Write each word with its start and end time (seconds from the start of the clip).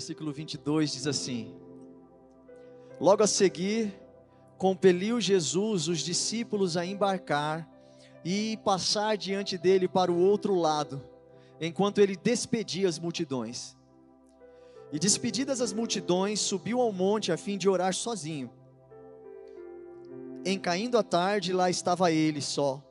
Versículo 0.00 0.32
22 0.32 0.92
diz 0.92 1.06
assim: 1.06 1.54
Logo 2.98 3.22
a 3.22 3.26
seguir, 3.26 3.94
compeliu 4.56 5.20
Jesus 5.20 5.88
os 5.88 5.98
discípulos 5.98 6.74
a 6.74 6.86
embarcar 6.86 7.68
e 8.24 8.58
passar 8.64 9.18
diante 9.18 9.58
dele 9.58 9.86
para 9.86 10.10
o 10.10 10.18
outro 10.18 10.54
lado, 10.54 11.04
enquanto 11.60 11.98
ele 11.98 12.16
despedia 12.16 12.88
as 12.88 12.98
multidões. 12.98 13.76
E 14.90 14.98
despedidas 14.98 15.60
as 15.60 15.70
multidões, 15.70 16.40
subiu 16.40 16.80
ao 16.80 16.92
monte 16.92 17.30
a 17.30 17.36
fim 17.36 17.58
de 17.58 17.68
orar 17.68 17.92
sozinho. 17.92 18.50
Em 20.46 20.58
caindo 20.58 20.96
a 20.96 21.02
tarde, 21.02 21.52
lá 21.52 21.68
estava 21.68 22.10
ele 22.10 22.40
só. 22.40 22.82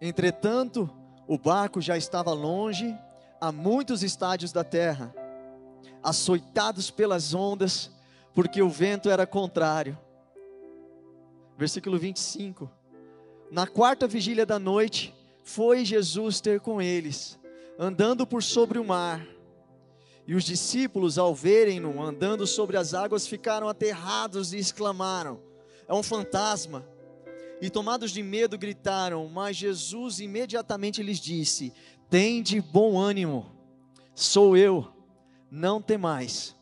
Entretanto, 0.00 0.88
o 1.26 1.36
barco 1.36 1.80
já 1.80 1.96
estava 1.96 2.32
longe, 2.32 2.96
a 3.40 3.52
muitos 3.52 4.02
estádios 4.02 4.52
da 4.52 4.64
terra, 4.64 5.14
açoitados 6.04 6.90
pelas 6.90 7.32
ondas, 7.32 7.90
porque 8.34 8.60
o 8.60 8.68
vento 8.68 9.08
era 9.08 9.26
contrário. 9.26 9.98
Versículo 11.56 11.98
25. 11.98 12.70
Na 13.50 13.66
quarta 13.66 14.06
vigília 14.06 14.44
da 14.44 14.58
noite, 14.58 15.14
foi 15.42 15.84
Jesus 15.84 16.40
ter 16.40 16.60
com 16.60 16.80
eles, 16.82 17.38
andando 17.78 18.26
por 18.26 18.42
sobre 18.42 18.78
o 18.78 18.84
mar. 18.84 19.26
E 20.26 20.34
os 20.34 20.44
discípulos, 20.44 21.18
ao 21.18 21.34
verem-no 21.34 22.02
andando 22.02 22.46
sobre 22.46 22.76
as 22.76 22.94
águas, 22.94 23.26
ficaram 23.26 23.68
aterrados 23.68 24.52
e 24.52 24.58
exclamaram: 24.58 25.40
É 25.88 25.94
um 25.94 26.02
fantasma. 26.02 26.84
E 27.60 27.70
tomados 27.70 28.10
de 28.10 28.22
medo, 28.22 28.58
gritaram, 28.58 29.28
mas 29.28 29.56
Jesus 29.56 30.20
imediatamente 30.20 31.02
lhes 31.02 31.20
disse: 31.20 31.72
Tende 32.10 32.60
bom 32.60 32.98
ânimo, 32.98 33.46
sou 34.14 34.56
eu, 34.56 34.93
não 35.54 35.80
temais. 35.80 36.56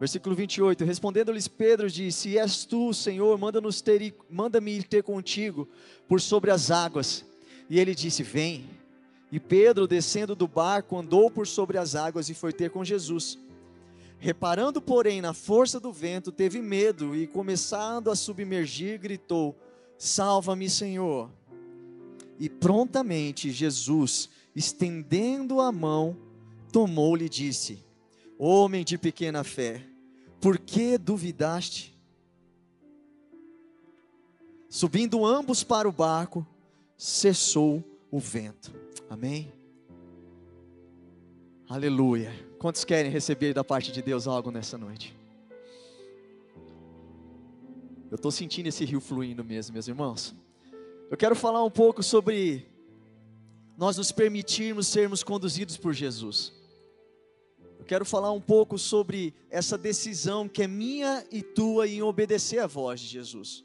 Versículo 0.00 0.34
28, 0.34 0.82
respondendo-lhes 0.82 1.46
Pedro 1.46 1.90
disse, 1.90 2.38
és 2.38 2.64
tu, 2.64 2.92
Senhor, 2.94 3.38
manda-nos 3.38 3.82
ter, 3.82 4.14
manda-me 4.30 4.72
ir 4.72 4.84
ter 4.84 5.02
contigo 5.02 5.68
por 6.08 6.20
sobre 6.20 6.50
as 6.50 6.70
águas. 6.70 7.24
E 7.68 7.78
ele 7.78 7.94
disse, 7.94 8.22
vem. 8.22 8.64
E 9.30 9.38
Pedro, 9.38 9.86
descendo 9.86 10.34
do 10.34 10.48
barco, 10.48 10.96
andou 10.96 11.30
por 11.30 11.46
sobre 11.46 11.76
as 11.76 11.94
águas 11.94 12.28
e 12.30 12.34
foi 12.34 12.52
ter 12.52 12.70
com 12.70 12.82
Jesus. 12.82 13.38
Reparando, 14.18 14.80
porém, 14.80 15.20
na 15.20 15.34
força 15.34 15.78
do 15.78 15.92
vento, 15.92 16.32
teve 16.32 16.62
medo 16.62 17.14
e, 17.14 17.26
começando 17.26 18.10
a 18.10 18.16
submergir, 18.16 18.98
gritou: 18.98 19.56
Salva-me, 19.98 20.68
Senhor. 20.68 21.30
E 22.38 22.48
prontamente 22.48 23.50
Jesus, 23.50 24.28
estendendo 24.54 25.60
a 25.60 25.70
mão, 25.70 26.16
tomou-lhe 26.72 27.26
e 27.26 27.28
disse: 27.28 27.84
Homem 28.38 28.82
de 28.82 28.96
pequena 28.96 29.44
fé, 29.44 29.86
por 30.40 30.58
que 30.58 30.98
duvidaste? 30.98 31.92
Subindo 34.68 35.24
ambos 35.24 35.62
para 35.62 35.86
o 35.86 35.92
barco, 35.92 36.46
cessou 36.96 37.84
o 38.10 38.18
vento. 38.18 38.74
Amém? 39.08 39.52
Aleluia. 41.68 42.32
Quantos 42.58 42.84
querem 42.84 43.10
receber 43.10 43.52
da 43.52 43.62
parte 43.62 43.92
de 43.92 44.00
Deus 44.00 44.26
algo 44.26 44.50
nessa 44.50 44.78
noite? 44.78 45.14
Eu 48.10 48.16
estou 48.16 48.30
sentindo 48.30 48.66
esse 48.68 48.84
rio 48.84 49.00
fluindo 49.00 49.44
mesmo, 49.44 49.72
meus 49.74 49.88
irmãos. 49.88 50.34
Eu 51.10 51.16
quero 51.16 51.34
falar 51.34 51.62
um 51.64 51.70
pouco 51.70 52.02
sobre 52.02 52.66
nós 53.76 53.96
nos 53.96 54.12
permitirmos 54.12 54.86
sermos 54.86 55.22
conduzidos 55.22 55.76
por 55.76 55.92
Jesus. 55.92 56.61
Eu 57.82 57.84
quero 57.84 58.04
falar 58.04 58.30
um 58.30 58.40
pouco 58.40 58.78
sobre 58.78 59.34
essa 59.50 59.76
decisão 59.76 60.48
que 60.48 60.62
é 60.62 60.68
minha 60.68 61.26
e 61.32 61.42
tua 61.42 61.88
em 61.88 62.00
obedecer 62.00 62.60
à 62.60 62.66
voz 62.68 63.00
de 63.00 63.08
Jesus. 63.08 63.64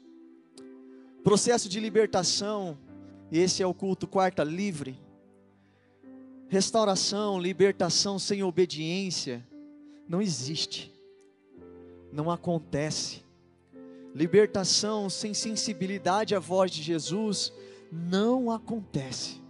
Processo 1.22 1.68
de 1.68 1.78
libertação, 1.78 2.76
e 3.30 3.38
esse 3.38 3.62
é 3.62 3.66
o 3.66 3.72
culto 3.72 4.08
quarta 4.08 4.42
livre. 4.42 5.00
Restauração, 6.48 7.38
libertação 7.38 8.18
sem 8.18 8.42
obediência 8.42 9.46
não 10.08 10.20
existe. 10.20 10.92
Não 12.12 12.28
acontece. 12.28 13.22
Libertação 14.12 15.08
sem 15.08 15.32
sensibilidade 15.32 16.34
à 16.34 16.40
voz 16.40 16.72
de 16.72 16.82
Jesus 16.82 17.52
não 17.92 18.50
acontece. 18.50 19.40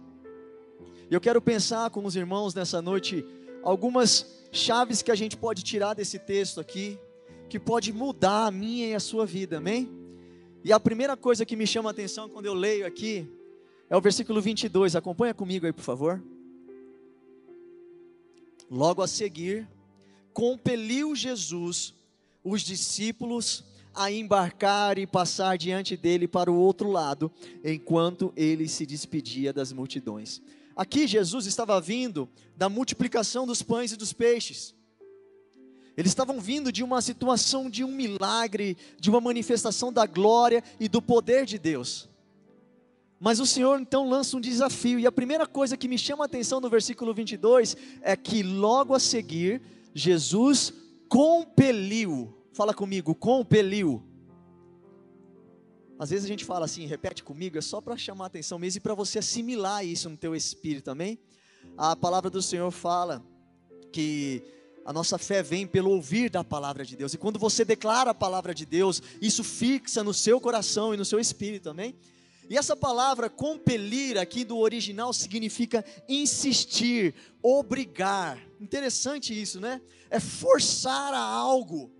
Eu 1.09 1.19
quero 1.19 1.41
pensar 1.41 1.89
com 1.89 2.05
os 2.05 2.15
irmãos 2.15 2.53
nessa 2.53 2.83
noite 2.83 3.25
algumas 3.63 4.38
chaves 4.51 5.01
que 5.01 5.11
a 5.11 5.15
gente 5.15 5.37
pode 5.37 5.63
tirar 5.63 5.93
desse 5.93 6.19
texto 6.19 6.59
aqui, 6.59 6.99
que 7.49 7.59
pode 7.59 7.91
mudar 7.91 8.47
a 8.47 8.51
minha 8.51 8.87
e 8.87 8.95
a 8.95 8.99
sua 8.99 9.25
vida, 9.25 9.57
amém? 9.57 9.89
E 10.63 10.73
a 10.73 10.79
primeira 10.79 11.15
coisa 11.15 11.45
que 11.45 11.55
me 11.55 11.65
chama 11.65 11.89
a 11.89 11.91
atenção 11.91 12.29
quando 12.29 12.45
eu 12.45 12.53
leio 12.53 12.85
aqui 12.85 13.27
é 13.89 13.95
o 13.95 14.01
versículo 14.01 14.41
22. 14.41 14.95
Acompanha 14.95 15.33
comigo 15.33 15.65
aí, 15.65 15.73
por 15.73 15.83
favor. 15.83 16.21
Logo 18.69 19.01
a 19.01 19.07
seguir, 19.07 19.67
compeliu 20.33 21.15
Jesus 21.15 21.93
os 22.43 22.61
discípulos 22.61 23.63
a 23.95 24.11
embarcar 24.11 24.97
e 24.97 25.07
passar 25.07 25.57
diante 25.57 25.97
dele 25.97 26.27
para 26.27 26.51
o 26.51 26.55
outro 26.55 26.91
lado, 26.91 27.31
enquanto 27.63 28.31
ele 28.35 28.67
se 28.67 28.85
despedia 28.85 29.51
das 29.51 29.73
multidões. 29.73 30.41
Aqui 30.79 31.05
Jesus 31.05 31.45
estava 31.45 31.81
vindo 31.81 32.29
da 32.55 32.69
multiplicação 32.69 33.45
dos 33.45 33.61
pães 33.61 33.91
e 33.91 33.97
dos 33.97 34.13
peixes. 34.13 34.73
Eles 35.97 36.11
estavam 36.11 36.39
vindo 36.39 36.71
de 36.71 36.81
uma 36.81 37.01
situação 37.01 37.69
de 37.69 37.83
um 37.83 37.91
milagre, 37.91 38.77
de 38.97 39.09
uma 39.09 39.19
manifestação 39.19 39.91
da 39.91 40.05
glória 40.05 40.63
e 40.79 40.87
do 40.87 41.01
poder 41.01 41.45
de 41.45 41.59
Deus. 41.59 42.07
Mas 43.19 43.41
o 43.41 43.45
Senhor 43.45 43.77
então 43.81 44.07
lança 44.07 44.37
um 44.37 44.39
desafio, 44.39 44.97
e 44.97 45.05
a 45.05 45.11
primeira 45.11 45.45
coisa 45.45 45.75
que 45.75 45.89
me 45.89 45.97
chama 45.97 46.23
a 46.23 46.27
atenção 46.27 46.61
no 46.61 46.69
versículo 46.69 47.13
22 47.13 47.75
é 48.01 48.15
que 48.15 48.41
logo 48.41 48.95
a 48.95 48.99
seguir, 49.01 49.61
Jesus 49.93 50.71
compeliu 51.09 52.39
Fala 52.59 52.73
comigo, 52.73 53.15
compeliu. 53.15 54.03
Às 55.99 56.11
vezes 56.11 56.23
a 56.23 56.29
gente 56.29 56.45
fala 56.45 56.63
assim, 56.63 56.85
repete 56.85 57.21
comigo, 57.21 57.57
é 57.57 57.61
só 57.61 57.81
para 57.81 57.97
chamar 57.97 58.23
a 58.23 58.27
atenção 58.27 58.57
mesmo 58.57 58.77
e 58.77 58.81
para 58.81 58.93
você 58.93 59.19
assimilar 59.19 59.85
isso 59.85 60.09
no 60.09 60.15
teu 60.15 60.33
espírito 60.33 60.85
também. 60.85 61.19
A 61.77 61.93
palavra 61.93 62.29
do 62.29 62.41
Senhor 62.41 62.71
fala 62.71 63.21
que 63.91 64.41
a 64.85 64.93
nossa 64.93 65.17
fé 65.17 65.43
vem 65.43 65.67
pelo 65.67 65.91
ouvir 65.91 66.29
da 66.29 66.41
palavra 66.41 66.85
de 66.85 66.95
Deus. 66.95 67.13
E 67.13 67.17
quando 67.17 67.37
você 67.37 67.65
declara 67.65 68.11
a 68.11 68.13
palavra 68.13 68.55
de 68.55 68.65
Deus, 68.65 69.03
isso 69.21 69.43
fixa 69.43 70.01
no 70.01 70.13
seu 70.13 70.39
coração 70.39 70.93
e 70.93 70.97
no 70.97 71.03
seu 71.03 71.19
espírito 71.19 71.63
também. 71.63 71.93
E 72.49 72.57
essa 72.57 72.77
palavra 72.77 73.29
compelir 73.29 74.17
aqui 74.17 74.45
do 74.45 74.57
original 74.57 75.11
significa 75.11 75.83
insistir, 76.07 77.13
obrigar. 77.43 78.39
Interessante 78.59 79.39
isso, 79.39 79.59
né? 79.59 79.81
É 80.09 80.19
forçar 80.19 81.13
a 81.13 81.19
algo. 81.19 81.91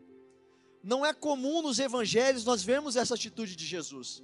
Não 0.89 1.05
é 1.05 1.13
comum 1.13 1.61
nos 1.61 1.77
evangelhos 1.77 2.43
nós 2.43 2.63
vermos 2.63 2.95
essa 2.95 3.13
atitude 3.13 3.55
de 3.55 3.63
Jesus. 3.63 4.23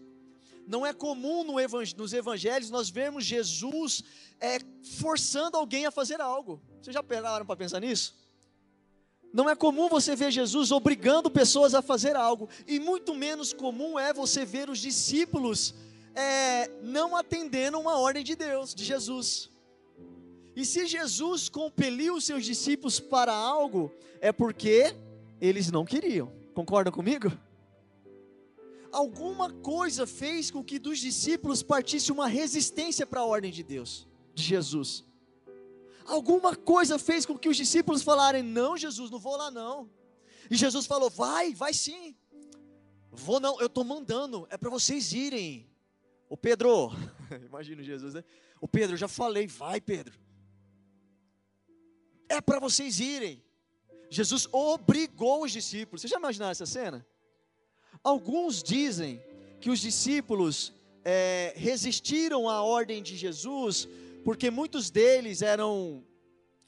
Não 0.65 0.83
é 0.83 0.91
comum 0.91 1.43
no 1.43 1.57
nos 1.95 2.11
evangelhos 2.11 2.71
nós 2.71 2.89
vermos 2.89 3.23
Jesus 3.23 4.03
é, 4.39 4.57
forçando 4.97 5.57
alguém 5.57 5.85
a 5.85 5.91
fazer 5.91 6.19
algo. 6.19 6.59
Vocês 6.81 6.95
já 6.95 7.03
pararam 7.03 7.45
para 7.45 7.55
pensar 7.55 7.79
nisso? 7.81 8.15
Não 9.31 9.47
é 9.47 9.55
comum 9.55 9.87
você 9.87 10.15
ver 10.15 10.31
Jesus 10.31 10.71
obrigando 10.71 11.29
pessoas 11.29 11.75
a 11.75 11.83
fazer 11.83 12.15
algo, 12.15 12.49
e 12.65 12.79
muito 12.79 13.13
menos 13.13 13.53
comum 13.53 13.99
é 13.99 14.11
você 14.11 14.43
ver 14.43 14.67
os 14.67 14.79
discípulos 14.79 15.75
é, 16.15 16.67
não 16.81 17.15
atendendo 17.15 17.79
uma 17.79 17.99
ordem 17.99 18.23
de 18.23 18.35
Deus, 18.35 18.73
de 18.73 18.83
Jesus. 18.83 19.51
E 20.55 20.65
se 20.65 20.87
Jesus 20.87 21.47
compeliu 21.47 22.15
os 22.15 22.25
seus 22.25 22.43
discípulos 22.43 22.99
para 22.99 23.35
algo, 23.35 23.91
é 24.19 24.31
porque 24.31 24.95
eles 25.39 25.69
não 25.69 25.85
queriam. 25.85 26.44
Concorda 26.55 26.89
comigo? 26.89 27.31
Alguma 28.89 29.51
coisa 29.51 30.07
fez 30.07 30.49
com 30.49 30.63
que 30.63 30.79
dos 30.79 30.99
discípulos 30.99 31.61
partisse 31.61 32.13
uma 32.13 32.27
resistência 32.27 33.05
para 33.05 33.19
a 33.19 33.25
ordem 33.25 33.51
de 33.51 33.61
Deus, 33.61 34.07
de 34.33 34.41
Jesus. 34.41 35.03
Alguma 36.05 36.55
coisa 36.55 36.97
fez 36.97 37.25
com 37.25 37.37
que 37.37 37.49
os 37.49 37.57
discípulos 37.57 38.01
falarem: 38.01 38.41
Não, 38.41 38.77
Jesus, 38.77 39.11
não 39.11 39.19
vou 39.19 39.35
lá 39.35 39.51
não. 39.51 39.89
E 40.49 40.55
Jesus 40.55 40.85
falou: 40.85 41.09
Vai, 41.09 41.53
vai 41.53 41.73
sim. 41.73 42.15
Vou 43.11 43.39
não, 43.39 43.59
eu 43.59 43.67
estou 43.67 43.83
mandando, 43.83 44.47
é 44.49 44.57
para 44.57 44.69
vocês 44.69 45.13
irem. 45.13 45.69
O 46.27 46.35
Pedro, 46.35 46.91
imagina 47.45 47.83
Jesus, 47.83 48.15
né? 48.15 48.23
O 48.59 48.67
Pedro, 48.67 48.97
já 48.97 49.07
falei, 49.07 49.45
vai 49.45 49.79
Pedro. 49.79 50.19
É 52.27 52.41
para 52.41 52.59
vocês 52.59 52.99
irem. 52.99 53.44
Jesus 54.15 54.47
obrigou 54.51 55.43
os 55.43 55.51
discípulos. 55.51 56.01
Você 56.01 56.07
já 56.07 56.17
imaginaram 56.17 56.51
essa 56.51 56.65
cena? 56.65 57.05
Alguns 58.01 58.63
dizem 58.63 59.21
que 59.59 59.69
os 59.69 59.79
discípulos 59.79 60.73
é, 61.03 61.53
resistiram 61.55 62.49
à 62.49 62.61
ordem 62.61 63.03
de 63.03 63.17
Jesus 63.17 63.87
porque 64.23 64.49
muitos 64.49 64.89
deles 64.89 65.41
eram 65.41 66.03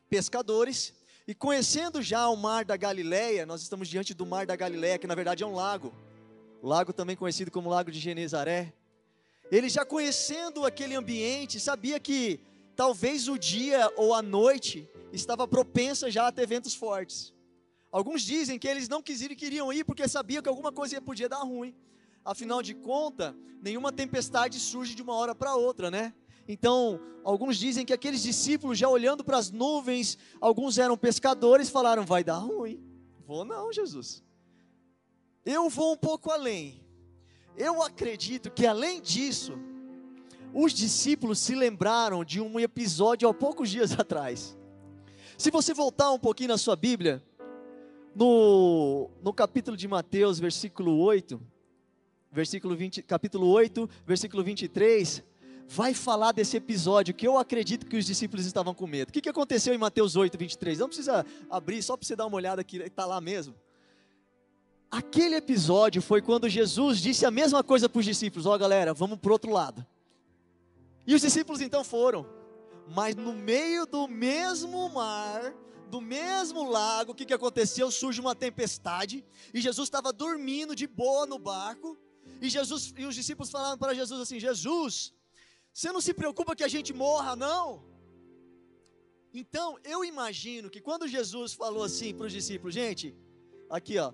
pescadores 0.09 0.93
e 1.25 1.33
conhecendo 1.33 2.01
já 2.01 2.27
o 2.27 2.35
mar 2.35 2.65
da 2.65 2.77
Galileia, 2.77 3.45
nós 3.45 3.61
estamos 3.61 3.87
diante 3.87 4.13
do 4.13 4.25
mar 4.25 4.45
da 4.45 4.55
Galileia, 4.55 4.97
que 4.97 5.07
na 5.07 5.15
verdade 5.15 5.43
é 5.43 5.47
um 5.47 5.55
lago, 5.55 5.93
lago 6.61 6.91
também 6.91 7.15
conhecido 7.15 7.49
como 7.49 7.69
Lago 7.69 7.91
de 7.91 7.99
Genezaré. 7.99 8.73
Ele 9.49 9.69
já 9.69 9.85
conhecendo 9.85 10.65
aquele 10.65 10.95
ambiente, 10.95 11.59
sabia 11.59 11.99
que 11.99 12.39
talvez 12.75 13.27
o 13.27 13.37
dia 13.37 13.91
ou 13.95 14.13
a 14.13 14.21
noite 14.21 14.89
estava 15.13 15.47
propensa 15.47 16.11
já 16.11 16.27
a 16.27 16.31
ter 16.31 16.45
ventos 16.45 16.75
fortes. 16.75 17.33
Alguns 17.97 18.21
dizem 18.21 18.59
que 18.59 18.67
eles 18.67 18.87
não 18.87 19.01
queriam 19.01 19.73
ir 19.73 19.83
porque 19.83 20.07
sabiam 20.07 20.43
que 20.43 20.47
alguma 20.47 20.71
coisa 20.71 21.01
podia 21.01 21.27
dar 21.27 21.39
ruim. 21.39 21.73
Afinal 22.23 22.61
de 22.61 22.75
contas, 22.75 23.33
nenhuma 23.59 23.91
tempestade 23.91 24.59
surge 24.59 24.93
de 24.93 25.01
uma 25.01 25.15
hora 25.15 25.33
para 25.33 25.55
outra, 25.55 25.89
né? 25.89 26.13
Então, 26.47 27.01
alguns 27.23 27.57
dizem 27.57 27.83
que 27.87 27.91
aqueles 27.91 28.21
discípulos, 28.21 28.77
já 28.77 28.87
olhando 28.87 29.23
para 29.23 29.39
as 29.39 29.49
nuvens, 29.49 30.15
alguns 30.39 30.77
eram 30.77 30.95
pescadores, 30.95 31.71
falaram: 31.71 32.05
vai 32.05 32.23
dar 32.23 32.37
ruim. 32.37 32.79
Vou 33.25 33.43
não, 33.43 33.73
Jesus. 33.73 34.23
Eu 35.43 35.67
vou 35.67 35.93
um 35.93 35.97
pouco 35.97 36.29
além. 36.29 36.85
Eu 37.55 37.81
acredito 37.81 38.51
que 38.51 38.67
além 38.67 39.01
disso, 39.01 39.57
os 40.53 40.71
discípulos 40.71 41.39
se 41.39 41.55
lembraram 41.55 42.23
de 42.23 42.39
um 42.39 42.59
episódio 42.59 43.27
há 43.27 43.33
poucos 43.33 43.71
dias 43.71 43.93
atrás. 43.99 44.55
Se 45.35 45.49
você 45.49 45.73
voltar 45.73 46.11
um 46.11 46.19
pouquinho 46.19 46.49
na 46.49 46.59
sua 46.59 46.75
Bíblia, 46.75 47.23
no, 48.17 49.11
no 49.21 49.31
capítulo 49.31 49.77
de 49.77 49.87
Mateus, 49.87 50.39
versículo 50.39 50.97
8, 50.97 51.39
versículo 52.31 52.75
20, 52.75 53.03
capítulo 53.03 53.47
8, 53.47 53.87
versículo 54.07 54.43
23, 54.43 55.23
vai 55.67 55.93
falar 55.93 56.31
desse 56.31 56.57
episódio 56.57 57.13
que 57.13 57.27
eu 57.27 57.37
acredito 57.37 57.85
que 57.85 57.95
os 57.95 58.05
discípulos 58.05 58.47
estavam 58.47 58.73
com 58.73 58.87
medo. 58.87 59.09
O 59.09 59.11
que, 59.11 59.21
que 59.21 59.29
aconteceu 59.29 59.71
em 59.71 59.77
Mateus 59.77 60.15
8, 60.15 60.35
23? 60.35 60.79
Não 60.79 60.87
precisa 60.87 61.23
abrir, 61.47 61.83
só 61.83 61.95
para 61.95 62.07
você 62.07 62.15
dar 62.15 62.25
uma 62.25 62.37
olhada 62.37 62.59
aqui, 62.59 62.77
está 62.77 63.05
lá 63.05 63.21
mesmo. 63.21 63.53
Aquele 64.89 65.35
episódio 65.35 66.01
foi 66.01 66.19
quando 66.19 66.49
Jesus 66.49 66.99
disse 66.99 67.23
a 67.23 67.29
mesma 67.29 67.63
coisa 67.63 67.87
para 67.87 67.99
os 67.99 68.05
discípulos: 68.05 68.47
Ó 68.47 68.55
oh, 68.55 68.57
galera, 68.57 68.95
vamos 68.95 69.19
para 69.19 69.29
o 69.29 69.33
outro 69.33 69.51
lado. 69.51 69.85
E 71.05 71.13
os 71.13 71.21
discípulos 71.21 71.61
então 71.61 71.83
foram, 71.83 72.25
mas 72.95 73.15
no 73.15 73.33
meio 73.33 73.85
do 73.85 74.07
mesmo 74.07 74.89
mar, 74.89 75.53
do 75.89 76.01
mesmo 76.01 76.69
lago, 76.69 77.11
o 77.11 77.15
que, 77.15 77.25
que 77.25 77.33
aconteceu? 77.33 77.89
Surge 77.89 78.19
uma 78.19 78.35
tempestade, 78.35 79.25
e 79.53 79.61
Jesus 79.61 79.87
estava 79.87 80.13
dormindo 80.13 80.75
de 80.75 80.87
boa 80.87 81.25
no 81.25 81.39
barco, 81.39 81.97
e 82.41 82.49
Jesus 82.49 82.93
e 82.97 83.05
os 83.05 83.15
discípulos 83.15 83.49
falaram 83.49 83.77
para 83.77 83.93
Jesus 83.93 84.21
assim: 84.21 84.39
Jesus, 84.39 85.13
você 85.73 85.91
não 85.91 86.01
se 86.01 86.13
preocupa 86.13 86.55
que 86.55 86.63
a 86.63 86.67
gente 86.67 86.93
morra, 86.93 87.35
não? 87.35 87.83
Então, 89.33 89.77
eu 89.83 90.03
imagino 90.03 90.69
que 90.69 90.81
quando 90.81 91.07
Jesus 91.07 91.53
falou 91.53 91.83
assim 91.83 92.13
para 92.13 92.27
os 92.27 92.33
discípulos, 92.33 92.73
gente, 92.73 93.15
aqui 93.69 93.97
ó, 93.97 94.11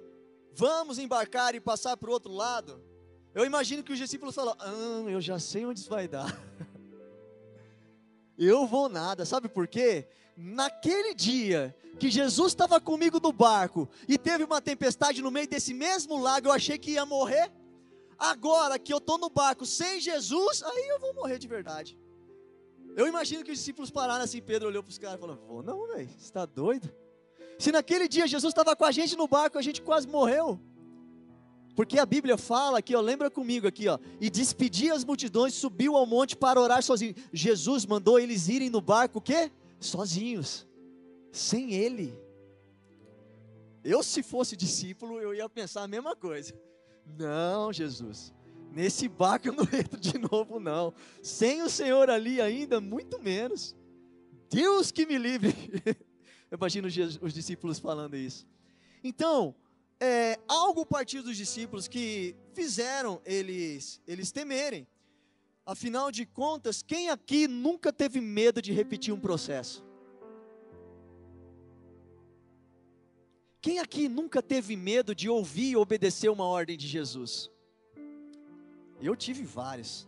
vamos 0.53 0.99
embarcar 0.99 1.55
e 1.55 1.59
passar 1.59 1.97
para 1.97 2.09
o 2.09 2.13
outro 2.13 2.31
lado, 2.31 2.83
eu 3.33 3.45
imagino 3.45 3.83
que 3.83 3.91
os 3.91 3.97
discípulos 3.97 4.35
falaram, 4.35 4.57
ah, 4.59 5.09
eu 5.09 5.21
já 5.21 5.39
sei 5.39 5.65
onde 5.65 5.79
isso 5.79 5.89
vai 5.89 6.07
dar. 6.07 6.27
eu 8.37 8.67
vou 8.67 8.89
nada, 8.89 9.25
sabe 9.25 9.47
por 9.47 9.67
quê? 9.67 10.07
Naquele 10.35 11.13
dia 11.13 11.75
que 11.99 12.09
Jesus 12.09 12.51
estava 12.51 12.79
comigo 12.79 13.19
no 13.19 13.31
barco 13.31 13.87
e 14.07 14.17
teve 14.17 14.43
uma 14.43 14.61
tempestade 14.61 15.21
no 15.21 15.31
meio 15.31 15.47
desse 15.47 15.73
mesmo 15.73 16.19
lago, 16.19 16.47
eu 16.47 16.51
achei 16.51 16.77
que 16.77 16.91
ia 16.91 17.05
morrer. 17.05 17.51
Agora 18.17 18.79
que 18.79 18.93
eu 18.93 18.97
estou 18.97 19.17
no 19.17 19.29
barco 19.29 19.65
sem 19.65 19.99
Jesus, 19.99 20.63
aí 20.63 20.87
eu 20.89 20.99
vou 20.99 21.13
morrer 21.13 21.37
de 21.37 21.47
verdade. 21.47 21.97
Eu 22.95 23.07
imagino 23.07 23.43
que 23.43 23.51
os 23.51 23.57
discípulos 23.57 23.91
pararam 23.91 24.23
assim, 24.23 24.41
Pedro 24.41 24.67
olhou 24.67 24.83
para 24.83 24.91
os 24.91 24.97
caras 24.97 25.17
e 25.17 25.19
falou: 25.19 25.35
Vou 25.47 25.63
não, 25.63 25.87
velho, 25.87 26.09
você 26.09 26.25
está 26.25 26.45
doido? 26.45 26.93
Se 27.59 27.71
naquele 27.71 28.07
dia 28.07 28.27
Jesus 28.27 28.51
estava 28.51 28.75
com 28.75 28.85
a 28.85 28.91
gente 28.91 29.15
no 29.15 29.27
barco, 29.27 29.57
a 29.57 29.61
gente 29.61 29.81
quase 29.81 30.07
morreu. 30.07 30.59
Porque 31.75 31.97
a 31.97 32.05
Bíblia 32.05 32.37
fala 32.37 32.79
aqui, 32.79 32.95
ó, 32.95 33.01
lembra 33.01 33.31
comigo 33.31 33.67
aqui, 33.67 33.87
ó, 33.87 33.97
e 34.21 34.29
despedia 34.29 34.93
as 34.93 35.03
multidões, 35.03 35.55
subiu 35.55 35.95
ao 35.95 36.05
monte 36.05 36.35
para 36.35 36.61
orar 36.61 36.83
sozinho. 36.83 37.15
Jesus 37.31 37.85
mandou 37.85 38.19
eles 38.19 38.47
irem 38.47 38.69
no 38.69 38.79
barco, 38.79 39.17
o 39.17 39.21
quê? 39.21 39.51
Sozinhos, 39.85 40.67
sem 41.31 41.73
ele. 41.73 42.17
Eu, 43.83 44.01
se 44.01 44.23
fosse 44.23 44.55
discípulo, 44.55 45.19
eu 45.19 45.33
ia 45.33 45.49
pensar 45.49 45.83
a 45.83 45.87
mesma 45.87 46.15
coisa. 46.15 46.53
Não, 47.05 47.73
Jesus, 47.73 48.33
nesse 48.71 49.07
barco 49.07 49.49
eu 49.49 49.53
não 49.53 49.63
entro 49.77 49.99
de 49.99 50.17
novo, 50.17 50.59
não. 50.59 50.93
Sem 51.21 51.61
o 51.61 51.69
Senhor 51.69 52.09
ali 52.09 52.39
ainda, 52.39 52.79
muito 52.79 53.21
menos. 53.21 53.75
Deus 54.49 54.91
que 54.91 55.05
me 55.05 55.17
livre. 55.17 55.53
Eu 56.51 56.57
imagino 56.57 56.87
os 56.87 57.33
discípulos 57.33 57.79
falando 57.79 58.15
isso. 58.15 58.45
Então, 59.03 59.55
é, 59.99 60.39
algo 60.47 60.85
partiu 60.85 61.23
dos 61.23 61.35
discípulos 61.35 61.87
que 61.87 62.35
fizeram 62.53 63.19
eles, 63.25 63.99
eles 64.05 64.31
temerem. 64.31 64.87
Afinal 65.65 66.11
de 66.11 66.25
contas, 66.25 66.83
quem 66.83 67.09
aqui 67.09 67.47
nunca 67.47 67.93
teve 67.93 68.19
medo 68.19 68.61
de 68.61 68.73
repetir 68.73 69.13
um 69.13 69.19
processo? 69.19 69.83
Quem 73.61 73.79
aqui 73.79 74.09
nunca 74.09 74.41
teve 74.41 74.75
medo 74.75 75.15
de 75.15 75.29
ouvir 75.29 75.71
e 75.71 75.75
obedecer 75.77 76.29
uma 76.29 76.43
ordem 76.43 76.77
de 76.77 76.85
Jesus? 76.85 77.49
Eu 79.01 79.15
tive 79.15 79.43
vários. 79.43 80.05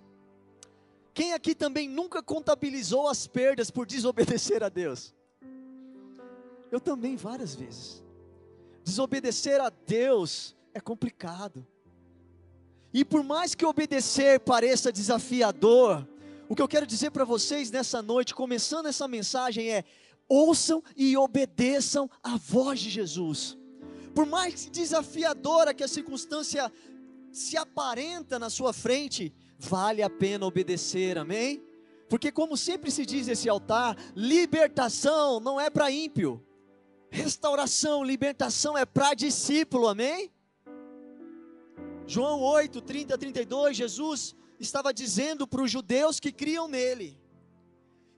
Quem 1.14 1.32
aqui 1.32 1.56
também 1.56 1.88
nunca 1.88 2.22
contabilizou 2.22 3.08
as 3.08 3.26
perdas 3.26 3.72
por 3.72 3.86
desobedecer 3.86 4.62
a 4.62 4.68
Deus? 4.68 5.16
Eu 6.70 6.82
também 6.82 7.16
várias 7.16 7.56
vezes. 7.56 8.04
Desobedecer 8.84 9.62
a 9.62 9.70
Deus 9.70 10.54
é 10.74 10.82
complicado. 10.82 11.66
E 12.96 13.04
por 13.04 13.26
mais 13.26 13.54
que 13.54 13.66
obedecer 13.66 14.40
pareça 14.40 14.90
desafiador, 14.90 16.08
o 16.48 16.56
que 16.56 16.62
eu 16.62 16.68
quero 16.68 16.88
dizer 16.88 17.12
para 17.12 17.26
vocês 17.26 17.70
nessa 17.70 18.02
noite, 18.02 18.34
começando 18.34 18.86
essa 18.86 19.06
mensagem, 19.06 19.70
é: 19.70 19.84
ouçam 20.30 20.82
e 20.96 21.18
obedeçam 21.18 22.10
a 22.24 22.38
voz 22.38 22.80
de 22.80 22.90
Jesus. 22.90 23.58
Por 24.14 24.26
mais 24.26 24.70
desafiadora 24.70 25.74
que 25.74 25.84
a 25.84 25.90
circunstância 25.90 26.72
se 27.34 27.58
aparenta 27.58 28.40
na 28.40 28.50
sua 28.50 28.72
frente, 28.72 29.34
vale 29.60 30.02
a 30.02 30.10
pena 30.10 30.46
obedecer, 30.46 31.18
amém? 31.18 31.62
Porque, 32.10 32.32
como 32.32 32.56
sempre 32.56 32.90
se 32.92 33.06
diz 33.06 33.28
nesse 33.28 33.50
altar, 33.50 33.98
libertação 34.16 35.42
não 35.42 35.60
é 35.60 35.70
para 35.70 35.92
ímpio, 35.92 36.42
restauração, 37.10 38.06
libertação 38.06 38.78
é 38.78 38.86
para 38.86 39.14
discípulo, 39.14 39.90
amém? 39.90 40.32
João 42.08 42.40
8, 42.42 42.82
30, 42.82 43.18
32, 43.18 43.78
Jesus 43.78 44.36
estava 44.60 44.94
dizendo 44.94 45.48
para 45.48 45.62
os 45.62 45.72
judeus 45.72 46.20
que 46.20 46.32
criam 46.32 46.68
nele, 46.68 47.20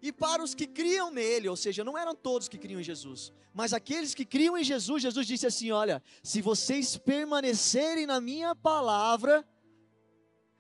e 0.02 0.12
para 0.12 0.44
os 0.44 0.54
que 0.54 0.68
criam 0.68 1.10
nele, 1.10 1.48
ou 1.48 1.56
seja, 1.56 1.84
não 1.84 1.98
eram 1.98 2.14
todos 2.14 2.48
que 2.48 2.58
criam 2.58 2.80
em 2.80 2.84
Jesus, 2.84 3.32
mas 3.54 3.74
aqueles 3.74 4.14
que 4.14 4.26
criam 4.26 4.58
em 4.58 4.64
Jesus, 4.64 5.02
Jesus 5.02 5.26
disse 5.26 5.48
assim: 5.48 5.72
Olha, 5.72 6.04
se 6.22 6.42
vocês 6.42 6.98
permanecerem 6.98 8.06
na 8.06 8.22
minha 8.22 8.56
palavra, 8.56 9.48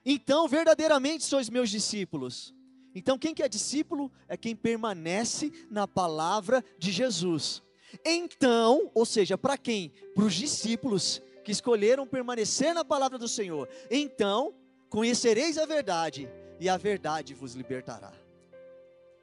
então 0.04 0.48
verdadeiramente 0.48 1.24
sois 1.24 1.50
meus 1.50 1.70
discípulos. 1.70 2.56
Então, 2.96 3.20
quem 3.20 3.36
que 3.36 3.44
é 3.44 3.50
discípulo 3.50 4.12
é 4.28 4.36
quem 4.36 4.56
permanece 4.56 5.52
na 5.70 5.88
palavra 5.88 6.66
de 6.80 6.92
Jesus. 6.92 7.62
Então, 8.04 8.90
ou 8.96 9.06
seja, 9.06 9.38
para 9.38 9.56
quem? 9.56 9.92
Para 10.16 10.24
os 10.24 10.34
discípulos 10.34 11.22
que 11.48 11.54
escolheram 11.54 12.06
permanecer 12.06 12.74
na 12.74 12.84
palavra 12.84 13.18
do 13.18 13.26
Senhor. 13.26 13.70
Então, 13.90 14.54
conhecereis 14.90 15.58
a 15.58 15.66
verdade, 15.66 16.28
e 16.60 16.68
a 16.68 16.76
verdade 16.76 17.34
vos 17.34 17.54
libertará. 17.54 18.12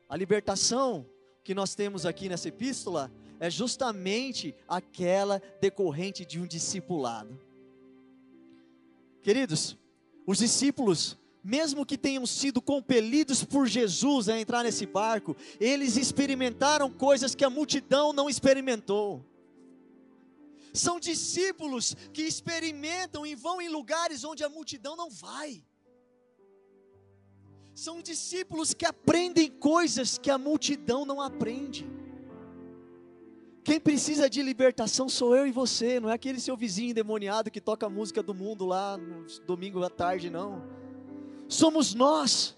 A 0.08 0.16
libertação 0.16 1.04
que 1.42 1.54
nós 1.54 1.74
temos 1.74 2.06
aqui 2.06 2.26
nessa 2.26 2.48
epístola 2.48 3.12
é 3.38 3.50
justamente 3.50 4.54
aquela 4.66 5.42
decorrente 5.60 6.24
de 6.24 6.40
um 6.40 6.46
discipulado. 6.46 7.38
Queridos, 9.20 9.76
os 10.26 10.38
discípulos 10.38 11.18
mesmo 11.42 11.84
que 11.84 11.98
tenham 11.98 12.24
sido 12.24 12.62
compelidos 12.62 13.44
por 13.44 13.66
Jesus 13.66 14.30
a 14.30 14.40
entrar 14.40 14.62
nesse 14.62 14.86
barco, 14.86 15.36
eles 15.60 15.98
experimentaram 15.98 16.90
coisas 16.90 17.34
que 17.34 17.44
a 17.44 17.50
multidão 17.50 18.14
não 18.14 18.30
experimentou. 18.30 19.22
São 20.74 20.98
discípulos 20.98 21.94
que 22.12 22.22
experimentam 22.22 23.24
e 23.24 23.36
vão 23.36 23.62
em 23.62 23.68
lugares 23.68 24.24
onde 24.24 24.42
a 24.42 24.48
multidão 24.48 24.96
não 24.96 25.08
vai. 25.08 25.64
São 27.72 28.02
discípulos 28.02 28.74
que 28.74 28.84
aprendem 28.84 29.48
coisas 29.48 30.18
que 30.18 30.30
a 30.32 30.36
multidão 30.36 31.04
não 31.04 31.20
aprende. 31.20 31.88
Quem 33.62 33.78
precisa 33.78 34.28
de 34.28 34.42
libertação 34.42 35.08
sou 35.08 35.36
eu 35.36 35.46
e 35.46 35.52
você, 35.52 36.00
não 36.00 36.10
é 36.10 36.14
aquele 36.14 36.40
seu 36.40 36.56
vizinho 36.56 36.90
endemoniado 36.90 37.52
que 37.52 37.60
toca 37.60 37.86
a 37.86 37.90
música 37.90 38.20
do 38.20 38.34
mundo 38.34 38.66
lá 38.66 38.96
no 38.96 39.24
domingo 39.46 39.82
à 39.84 39.88
tarde, 39.88 40.28
não. 40.28 40.60
Somos 41.48 41.94
nós. 41.94 42.56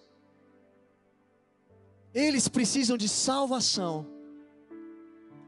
Eles 2.14 2.48
precisam 2.48 2.96
de 2.96 3.10
salvação. 3.10 4.06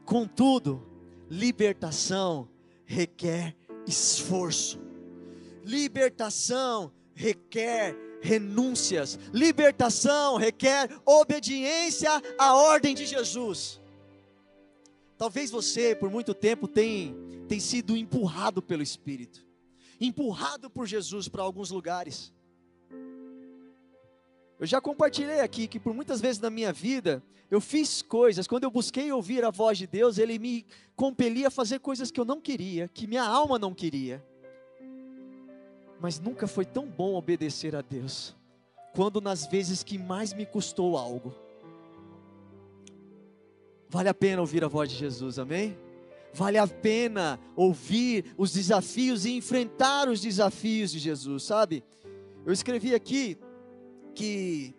Contudo, 0.05 0.87
libertação 1.29 2.47
requer 2.89 3.55
esforço. 3.85 4.81
Libertação 5.63 6.91
requer 7.13 7.95
renúncias. 8.19 9.19
Libertação 9.31 10.37
requer 10.37 10.89
obediência 11.05 12.09
à 12.35 12.55
ordem 12.55 12.95
de 12.95 13.05
Jesus. 13.05 13.79
Talvez 15.19 15.51
você, 15.51 15.95
por 15.95 16.09
muito 16.09 16.33
tempo, 16.33 16.67
tenha, 16.67 17.13
tenha 17.47 17.61
sido 17.61 17.95
empurrado 17.95 18.59
pelo 18.59 18.81
Espírito, 18.81 19.45
empurrado 20.01 20.67
por 20.67 20.87
Jesus 20.87 21.27
para 21.27 21.43
alguns 21.43 21.69
lugares. 21.69 22.33
Eu 24.59 24.65
já 24.65 24.81
compartilhei 24.81 25.41
aqui 25.41 25.67
que 25.67 25.79
por 25.79 25.93
muitas 25.93 26.19
vezes 26.19 26.41
na 26.41 26.49
minha 26.49 26.73
vida, 26.73 27.23
eu 27.49 27.59
fiz 27.59 28.01
coisas, 28.01 28.47
quando 28.47 28.63
eu 28.63 28.71
busquei 28.71 29.11
ouvir 29.11 29.43
a 29.43 29.49
voz 29.49 29.77
de 29.77 29.87
Deus, 29.87 30.17
Ele 30.19 30.37
me 30.37 30.65
compelia 30.95 31.47
a 31.47 31.51
fazer 31.51 31.79
coisas 31.79 32.11
que 32.11 32.19
eu 32.19 32.25
não 32.25 32.39
queria, 32.39 32.87
que 32.87 33.07
minha 33.07 33.23
alma 33.23 33.57
não 33.57 33.73
queria. 33.73 34.23
Mas 35.99 36.19
nunca 36.19 36.47
foi 36.47 36.63
tão 36.63 36.85
bom 36.85 37.15
obedecer 37.15 37.75
a 37.75 37.81
Deus, 37.81 38.35
quando 38.93 39.19
nas 39.19 39.47
vezes 39.47 39.83
que 39.83 39.97
mais 39.97 40.31
me 40.31 40.45
custou 40.45 40.95
algo. 40.95 41.33
Vale 43.89 44.09
a 44.09 44.13
pena 44.13 44.41
ouvir 44.41 44.63
a 44.63 44.67
voz 44.67 44.87
de 44.87 44.95
Jesus, 44.95 45.39
amém? 45.39 45.75
Vale 46.31 46.59
a 46.59 46.67
pena 46.67 47.39
ouvir 47.55 48.35
os 48.37 48.53
desafios 48.53 49.25
e 49.25 49.31
enfrentar 49.31 50.07
os 50.07 50.21
desafios 50.21 50.91
de 50.91 50.99
Jesus, 50.99 51.41
sabe? 51.43 51.83
Eu 52.45 52.53
escrevi 52.53 52.93
aqui 52.93 53.35
que 54.13 54.75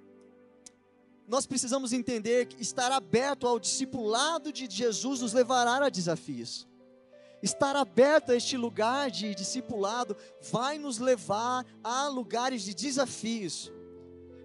nós 1.30 1.46
precisamos 1.46 1.92
entender 1.92 2.46
que 2.46 2.60
estar 2.60 2.90
aberto 2.90 3.46
ao 3.46 3.60
discipulado 3.60 4.52
de 4.52 4.68
Jesus 4.68 5.20
nos 5.20 5.32
levará 5.32 5.86
a 5.86 5.88
desafios. 5.88 6.66
Estar 7.40 7.76
aberto 7.76 8.32
a 8.32 8.36
este 8.36 8.56
lugar 8.56 9.12
de 9.12 9.32
discipulado 9.32 10.16
vai 10.50 10.76
nos 10.76 10.98
levar 10.98 11.64
a 11.84 12.08
lugares 12.08 12.62
de 12.62 12.74
desafios. 12.74 13.70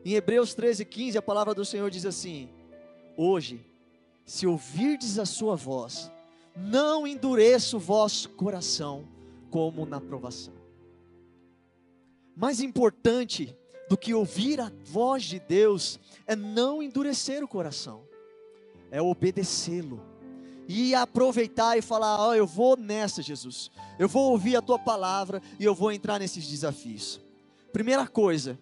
Em 0.05 0.13
Hebreus 0.13 0.53
13, 0.53 0.85
15, 0.85 1.17
a 1.17 1.23
palavra 1.23 1.55
do 1.55 1.65
Senhor 1.65 1.89
diz 1.89 2.05
assim: 2.05 2.49
Hoje, 3.17 3.65
se 4.23 4.45
ouvirdes 4.45 5.17
a 5.17 5.25
sua 5.25 5.55
voz, 5.55 6.11
não 6.55 7.07
endureça 7.07 7.77
o 7.77 7.79
vosso 7.79 8.29
coração 8.29 9.07
como 9.49 9.87
na 9.87 9.99
provação. 9.99 10.53
Mais 12.35 12.61
importante 12.61 13.57
do 13.87 13.97
que 13.97 14.13
ouvir 14.13 14.59
a 14.59 14.71
voz 14.83 15.23
de 15.23 15.39
Deus 15.39 15.99
é 16.25 16.35
não 16.35 16.81
endurecer 16.81 17.43
o 17.43 17.47
coração, 17.47 18.03
é 18.91 19.01
obedecê-lo 19.01 20.01
e 20.67 20.95
aproveitar 20.95 21.77
e 21.77 21.81
falar: 21.81 22.19
Ó, 22.19 22.29
oh, 22.29 22.33
eu 22.33 22.47
vou 22.47 22.75
nessa, 22.75 23.21
Jesus, 23.21 23.69
eu 23.99 24.07
vou 24.07 24.31
ouvir 24.31 24.55
a 24.55 24.61
tua 24.61 24.79
palavra 24.79 25.41
e 25.59 25.63
eu 25.63 25.75
vou 25.75 25.91
entrar 25.91 26.19
nesses 26.19 26.47
desafios. 26.47 27.19
Primeira 27.71 28.07
coisa, 28.07 28.57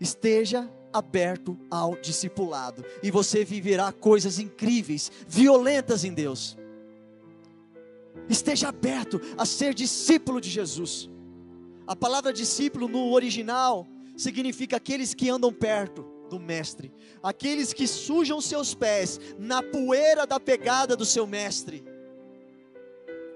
esteja 0.00 0.68
aberto 0.92 1.58
ao 1.70 1.96
discipulado 1.96 2.84
e 3.02 3.10
você 3.10 3.44
viverá 3.44 3.92
coisas 3.92 4.38
incríveis, 4.38 5.10
violentas 5.28 6.04
em 6.04 6.12
Deus. 6.12 6.56
Esteja 8.28 8.68
aberto 8.68 9.20
a 9.36 9.44
ser 9.44 9.74
discípulo 9.74 10.40
de 10.40 10.48
Jesus. 10.48 11.10
A 11.86 11.94
palavra 11.94 12.32
discípulo 12.32 12.88
no 12.88 13.12
original 13.12 13.86
significa 14.16 14.76
aqueles 14.76 15.14
que 15.14 15.28
andam 15.28 15.52
perto 15.52 16.04
do 16.28 16.38
mestre, 16.38 16.92
aqueles 17.22 17.72
que 17.72 17.86
sujam 17.86 18.40
seus 18.40 18.74
pés 18.74 19.20
na 19.38 19.62
poeira 19.62 20.26
da 20.26 20.40
pegada 20.40 20.96
do 20.96 21.04
seu 21.04 21.26
mestre. 21.26 21.84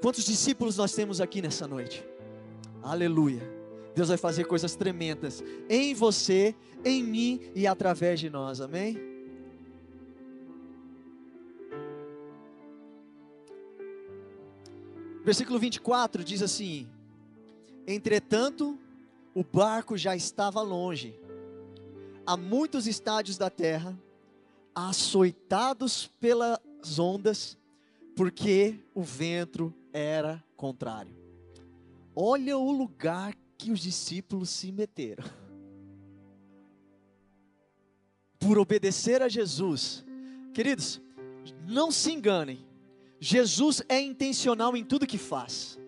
Quantos 0.00 0.24
discípulos 0.24 0.76
nós 0.76 0.92
temos 0.92 1.20
aqui 1.20 1.42
nessa 1.42 1.66
noite? 1.66 2.04
Aleluia. 2.82 3.42
Deus 3.94 4.08
vai 4.08 4.16
fazer 4.16 4.44
coisas 4.44 4.76
tremendas 4.76 5.42
em 5.68 5.92
você, 5.92 6.54
em 6.84 7.02
mim 7.02 7.40
e 7.54 7.66
através 7.66 8.20
de 8.20 8.30
nós. 8.30 8.60
Amém? 8.60 8.96
Versículo 15.24 15.58
24 15.58 16.22
diz 16.22 16.42
assim: 16.42 16.88
Entretanto, 17.86 18.78
o 19.38 19.44
barco 19.44 19.96
já 19.96 20.16
estava 20.16 20.60
longe, 20.62 21.16
a 22.26 22.36
muitos 22.36 22.88
estádios 22.88 23.38
da 23.38 23.48
terra, 23.48 23.96
açoitados 24.74 26.08
pelas 26.18 26.58
ondas, 26.98 27.56
porque 28.16 28.80
o 28.92 29.00
vento 29.00 29.72
era 29.92 30.42
contrário. 30.56 31.16
Olha 32.16 32.58
o 32.58 32.72
lugar 32.72 33.32
que 33.56 33.70
os 33.70 33.78
discípulos 33.78 34.50
se 34.50 34.72
meteram. 34.72 35.24
Por 38.40 38.58
obedecer 38.58 39.22
a 39.22 39.28
Jesus. 39.28 40.04
Queridos, 40.52 41.00
não 41.64 41.92
se 41.92 42.10
enganem. 42.10 42.66
Jesus 43.20 43.84
é 43.88 44.00
intencional 44.00 44.76
em 44.76 44.84
tudo 44.84 45.06
que 45.06 45.16
faz. 45.16 45.78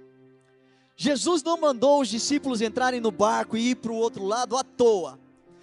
Jesus 1.02 1.42
não 1.42 1.58
mandou 1.58 2.02
os 2.02 2.08
discípulos 2.08 2.60
entrarem 2.60 3.00
no 3.00 3.10
barco 3.10 3.56
e 3.56 3.70
ir 3.70 3.76
para 3.76 3.90
o 3.90 3.96
outro 3.96 4.22
lado 4.22 4.54
à 4.54 4.62
toa. 4.62 5.18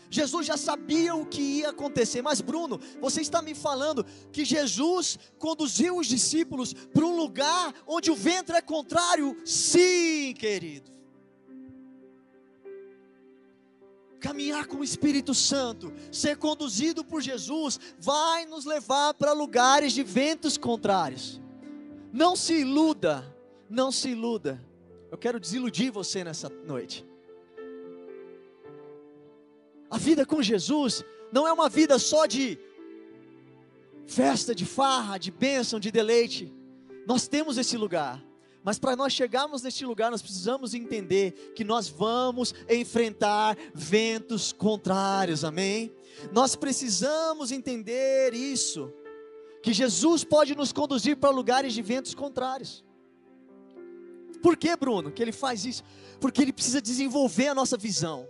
Jesus 0.10 0.48
já 0.48 0.58
sabia 0.58 1.14
o 1.14 1.28
que 1.28 1.40
ia 1.40 1.70
acontecer, 1.70 2.24
mas 2.24 2.42
Bruno, 2.42 2.80
você 3.00 3.22
está 3.22 3.40
me 3.40 3.54
falando 3.54 4.04
que 4.32 4.44
Jesus 4.44 5.20
conduziu 5.38 6.00
os 6.00 6.08
discípulos 6.08 6.74
para 6.74 7.06
um 7.06 7.16
lugar 7.16 7.72
onde 7.86 8.10
o 8.10 8.16
vento 8.16 8.52
é 8.52 8.64
contrário? 8.64 9.38
Sim, 9.46 10.34
querido. 10.34 10.90
Caminhar 14.20 14.66
com 14.66 14.78
o 14.78 14.84
Espírito 14.84 15.36
Santo, 15.36 15.94
ser 16.12 16.38
conduzido 16.38 17.06
por 17.06 17.22
Jesus, 17.22 17.80
vai 18.00 18.48
nos 18.48 18.66
levar 18.66 19.14
para 19.14 19.34
lugares 19.34 19.94
de 19.94 20.02
ventos 20.02 20.58
contrários. 20.58 21.40
Não 22.12 22.36
se 22.36 22.56
iluda, 22.56 23.38
não 23.70 23.92
se 23.92 24.10
iluda. 24.10 24.66
Eu 25.12 25.18
quero 25.18 25.40
desiludir 25.40 25.92
você 25.92 26.24
nessa 26.24 26.50
noite. 26.50 27.06
A 29.90 29.98
vida 29.98 30.26
com 30.26 30.42
Jesus 30.42 31.04
não 31.32 31.48
é 31.48 31.54
uma 31.54 31.70
vida 31.70 31.98
só 31.98 32.26
de 32.26 32.60
festa, 34.06 34.54
de 34.54 34.66
farra, 34.66 35.18
de 35.18 35.32
bênção, 35.32 35.80
de 35.80 35.92
deleite. 35.92 36.54
Nós 37.06 37.28
temos 37.28 37.58
esse 37.58 37.78
lugar. 37.78 38.24
Mas 38.64 38.78
para 38.78 38.98
nós 38.98 39.14
chegarmos 39.14 39.62
neste 39.62 39.86
lugar, 39.86 40.12
nós 40.12 40.22
precisamos 40.22 40.74
entender 40.74 41.54
que 41.56 41.64
nós 41.64 41.88
vamos 41.88 42.54
enfrentar 42.70 43.58
ventos 43.74 44.52
contrários, 44.52 45.46
amém? 45.46 45.90
Nós 46.34 46.54
precisamos 46.54 47.50
entender 47.54 48.34
isso, 48.34 48.92
que 49.64 49.72
Jesus 49.72 50.26
pode 50.26 50.54
nos 50.54 50.74
conduzir 50.74 51.16
para 51.16 51.30
lugares 51.30 51.74
de 51.74 51.82
ventos 51.82 52.14
contrários. 52.14 52.84
Por 54.42 54.56
que, 54.56 54.76
Bruno, 54.76 55.12
que 55.12 55.22
ele 55.22 55.32
faz 55.32 55.66
isso? 55.66 55.84
Porque 56.20 56.42
ele 56.42 56.54
precisa 56.54 56.82
desenvolver 56.82 57.48
a 57.48 57.56
nossa 57.56 57.78
visão. 57.78 58.28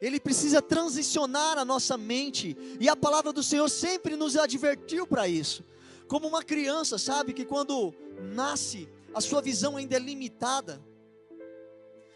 Ele 0.00 0.20
precisa 0.20 0.60
transicionar 0.60 1.58
a 1.58 1.64
nossa 1.64 1.96
mente, 1.96 2.56
e 2.78 2.88
a 2.88 2.94
palavra 2.96 3.32
do 3.32 3.42
Senhor 3.42 3.68
sempre 3.68 4.14
nos 4.14 4.36
advertiu 4.36 5.06
para 5.06 5.26
isso. 5.26 5.64
Como 6.06 6.28
uma 6.28 6.42
criança, 6.42 6.98
sabe, 6.98 7.32
que 7.32 7.44
quando 7.44 7.94
nasce, 8.34 8.88
a 9.14 9.20
sua 9.20 9.40
visão 9.40 9.76
ainda 9.76 9.96
é 9.96 9.98
limitada, 9.98 10.82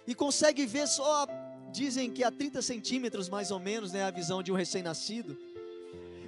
e 0.06 0.14
consegue 0.14 0.66
ver 0.66 0.86
só, 0.86 1.26
dizem 1.72 2.10
que 2.10 2.22
a 2.22 2.30
30 2.30 2.60
centímetros 2.60 3.28
mais 3.28 3.50
ou 3.50 3.58
menos, 3.58 3.92
né, 3.92 4.02
a 4.04 4.10
visão 4.10 4.42
de 4.42 4.52
um 4.52 4.56
recém-nascido. 4.56 5.38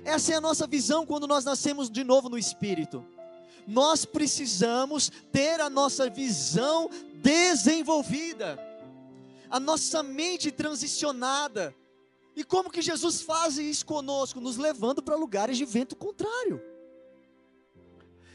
Essa 0.05 0.33
é 0.33 0.37
a 0.37 0.41
nossa 0.41 0.67
visão 0.67 1.05
quando 1.05 1.27
nós 1.27 1.45
nascemos 1.45 1.91
de 1.91 2.03
novo 2.03 2.29
no 2.29 2.39
Espírito 2.39 3.05
nós 3.67 4.05
precisamos 4.05 5.11
ter 5.31 5.61
a 5.61 5.71
nossa 5.71 6.11
visão 6.11 6.91
desenvolvida, 7.15 8.59
a 9.51 9.61
nossa 9.61 10.03
mente 10.03 10.51
transicionada, 10.51 11.75
E 12.35 12.43
como 12.43 12.71
que 12.71 12.81
Jesus 12.81 13.21
faz 13.21 13.59
isso 13.59 13.85
conosco? 13.85 14.41
Nos 14.41 14.57
levando 14.57 15.03
para 15.03 15.17
lugares 15.17 15.57
de 15.59 15.65
vento 15.65 15.95
contrário. 15.95 16.63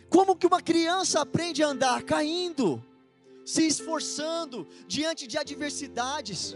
Como 0.09 0.35
que 0.35 0.45
uma 0.45 0.61
criança 0.61 1.21
aprende 1.21 1.63
a 1.63 1.67
andar? 1.67 2.03
Caindo, 2.03 2.83
se 3.43 3.65
esforçando 3.65 4.67
diante 4.87 5.27
de 5.27 5.37
adversidades. 5.37 6.55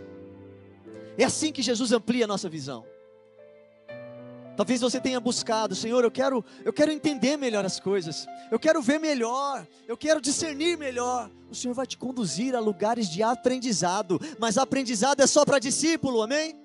É 1.17 1.25
assim 1.25 1.51
que 1.51 1.61
Jesus 1.61 1.91
amplia 1.91 2.25
a 2.25 2.27
nossa 2.27 2.47
visão. 2.47 2.85
Talvez 4.55 4.81
você 4.81 4.99
tenha 4.99 5.19
buscado, 5.19 5.75
Senhor, 5.75 6.03
eu 6.03 6.11
quero, 6.11 6.43
eu 6.63 6.73
quero 6.73 6.91
entender 6.91 7.37
melhor 7.37 7.65
as 7.65 7.79
coisas. 7.79 8.27
Eu 8.51 8.59
quero 8.59 8.81
ver 8.81 8.99
melhor, 8.99 9.65
eu 9.87 9.95
quero 9.95 10.21
discernir 10.21 10.77
melhor. 10.77 11.31
O 11.49 11.55
Senhor 11.55 11.73
vai 11.73 11.87
te 11.87 11.97
conduzir 11.97 12.55
a 12.55 12.59
lugares 12.59 13.09
de 13.09 13.23
aprendizado, 13.23 14.19
mas 14.39 14.57
aprendizado 14.57 15.21
é 15.21 15.27
só 15.27 15.45
para 15.45 15.57
discípulo, 15.57 16.21
amém? 16.21 16.55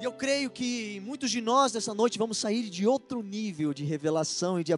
E 0.00 0.04
eu 0.04 0.12
creio 0.12 0.50
que 0.50 0.98
muitos 1.04 1.30
de 1.30 1.42
nós 1.42 1.74
nessa 1.74 1.92
noite 1.92 2.18
vamos 2.18 2.38
sair 2.38 2.70
de 2.70 2.86
outro 2.86 3.22
nível 3.22 3.74
de 3.74 3.84
revelação 3.84 4.58
e 4.58 4.64
de 4.64 4.72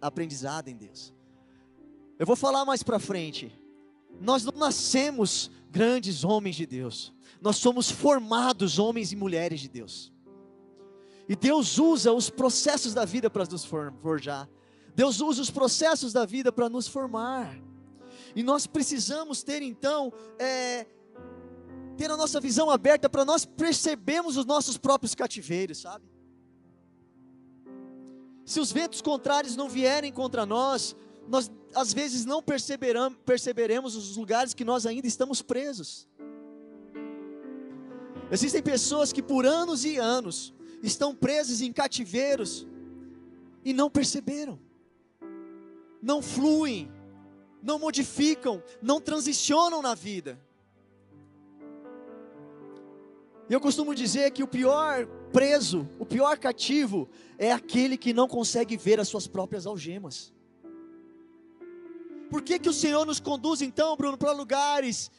aprendizado 0.00 0.68
em 0.68 0.76
Deus. 0.76 1.12
Eu 2.18 2.26
vou 2.26 2.36
falar 2.36 2.66
mais 2.66 2.82
para 2.82 2.98
frente. 2.98 3.50
Nós 4.20 4.44
não 4.44 4.52
nascemos 4.52 5.50
grandes 5.70 6.22
homens 6.22 6.56
de 6.56 6.66
Deus. 6.66 7.14
Nós 7.40 7.56
somos 7.56 7.90
formados 7.90 8.78
homens 8.78 9.12
e 9.12 9.16
mulheres 9.16 9.60
de 9.60 9.68
Deus. 9.68 10.12
E 11.28 11.36
Deus 11.36 11.78
usa 11.78 12.12
os 12.12 12.30
processos 12.30 12.94
da 12.94 13.04
vida 13.04 13.28
para 13.28 13.44
nos 13.44 13.64
forjar. 13.64 14.48
Deus 14.94 15.20
usa 15.20 15.42
os 15.42 15.50
processos 15.50 16.12
da 16.12 16.24
vida 16.24 16.50
para 16.50 16.68
nos 16.68 16.88
formar. 16.88 17.56
E 18.34 18.42
nós 18.42 18.66
precisamos 18.66 19.42
ter 19.42 19.62
então 19.62 20.12
é, 20.38 20.86
ter 21.96 22.10
a 22.10 22.16
nossa 22.16 22.40
visão 22.40 22.70
aberta 22.70 23.08
para 23.08 23.24
nós 23.24 23.44
percebermos 23.44 24.36
os 24.36 24.46
nossos 24.46 24.76
próprios 24.76 25.14
cativeiros, 25.14 25.78
sabe? 25.78 26.04
Se 28.44 28.58
os 28.58 28.72
ventos 28.72 29.02
contrários 29.02 29.54
não 29.54 29.68
vierem 29.68 30.10
contra 30.10 30.46
nós, 30.46 30.96
nós 31.28 31.50
às 31.74 31.92
vezes 31.92 32.24
não 32.24 32.42
perceberemos 32.42 33.94
os 33.94 34.16
lugares 34.16 34.54
que 34.54 34.64
nós 34.64 34.86
ainda 34.86 35.06
estamos 35.06 35.42
presos. 35.42 36.07
Existem 38.30 38.62
pessoas 38.62 39.12
que 39.12 39.22
por 39.22 39.46
anos 39.46 39.84
e 39.84 39.96
anos 39.96 40.52
estão 40.82 41.14
presas 41.14 41.60
em 41.60 41.72
cativeiros 41.72 42.66
e 43.64 43.72
não 43.72 43.90
perceberam, 43.90 44.58
não 46.02 46.22
fluem, 46.22 46.90
não 47.62 47.78
modificam, 47.78 48.62
não 48.82 49.00
transicionam 49.00 49.80
na 49.82 49.94
vida. 49.94 50.38
E 53.48 53.52
eu 53.52 53.60
costumo 53.60 53.94
dizer 53.94 54.30
que 54.30 54.42
o 54.42 54.46
pior 54.46 55.06
preso, 55.32 55.88
o 55.98 56.04
pior 56.04 56.38
cativo, 56.38 57.08
é 57.38 57.50
aquele 57.50 57.96
que 57.96 58.12
não 58.12 58.28
consegue 58.28 58.76
ver 58.76 59.00
as 59.00 59.08
suas 59.08 59.26
próprias 59.26 59.66
algemas. 59.66 60.34
Por 62.28 62.42
que, 62.42 62.58
que 62.58 62.68
o 62.68 62.74
Senhor 62.74 63.06
nos 63.06 63.20
conduz 63.20 63.62
então, 63.62 63.96
Bruno, 63.96 64.18
para 64.18 64.32
lugares 64.32 65.10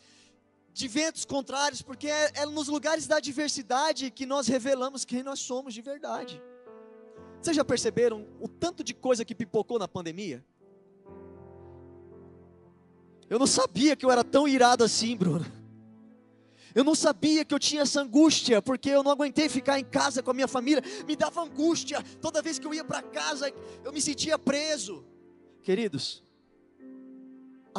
de 0.73 0.87
ventos 0.87 1.25
contrários? 1.25 1.81
Porque 1.81 2.07
é, 2.07 2.31
é 2.35 2.45
nos 2.45 2.67
lugares 2.67 3.07
da 3.07 3.17
adversidade 3.17 4.11
que 4.11 4.25
nós 4.25 4.47
revelamos 4.47 5.05
quem 5.05 5.23
nós 5.23 5.39
somos 5.39 5.73
de 5.73 5.81
verdade. 5.81 6.41
Vocês 7.41 7.55
já 7.55 7.63
perceberam 7.63 8.27
o 8.39 8.47
tanto 8.47 8.83
de 8.83 8.93
coisa 8.93 9.23
que 9.23 9.33
pipocou 9.33 9.79
na 9.79 9.87
pandemia? 9.87 10.43
Eu 13.29 13.37
não 13.37 13.47
sabia 13.47 13.95
que 13.95 14.05
eu 14.05 14.11
era 14.11 14.23
tão 14.23 14.47
irado 14.47 14.83
assim, 14.83 15.15
Bruno. 15.15 15.45
Eu 16.73 16.83
não 16.83 16.95
sabia 16.95 17.43
que 17.43 17.53
eu 17.53 17.59
tinha 17.59 17.81
essa 17.81 18.01
angústia, 18.01 18.61
porque 18.61 18.89
eu 18.89 19.03
não 19.03 19.11
aguentei 19.11 19.49
ficar 19.49 19.79
em 19.79 19.83
casa 19.83 20.21
com 20.21 20.31
a 20.31 20.33
minha 20.33 20.47
família, 20.47 20.83
me 21.05 21.15
dava 21.15 21.41
angústia. 21.41 22.03
Toda 22.21 22.41
vez 22.41 22.59
que 22.59 22.67
eu 22.67 22.73
ia 22.73 22.83
para 22.83 23.01
casa, 23.01 23.51
eu 23.83 23.91
me 23.91 24.01
sentia 24.01 24.37
preso. 24.37 25.05
Queridos, 25.63 26.23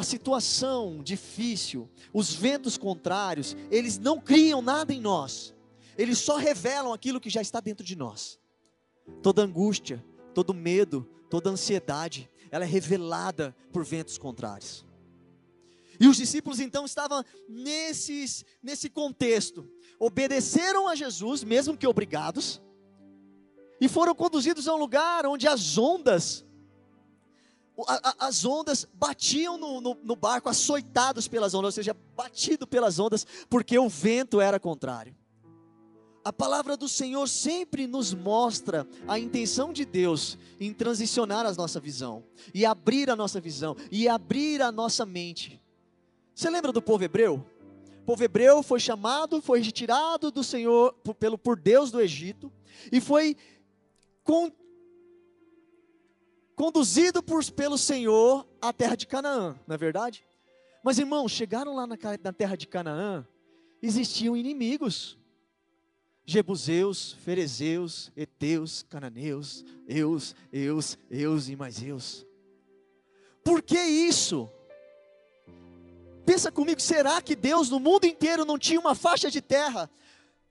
a 0.01 0.03
situação 0.03 1.01
difícil, 1.03 1.87
os 2.11 2.33
ventos 2.33 2.77
contrários, 2.77 3.55
eles 3.69 3.99
não 3.99 4.19
criam 4.19 4.61
nada 4.61 4.91
em 4.91 4.99
nós, 4.99 5.53
eles 5.97 6.17
só 6.17 6.37
revelam 6.37 6.91
aquilo 6.91 7.19
que 7.19 7.29
já 7.29 7.39
está 7.41 7.59
dentro 7.59 7.85
de 7.85 7.95
nós. 7.95 8.39
Toda 9.21 9.43
angústia, 9.43 10.03
todo 10.33 10.53
medo, 10.53 11.07
toda 11.29 11.51
ansiedade, 11.51 12.29
ela 12.49 12.65
é 12.65 12.67
revelada 12.67 13.55
por 13.71 13.85
ventos 13.85 14.17
contrários. 14.17 14.85
E 15.99 16.07
os 16.07 16.17
discípulos 16.17 16.59
então 16.59 16.83
estavam 16.83 17.23
nesses, 17.47 18.43
nesse 18.63 18.89
contexto. 18.89 19.69
Obedeceram 19.99 20.87
a 20.87 20.95
Jesus, 20.95 21.43
mesmo 21.43 21.77
que 21.77 21.85
obrigados, 21.85 22.59
e 23.79 23.87
foram 23.87 24.15
conduzidos 24.15 24.67
a 24.67 24.73
um 24.73 24.79
lugar 24.79 25.27
onde 25.27 25.47
as 25.47 25.77
ondas, 25.77 26.43
as 28.19 28.45
ondas 28.45 28.87
batiam 28.93 29.57
no, 29.57 29.81
no, 29.81 29.97
no 30.03 30.15
barco, 30.15 30.49
açoitados 30.49 31.27
pelas 31.27 31.53
ondas, 31.53 31.65
ou 31.65 31.71
seja, 31.71 31.95
batido 32.15 32.67
pelas 32.67 32.99
ondas, 32.99 33.25
porque 33.49 33.77
o 33.77 33.89
vento 33.89 34.39
era 34.41 34.59
contrário. 34.59 35.15
A 36.23 36.31
palavra 36.31 36.77
do 36.77 36.87
Senhor 36.87 37.27
sempre 37.27 37.87
nos 37.87 38.13
mostra 38.13 38.87
a 39.07 39.17
intenção 39.17 39.73
de 39.73 39.83
Deus 39.83 40.37
em 40.59 40.71
transicionar 40.71 41.45
a 41.45 41.53
nossa 41.53 41.79
visão, 41.79 42.23
e 42.53 42.65
abrir 42.65 43.09
a 43.09 43.15
nossa 43.15 43.41
visão, 43.41 43.75
e 43.91 44.07
abrir 44.07 44.61
a 44.61 44.71
nossa 44.71 45.05
mente. 45.05 45.59
Você 46.35 46.49
lembra 46.49 46.71
do 46.71 46.81
povo 46.81 47.03
hebreu? 47.03 47.43
O 48.01 48.05
povo 48.05 48.23
hebreu 48.23 48.61
foi 48.61 48.79
chamado, 48.79 49.41
foi 49.41 49.61
retirado 49.61 50.31
do 50.31 50.43
Senhor, 50.43 50.93
pelo, 51.19 51.37
por 51.37 51.59
Deus 51.59 51.89
do 51.89 51.99
Egito, 51.99 52.51
e 52.91 53.01
foi 53.01 53.35
con, 54.23 54.51
conduzido 56.61 57.23
por, 57.23 57.43
pelo 57.53 57.75
Senhor 57.75 58.47
à 58.61 58.71
terra 58.71 58.95
de 58.95 59.07
Canaã, 59.07 59.59
não 59.65 59.73
é 59.73 59.77
verdade? 59.79 60.23
Mas 60.83 60.99
irmãos, 60.99 61.31
chegaram 61.31 61.73
lá 61.73 61.87
na, 61.87 61.97
na 62.23 62.31
terra 62.31 62.55
de 62.55 62.67
Canaã, 62.67 63.27
existiam 63.81 64.37
inimigos. 64.37 65.17
Jebuseus, 66.23 67.13
Ferezeus, 67.13 68.11
Eteus, 68.15 68.83
Cananeus, 68.83 69.65
Eus, 69.87 70.35
Eus, 70.53 70.99
Eus 71.09 71.49
e 71.49 71.55
mais 71.55 71.81
Eus. 71.81 72.27
Por 73.43 73.63
que 73.63 73.79
isso? 73.81 74.47
Pensa 76.23 76.51
comigo, 76.51 76.79
será 76.79 77.23
que 77.23 77.35
Deus 77.35 77.71
no 77.71 77.79
mundo 77.79 78.05
inteiro 78.05 78.45
não 78.45 78.59
tinha 78.59 78.79
uma 78.79 78.93
faixa 78.93 79.31
de 79.31 79.41
terra 79.41 79.89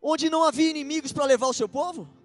onde 0.03 0.29
não 0.29 0.43
havia 0.43 0.71
inimigos 0.71 1.13
para 1.13 1.25
levar 1.25 1.47
o 1.47 1.55
seu 1.55 1.69
povo? 1.69 2.20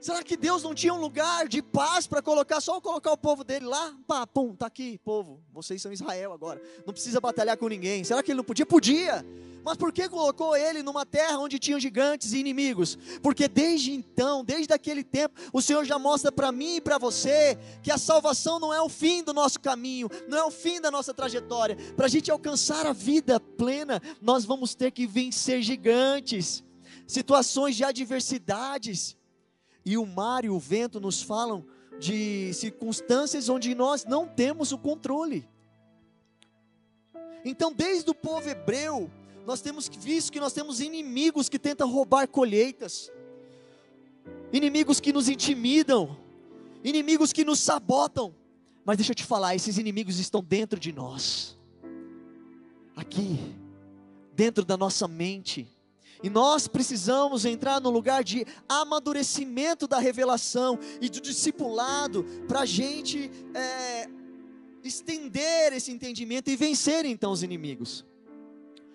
Será 0.00 0.22
que 0.22 0.36
Deus 0.36 0.62
não 0.62 0.74
tinha 0.74 0.94
um 0.94 1.00
lugar 1.00 1.46
de 1.46 1.60
paz 1.60 2.06
para 2.06 2.22
colocar, 2.22 2.60
só 2.60 2.80
colocar 2.80 3.12
o 3.12 3.18
povo 3.18 3.44
dele 3.44 3.66
lá? 3.66 3.94
Pá, 4.06 4.26
pum, 4.26 4.54
tá 4.54 4.66
aqui, 4.66 4.98
povo, 5.04 5.42
vocês 5.52 5.82
são 5.82 5.92
Israel 5.92 6.32
agora, 6.32 6.60
não 6.86 6.92
precisa 6.94 7.20
batalhar 7.20 7.56
com 7.58 7.68
ninguém. 7.68 8.02
Será 8.02 8.22
que 8.22 8.30
ele 8.30 8.38
não 8.38 8.44
podia? 8.44 8.64
Podia. 8.64 9.24
Mas 9.62 9.76
por 9.76 9.92
que 9.92 10.08
colocou 10.08 10.56
ele 10.56 10.82
numa 10.82 11.04
terra 11.04 11.38
onde 11.38 11.58
tinham 11.58 11.78
gigantes 11.78 12.32
e 12.32 12.38
inimigos? 12.38 12.96
Porque 13.22 13.46
desde 13.46 13.92
então, 13.92 14.42
desde 14.42 14.72
aquele 14.72 15.04
tempo, 15.04 15.38
o 15.52 15.60
Senhor 15.60 15.84
já 15.84 15.98
mostra 15.98 16.32
para 16.32 16.50
mim 16.50 16.76
e 16.76 16.80
para 16.80 16.96
você 16.98 17.58
que 17.82 17.90
a 17.90 17.98
salvação 17.98 18.58
não 18.58 18.72
é 18.72 18.80
o 18.80 18.88
fim 18.88 19.22
do 19.22 19.34
nosso 19.34 19.60
caminho, 19.60 20.08
não 20.26 20.38
é 20.38 20.44
o 20.44 20.50
fim 20.50 20.80
da 20.80 20.90
nossa 20.90 21.12
trajetória. 21.12 21.76
Para 21.94 22.06
a 22.06 22.08
gente 22.08 22.30
alcançar 22.30 22.86
a 22.86 22.92
vida 22.92 23.38
plena, 23.38 24.00
nós 24.20 24.44
vamos 24.44 24.74
ter 24.74 24.90
que 24.90 25.06
vencer 25.06 25.60
gigantes, 25.62 26.64
situações 27.06 27.76
de 27.76 27.84
adversidades. 27.84 29.19
E 29.84 29.96
o 29.96 30.04
mar 30.04 30.44
e 30.44 30.50
o 30.50 30.58
vento 30.58 31.00
nos 31.00 31.22
falam 31.22 31.64
de 31.98 32.52
circunstâncias 32.54 33.48
onde 33.48 33.74
nós 33.74 34.04
não 34.04 34.26
temos 34.26 34.72
o 34.72 34.78
controle. 34.78 35.48
Então, 37.44 37.72
desde 37.72 38.10
o 38.10 38.14
povo 38.14 38.48
hebreu, 38.48 39.10
nós 39.46 39.60
temos 39.60 39.88
visto 39.88 40.32
que 40.32 40.40
nós 40.40 40.52
temos 40.52 40.80
inimigos 40.80 41.48
que 41.48 41.58
tentam 41.58 41.90
roubar 41.90 42.28
colheitas, 42.28 43.10
inimigos 44.52 45.00
que 45.00 45.12
nos 45.12 45.28
intimidam, 45.28 46.16
inimigos 46.84 47.32
que 47.32 47.44
nos 47.44 47.60
sabotam. 47.60 48.34
Mas 48.84 48.96
deixa 48.96 49.12
eu 49.12 49.16
te 49.16 49.24
falar, 49.24 49.54
esses 49.54 49.78
inimigos 49.78 50.18
estão 50.18 50.42
dentro 50.42 50.78
de 50.78 50.92
nós, 50.92 51.58
aqui, 52.96 53.38
dentro 54.34 54.64
da 54.64 54.76
nossa 54.76 55.06
mente. 55.06 55.68
E 56.22 56.28
nós 56.28 56.68
precisamos 56.68 57.44
entrar 57.44 57.80
no 57.80 57.90
lugar 57.90 58.22
de 58.22 58.46
amadurecimento 58.68 59.86
da 59.86 59.98
revelação 59.98 60.78
e 61.00 61.08
do 61.08 61.20
discipulado, 61.20 62.24
para 62.46 62.60
a 62.60 62.66
gente 62.66 63.30
é, 63.54 64.08
estender 64.84 65.72
esse 65.72 65.90
entendimento 65.90 66.50
e 66.50 66.56
vencer 66.56 67.04
então 67.06 67.32
os 67.32 67.42
inimigos. 67.42 68.04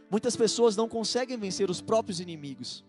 Muitas 0.09 0.35
pessoas 0.35 0.75
não 0.75 0.87
conseguem 0.87 1.37
vencer 1.37 1.69
os 1.69 1.81
próprios 1.81 2.19
inimigos, 2.19 2.85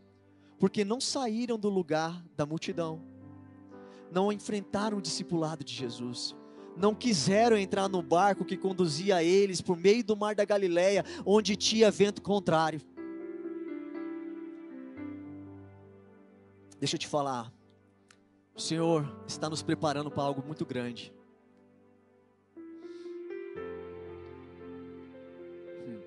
porque 0.58 0.84
não 0.84 1.00
saíram 1.00 1.58
do 1.58 1.70
lugar 1.70 2.22
da 2.36 2.44
multidão, 2.44 3.00
não 4.12 4.30
enfrentaram 4.30 4.98
o 4.98 5.02
discipulado 5.02 5.64
de 5.64 5.74
Jesus, 5.74 6.36
não 6.76 6.94
quiseram 6.94 7.56
entrar 7.56 7.88
no 7.88 8.02
barco 8.02 8.44
que 8.44 8.56
conduzia 8.56 9.24
eles 9.24 9.62
por 9.62 9.78
meio 9.78 10.04
do 10.04 10.14
mar 10.14 10.34
da 10.34 10.44
Galileia, 10.44 11.04
onde 11.24 11.56
tinha 11.56 11.90
vento 11.90 12.20
contrário. 12.20 12.82
Deixa 16.78 16.96
eu 16.96 16.98
te 16.98 17.06
falar, 17.06 17.50
o 18.54 18.60
Senhor 18.60 19.10
está 19.26 19.48
nos 19.48 19.62
preparando 19.62 20.10
para 20.10 20.22
algo 20.22 20.42
muito 20.46 20.66
grande. 20.66 21.12
Hum. 25.86 26.00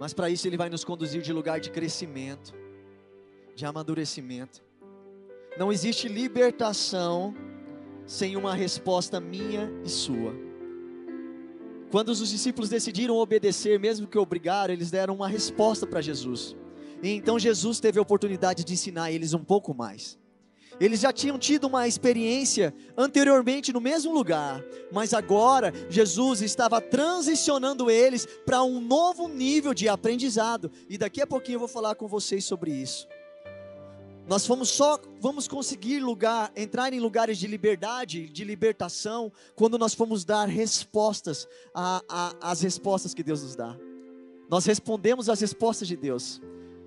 Mas 0.00 0.14
para 0.14 0.30
isso 0.30 0.46
Ele 0.46 0.56
vai 0.56 0.70
nos 0.70 0.84
conduzir 0.84 1.20
de 1.20 1.32
lugar 1.32 1.60
de 1.60 1.70
crescimento, 1.70 2.54
de 3.54 3.66
amadurecimento. 3.66 4.62
Não 5.58 5.70
existe 5.70 6.08
libertação 6.08 7.34
sem 8.06 8.36
uma 8.36 8.54
resposta 8.54 9.20
minha 9.20 9.70
e 9.84 9.88
sua. 9.90 10.47
Quando 11.90 12.10
os 12.10 12.28
discípulos 12.28 12.68
decidiram 12.68 13.16
obedecer, 13.16 13.78
mesmo 13.78 14.06
que 14.06 14.18
obrigaram, 14.18 14.74
eles 14.74 14.90
deram 14.90 15.14
uma 15.14 15.28
resposta 15.28 15.86
para 15.86 16.02
Jesus. 16.02 16.54
E 17.02 17.10
então 17.10 17.38
Jesus 17.38 17.80
teve 17.80 17.98
a 17.98 18.02
oportunidade 18.02 18.62
de 18.62 18.74
ensinar 18.74 19.10
eles 19.10 19.32
um 19.32 19.42
pouco 19.42 19.72
mais. 19.72 20.18
Eles 20.78 21.00
já 21.00 21.12
tinham 21.12 21.38
tido 21.38 21.66
uma 21.66 21.88
experiência 21.88 22.74
anteriormente 22.96 23.72
no 23.72 23.80
mesmo 23.80 24.12
lugar, 24.12 24.62
mas 24.92 25.12
agora 25.12 25.72
Jesus 25.88 26.42
estava 26.42 26.80
transicionando 26.80 27.90
eles 27.90 28.26
para 28.44 28.62
um 28.62 28.80
novo 28.80 29.26
nível 29.26 29.72
de 29.72 29.88
aprendizado. 29.88 30.70
E 30.88 30.98
daqui 30.98 31.20
a 31.20 31.26
pouquinho 31.26 31.56
eu 31.56 31.60
vou 31.60 31.68
falar 31.68 31.94
com 31.94 32.06
vocês 32.06 32.44
sobre 32.44 32.70
isso. 32.70 33.08
Nós 34.28 34.46
vamos 34.46 34.68
só 34.68 35.00
vamos 35.20 35.48
conseguir 35.48 36.00
lugar, 36.00 36.52
entrar 36.54 36.92
em 36.92 37.00
lugares 37.00 37.38
de 37.38 37.46
liberdade, 37.46 38.28
de 38.28 38.44
libertação, 38.44 39.32
quando 39.56 39.78
nós 39.78 39.94
formos 39.94 40.22
dar 40.22 40.46
respostas 40.46 41.48
às 42.40 42.60
respostas 42.60 43.14
que 43.14 43.22
Deus 43.22 43.42
nos 43.42 43.56
dá. 43.56 43.74
Nós 44.50 44.66
respondemos 44.66 45.30
às 45.30 45.40
respostas 45.40 45.88
de 45.88 45.96
Deus. 45.96 46.42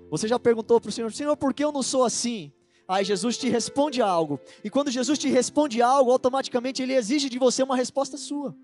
Você 0.08 0.28
já 0.28 0.38
perguntou 0.38 0.80
para 0.80 0.88
o 0.88 0.92
Senhor, 0.92 1.12
Senhor, 1.12 1.36
por 1.36 1.52
que 1.52 1.64
eu 1.64 1.72
não 1.72 1.82
sou 1.82 2.04
assim? 2.04 2.52
Aí 2.86 3.04
Jesus 3.04 3.36
te 3.36 3.48
responde 3.48 4.00
algo. 4.00 4.38
E 4.62 4.70
quando 4.70 4.90
Jesus 4.90 5.18
te 5.18 5.28
responde 5.28 5.82
algo, 5.82 6.12
automaticamente 6.12 6.80
ele 6.80 6.94
exige 6.94 7.28
de 7.28 7.38
você 7.40 7.62
uma 7.62 7.74
resposta 7.74 8.16
sua. 8.16 8.54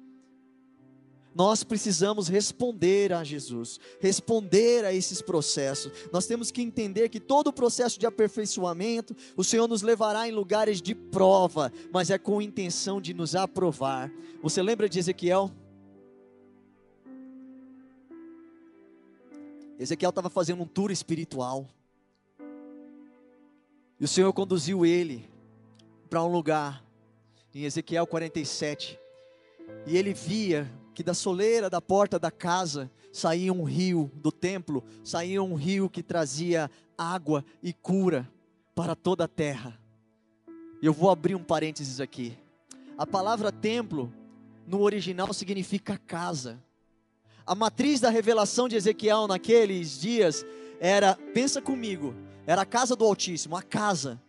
Nós 1.39 1.63
precisamos 1.63 2.27
responder 2.27 3.13
a 3.13 3.23
Jesus, 3.23 3.79
responder 4.01 4.85
a 4.85 4.93
esses 4.93 5.23
processos. 5.23 5.93
Nós 6.13 6.27
temos 6.27 6.51
que 6.51 6.61
entender 6.61 7.09
que 7.09 7.21
todo 7.21 7.47
o 7.47 7.53
processo 7.53 7.97
de 7.97 8.05
aperfeiçoamento, 8.07 9.15
o 9.37 9.45
Senhor 9.45 9.69
nos 9.69 9.81
levará 9.81 10.29
em 10.29 10.33
lugares 10.33 10.83
de 10.83 10.97
prova, 10.97 11.73
mas 11.93 12.11
é 12.11 12.19
com 12.19 12.43
intenção 12.43 13.01
de 13.01 13.15
nos 13.15 13.37
aprovar. 13.37 14.11
Você 14.43 14.61
lembra 14.61 14.89
de 14.89 14.99
Ezequiel? 14.99 15.53
Ezequiel 19.79 20.09
estava 20.09 20.29
fazendo 20.29 20.65
um 20.65 20.67
tour 20.67 20.91
espiritual. 20.91 21.69
E 24.01 24.05
o 24.05 24.09
Senhor 24.09 24.33
conduziu 24.33 24.85
ele 24.85 25.25
para 26.11 26.21
um 26.25 26.33
lugar, 26.33 26.85
em 27.55 27.63
Ezequiel 27.63 28.09
47. 28.09 28.99
E 29.87 29.97
ele 29.97 30.13
via 30.13 30.69
que 30.99 31.03
da 31.05 31.15
soleira 31.15 31.71
da 31.71 31.81
porta 31.81 32.19
da 32.19 32.29
casa 32.29 32.91
saía 33.13 33.53
um 33.53 33.63
rio 33.63 34.11
do 34.17 34.33
templo, 34.33 34.83
saía 35.05 35.41
um 35.41 35.55
rio 35.55 35.89
que 35.89 36.03
trazia 36.03 36.69
água 36.99 37.45
e 37.63 37.73
cura 37.73 38.29
para 38.75 38.97
toda 38.97 39.23
a 39.23 39.29
terra. 39.29 39.79
Eu 40.83 40.93
vou 40.93 41.09
abrir 41.09 41.37
um 41.37 41.45
parênteses 41.45 42.01
aqui. 42.01 42.37
A 42.99 43.07
palavra 43.07 43.53
templo 43.53 44.13
no 44.67 44.81
original 44.81 45.33
significa 45.33 45.97
casa. 45.97 46.61
A 47.47 47.55
matriz 47.55 48.01
da 48.01 48.11
revelação 48.11 48.69
de 48.69 48.75
Ezequiel 48.75 49.29
naqueles 49.29 50.01
dias 50.01 50.45
era, 50.81 51.15
pensa 51.33 51.63
comigo, 51.63 52.13
era 52.45 52.63
a 52.63 52.67
casa 52.67 52.97
do 52.97 53.05
Altíssimo, 53.05 53.55
a 53.55 53.63
casa. 53.63 54.21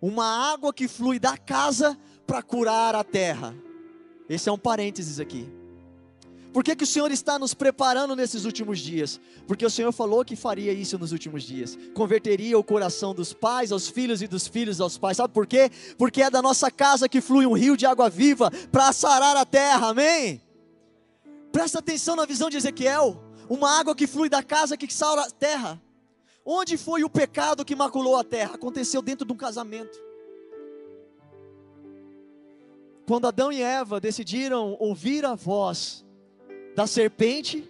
Uma 0.00 0.52
água 0.52 0.72
que 0.72 0.86
flui 0.86 1.18
da 1.18 1.36
casa 1.36 1.98
para 2.24 2.40
curar 2.40 2.94
a 2.94 3.02
terra. 3.02 3.52
Esse 4.28 4.48
é 4.48 4.52
um 4.52 4.58
parênteses 4.58 5.18
aqui. 5.18 5.63
Por 6.54 6.62
que, 6.62 6.76
que 6.76 6.84
o 6.84 6.86
Senhor 6.86 7.10
está 7.10 7.36
nos 7.36 7.52
preparando 7.52 8.14
nesses 8.14 8.44
últimos 8.44 8.78
dias? 8.78 9.20
Porque 9.44 9.66
o 9.66 9.70
Senhor 9.70 9.90
falou 9.90 10.24
que 10.24 10.36
faria 10.36 10.72
isso 10.72 10.96
nos 10.96 11.10
últimos 11.10 11.42
dias. 11.42 11.76
Converteria 11.92 12.56
o 12.56 12.62
coração 12.62 13.12
dos 13.12 13.32
pais 13.32 13.72
aos 13.72 13.88
filhos 13.88 14.22
e 14.22 14.28
dos 14.28 14.46
filhos 14.46 14.80
aos 14.80 14.96
pais. 14.96 15.16
Sabe 15.16 15.34
por 15.34 15.48
quê? 15.48 15.68
Porque 15.98 16.22
é 16.22 16.30
da 16.30 16.40
nossa 16.40 16.70
casa 16.70 17.08
que 17.08 17.20
flui 17.20 17.44
um 17.44 17.54
rio 17.54 17.76
de 17.76 17.84
água 17.84 18.08
viva 18.08 18.52
para 18.70 18.92
sarar 18.92 19.36
a 19.36 19.44
terra. 19.44 19.88
Amém? 19.88 20.40
Presta 21.50 21.80
atenção 21.80 22.14
na 22.14 22.24
visão 22.24 22.48
de 22.48 22.56
Ezequiel. 22.56 23.20
Uma 23.48 23.76
água 23.76 23.92
que 23.92 24.06
flui 24.06 24.28
da 24.28 24.40
casa 24.40 24.76
que 24.76 24.94
sara 24.94 25.22
a 25.22 25.30
terra. 25.32 25.82
Onde 26.46 26.76
foi 26.76 27.02
o 27.02 27.10
pecado 27.10 27.64
que 27.64 27.74
maculou 27.74 28.16
a 28.16 28.22
terra? 28.22 28.54
Aconteceu 28.54 29.02
dentro 29.02 29.26
de 29.26 29.32
um 29.32 29.36
casamento. 29.36 29.98
Quando 33.08 33.26
Adão 33.26 33.50
e 33.50 33.60
Eva 33.60 34.00
decidiram 34.00 34.76
ouvir 34.78 35.24
a 35.24 35.34
voz 35.34 36.03
da 36.74 36.86
serpente, 36.86 37.68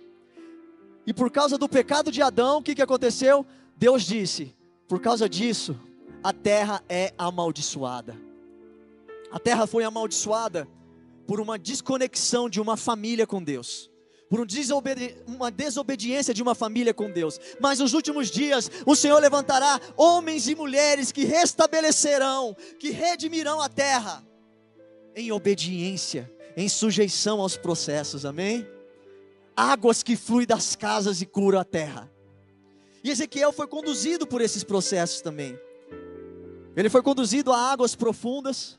e 1.06 1.12
por 1.12 1.30
causa 1.30 1.58
do 1.58 1.68
pecado 1.68 2.10
de 2.10 2.22
Adão, 2.22 2.58
o 2.58 2.62
que, 2.62 2.74
que 2.74 2.82
aconteceu? 2.82 3.44
Deus 3.76 4.04
disse: 4.04 4.54
por 4.88 5.00
causa 5.00 5.28
disso, 5.28 5.78
a 6.22 6.32
terra 6.32 6.82
é 6.88 7.12
amaldiçoada. 7.18 8.16
A 9.30 9.38
terra 9.38 9.66
foi 9.66 9.84
amaldiçoada 9.84 10.68
por 11.26 11.40
uma 11.40 11.58
desconexão 11.58 12.48
de 12.48 12.60
uma 12.60 12.76
família 12.76 13.26
com 13.26 13.42
Deus, 13.42 13.90
por 14.28 14.40
um 14.40 14.46
desobedi 14.46 15.16
uma 15.26 15.50
desobediência 15.50 16.32
de 16.32 16.42
uma 16.42 16.54
família 16.54 16.94
com 16.94 17.10
Deus. 17.10 17.40
Mas 17.60 17.78
nos 17.78 17.94
últimos 17.94 18.30
dias, 18.30 18.70
o 18.86 18.94
Senhor 18.94 19.20
levantará 19.20 19.80
homens 19.96 20.48
e 20.48 20.54
mulheres 20.54 21.10
que 21.10 21.24
restabelecerão, 21.24 22.56
que 22.78 22.90
redimirão 22.90 23.60
a 23.60 23.68
terra 23.68 24.24
em 25.16 25.32
obediência, 25.32 26.30
em 26.56 26.68
sujeição 26.68 27.40
aos 27.40 27.56
processos, 27.56 28.24
amém? 28.24 28.66
Águas 29.56 30.02
que 30.02 30.16
fluem 30.16 30.46
das 30.46 30.74
casas 30.74 31.20
e 31.20 31.26
curam 31.26 31.58
a 31.58 31.64
terra. 31.64 32.10
E 33.02 33.10
Ezequiel 33.10 33.52
foi 33.52 33.66
conduzido 33.66 34.26
por 34.26 34.40
esses 34.40 34.64
processos 34.64 35.20
também. 35.20 35.58
Ele 36.76 36.88
foi 36.88 37.02
conduzido 37.02 37.52
a 37.52 37.58
águas 37.58 37.94
profundas, 37.94 38.78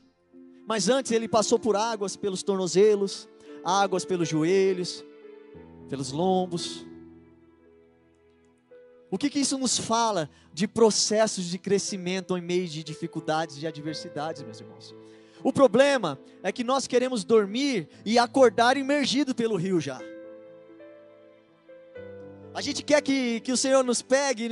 mas 0.66 0.88
antes 0.88 1.12
ele 1.12 1.28
passou 1.28 1.58
por 1.58 1.76
águas 1.76 2.16
pelos 2.16 2.42
tornozelos, 2.42 3.28
águas 3.64 4.04
pelos 4.04 4.28
joelhos, 4.28 5.04
pelos 5.88 6.12
lombos. 6.12 6.84
O 9.10 9.16
que, 9.16 9.30
que 9.30 9.38
isso 9.38 9.56
nos 9.56 9.78
fala 9.78 10.28
de 10.52 10.66
processos 10.66 11.44
de 11.44 11.58
crescimento 11.58 12.36
em 12.36 12.42
meio 12.42 12.66
de 12.66 12.82
dificuldades 12.82 13.62
e 13.62 13.66
adversidades, 13.66 14.42
meus 14.42 14.60
irmãos? 14.60 14.94
O 15.42 15.52
problema 15.52 16.18
é 16.42 16.50
que 16.50 16.64
nós 16.64 16.88
queremos 16.88 17.22
dormir 17.22 17.88
e 18.04 18.18
acordar 18.18 18.76
imergido 18.76 19.34
pelo 19.34 19.56
rio 19.56 19.80
já. 19.80 20.00
A 22.56 22.62
gente 22.62 22.82
quer 22.82 23.02
que, 23.02 23.40
que 23.40 23.52
o 23.52 23.56
Senhor 23.56 23.84
nos 23.84 24.00
pegue, 24.00 24.48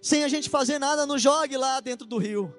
sem 0.00 0.22
a 0.22 0.28
gente 0.28 0.48
fazer 0.48 0.78
nada, 0.78 1.04
nos 1.04 1.20
jogue 1.20 1.56
lá 1.56 1.80
dentro 1.80 2.06
do 2.06 2.18
rio. 2.18 2.54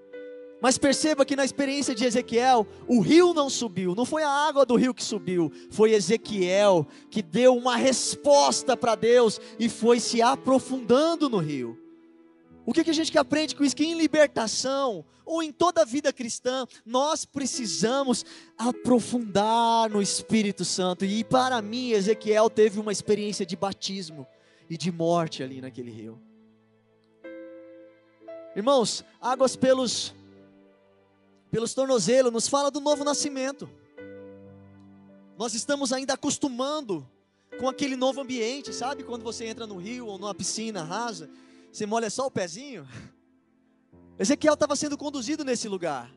Mas 0.62 0.78
perceba 0.78 1.24
que 1.24 1.38
na 1.38 1.46
experiência 1.46 1.96
de 1.96 2.04
Ezequiel, 2.04 2.68
o 2.86 3.00
rio 3.00 3.34
não 3.34 3.50
subiu, 3.50 3.96
não 3.96 4.04
foi 4.04 4.24
a 4.24 4.30
água 4.30 4.66
do 4.66 4.76
rio 4.76 4.94
que 4.94 5.06
subiu, 5.06 5.50
foi 5.70 5.94
Ezequiel 5.94 6.86
que 7.10 7.22
deu 7.22 7.56
uma 7.56 7.78
resposta 7.78 8.76
para 8.76 8.94
Deus 8.96 9.40
e 9.58 9.70
foi 9.70 10.02
se 10.02 10.22
aprofundando 10.22 11.30
no 11.30 11.38
rio. 11.38 11.80
O 12.66 12.74
que, 12.74 12.84
que 12.84 12.90
a 12.90 12.94
gente 12.94 13.10
que 13.10 13.18
aprende 13.18 13.56
com 13.56 13.64
isso? 13.64 13.76
Que 13.76 13.86
em 13.86 13.98
libertação, 13.98 15.06
ou 15.24 15.42
em 15.42 15.54
toda 15.54 15.84
a 15.84 15.86
vida 15.86 16.12
cristã, 16.12 16.68
nós 16.86 17.24
precisamos 17.24 18.26
aprofundar 18.58 19.90
no 19.90 20.02
Espírito 20.02 20.66
Santo. 20.66 21.06
E 21.06 21.24
para 21.24 21.62
mim, 21.62 21.92
Ezequiel 21.92 22.50
teve 22.50 22.82
uma 22.82 22.92
experiência 22.92 23.46
de 23.46 23.56
batismo 23.56 24.28
e 24.72 24.78
de 24.78 24.90
morte 24.90 25.44
ali 25.44 25.60
naquele 25.60 25.92
rio. 25.92 26.18
Irmãos, 28.56 29.04
águas 29.20 29.54
pelos 29.58 30.16
pelos 31.52 31.74
tornozelos 31.74 32.32
nos 32.32 32.48
fala 32.48 32.72
do 32.72 32.80
novo 32.80 33.04
nascimento. 33.04 33.70
Nós 35.38 35.54
estamos 35.54 35.92
ainda 35.92 36.14
acostumando 36.14 37.06
com 37.60 37.68
aquele 37.68 37.98
novo 37.98 38.22
ambiente, 38.22 38.74
sabe? 38.74 39.04
Quando 39.04 39.24
você 39.24 39.44
entra 39.44 39.68
no 39.68 39.76
rio 39.76 40.08
ou 40.08 40.18
numa 40.18 40.34
piscina 40.34 40.84
rasa, 40.84 41.30
você 41.70 41.86
molha 41.86 42.10
só 42.10 42.28
o 42.28 42.32
pezinho. 42.32 42.88
Ezequiel 44.18 44.54
estava 44.54 44.78
sendo 44.78 44.98
conduzido 44.98 45.44
nesse 45.44 45.68
lugar. 45.68 46.10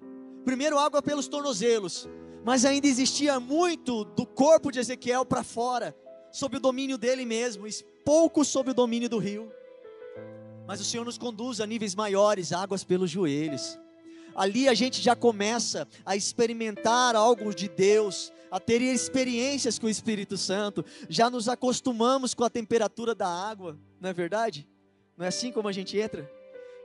Primeiro 0.45 0.79
água 0.79 1.03
pelos 1.03 1.27
tornozelos, 1.27 2.09
mas 2.45 2.65
ainda 2.65 2.87
existia 2.87 3.41
muito 3.41 4.05
do 4.05 4.25
corpo 4.25 4.71
de 4.71 4.79
Ezequiel 4.79 5.25
para 5.25 5.43
fora, 5.43 5.93
sob 6.35 6.57
o 6.57 6.61
domínio 6.61 6.99
dele 6.99 7.25
mesmo, 7.25 7.65
pouco 8.05 8.45
sob 8.45 8.73
o 8.73 8.75
domínio 8.75 9.09
do 9.09 9.19
rio. 9.19 9.53
Mas 10.67 10.81
o 10.81 10.85
Senhor 10.85 11.05
nos 11.05 11.17
conduz 11.17 11.61
a 11.61 11.67
níveis 11.67 11.95
maiores, 11.95 12.53
águas 12.53 12.83
pelos 12.83 13.09
joelhos, 13.09 13.79
ali 14.35 14.69
a 14.69 14.75
gente 14.75 15.01
já 15.01 15.15
começa 15.15 15.87
a 16.05 16.17
experimentar 16.17 17.15
algo 17.15 17.55
de 17.55 17.69
Deus, 17.69 18.33
a 18.51 18.59
ter 18.59 18.83
experiências 18.83 19.79
com 19.79 19.87
o 19.87 19.91
Espírito 19.91 20.37
Santo, 20.37 20.85
já 21.09 21.31
nos 21.31 21.49
acostumamos 21.49 22.35
com 22.35 22.43
a 22.43 22.51
temperatura 22.51 23.15
da 23.15 23.29
água, 23.29 23.79
não 24.01 24.11
é 24.11 24.13
verdade? 24.13 24.69
Não 25.17 25.25
é 25.25 25.29
assim 25.29 25.53
como 25.53 25.69
a 25.69 25.73
gente 25.73 25.97
entra 25.97 26.29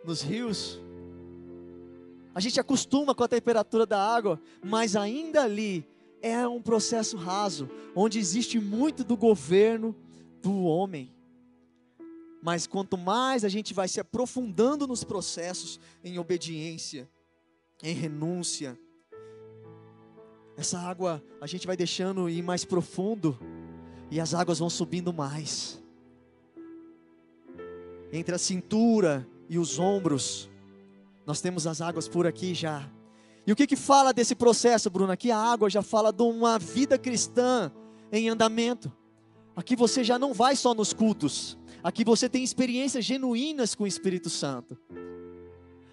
nos 0.05 0.21
rios? 0.21 0.79
A 2.35 2.39
gente 2.39 2.59
acostuma 2.59 3.15
com 3.15 3.23
a 3.23 3.27
temperatura 3.27 3.87
da 3.87 3.99
água, 3.99 4.39
mas 4.63 4.95
ainda 4.95 5.41
ali 5.41 5.83
é 6.21 6.47
um 6.47 6.61
processo 6.61 7.17
raso, 7.17 7.69
onde 7.95 8.19
existe 8.19 8.59
muito 8.59 9.03
do 9.03 9.15
governo 9.15 9.95
do 10.41 10.63
homem. 10.63 11.13
Mas 12.41 12.65
quanto 12.65 12.97
mais 12.97 13.43
a 13.43 13.49
gente 13.49 13.73
vai 13.73 13.87
se 13.87 13.99
aprofundando 13.99 14.87
nos 14.87 15.03
processos 15.03 15.79
em 16.03 16.17
obediência, 16.17 17.09
em 17.83 17.93
renúncia, 17.93 18.79
essa 20.59 20.77
água 20.77 21.23
a 21.39 21.47
gente 21.47 21.65
vai 21.65 21.77
deixando 21.77 22.29
ir 22.29 22.41
mais 22.41 22.65
profundo 22.65 23.39
e 24.11 24.19
as 24.19 24.33
águas 24.33 24.59
vão 24.59 24.69
subindo 24.69 25.13
mais. 25.13 25.81
Entre 28.11 28.35
a 28.35 28.37
cintura 28.37 29.25
e 29.47 29.57
os 29.57 29.79
ombros, 29.79 30.49
nós 31.25 31.39
temos 31.39 31.65
as 31.65 31.79
águas 31.79 32.07
por 32.07 32.27
aqui 32.27 32.53
já. 32.53 32.89
E 33.49 33.51
o 33.51 33.55
que 33.55 33.65
que 33.65 33.75
fala 33.75 34.13
desse 34.13 34.35
processo, 34.35 34.91
Bruno? 34.91 35.11
Aqui 35.11 35.31
a 35.31 35.37
água 35.39 35.71
já 35.71 35.81
fala 35.81 36.13
de 36.13 36.21
uma 36.21 36.59
vida 36.59 36.99
cristã 36.99 37.71
em 38.11 38.29
andamento. 38.29 38.91
Aqui 39.55 39.75
você 39.75 40.03
já 40.03 40.19
não 40.19 40.35
vai 40.35 40.55
só 40.55 40.75
nos 40.75 40.93
cultos. 40.93 41.57
Aqui 41.83 42.03
você 42.03 42.29
tem 42.29 42.43
experiências 42.43 43.03
genuínas 43.03 43.73
com 43.73 43.85
o 43.85 43.87
Espírito 43.87 44.29
Santo. 44.29 44.77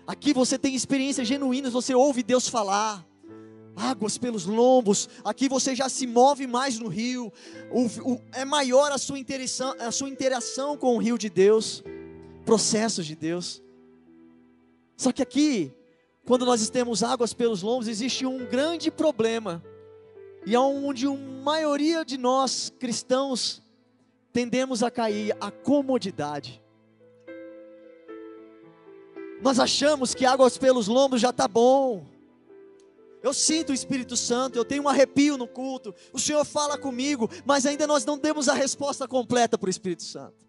Aqui 0.06 0.34
você 0.34 0.58
tem 0.58 0.74
experiências 0.74 1.26
genuínas, 1.26 1.72
você 1.72 1.94
ouve 1.94 2.22
Deus 2.22 2.46
falar. 2.46 3.08
Águas 3.74 4.18
pelos 4.18 4.44
lombos, 4.44 5.08
aqui 5.24 5.48
você 5.48 5.74
já 5.74 5.88
se 5.88 6.06
move 6.06 6.46
mais 6.46 6.78
no 6.78 6.88
rio, 6.88 7.32
o, 7.70 7.86
o, 7.86 8.20
é 8.34 8.44
maior 8.44 8.92
a 8.92 8.98
sua, 8.98 9.18
interação, 9.18 9.74
a 9.80 9.90
sua 9.90 10.10
interação 10.10 10.76
com 10.76 10.94
o 10.94 10.98
rio 10.98 11.16
de 11.16 11.30
Deus, 11.30 11.82
processos 12.44 13.06
de 13.06 13.16
Deus. 13.16 13.62
Só 14.94 15.10
que 15.10 15.22
aqui, 15.22 15.72
quando 16.26 16.44
nós 16.44 16.68
temos 16.68 17.04
águas 17.04 17.32
pelos 17.32 17.62
lombos, 17.62 17.86
existe 17.86 18.26
um 18.26 18.44
grande 18.44 18.90
problema, 18.90 19.62
e 20.44 20.54
é 20.54 20.58
onde 20.58 21.06
a 21.06 21.12
maioria 21.12 22.04
de 22.04 22.18
nós 22.18 22.72
cristãos 22.78 23.62
tendemos 24.32 24.82
a 24.82 24.90
cair 24.90 25.36
a 25.40 25.50
comodidade. 25.50 26.62
Nós 29.40 29.60
achamos 29.60 30.14
que 30.14 30.26
águas 30.26 30.58
pelos 30.58 30.88
lombos 30.88 31.20
já 31.20 31.30
está 31.30 31.46
bom. 31.46 32.04
Eu 33.22 33.32
sinto 33.32 33.70
o 33.70 33.74
Espírito 33.74 34.16
Santo, 34.16 34.56
eu 34.56 34.64
tenho 34.64 34.84
um 34.84 34.88
arrepio 34.88 35.36
no 35.36 35.46
culto. 35.46 35.94
O 36.12 36.18
Senhor 36.18 36.44
fala 36.44 36.78
comigo, 36.78 37.30
mas 37.44 37.66
ainda 37.66 37.86
nós 37.86 38.04
não 38.04 38.18
temos 38.18 38.48
a 38.48 38.54
resposta 38.54 39.06
completa 39.06 39.58
para 39.58 39.66
o 39.66 39.70
Espírito 39.70 40.02
Santo. 40.02 40.44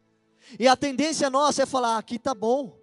E 0.60 0.68
a 0.68 0.76
tendência 0.76 1.30
nossa 1.30 1.64
é 1.64 1.66
falar: 1.66 1.98
aqui 1.98 2.16
está 2.16 2.34
bom. 2.34 2.77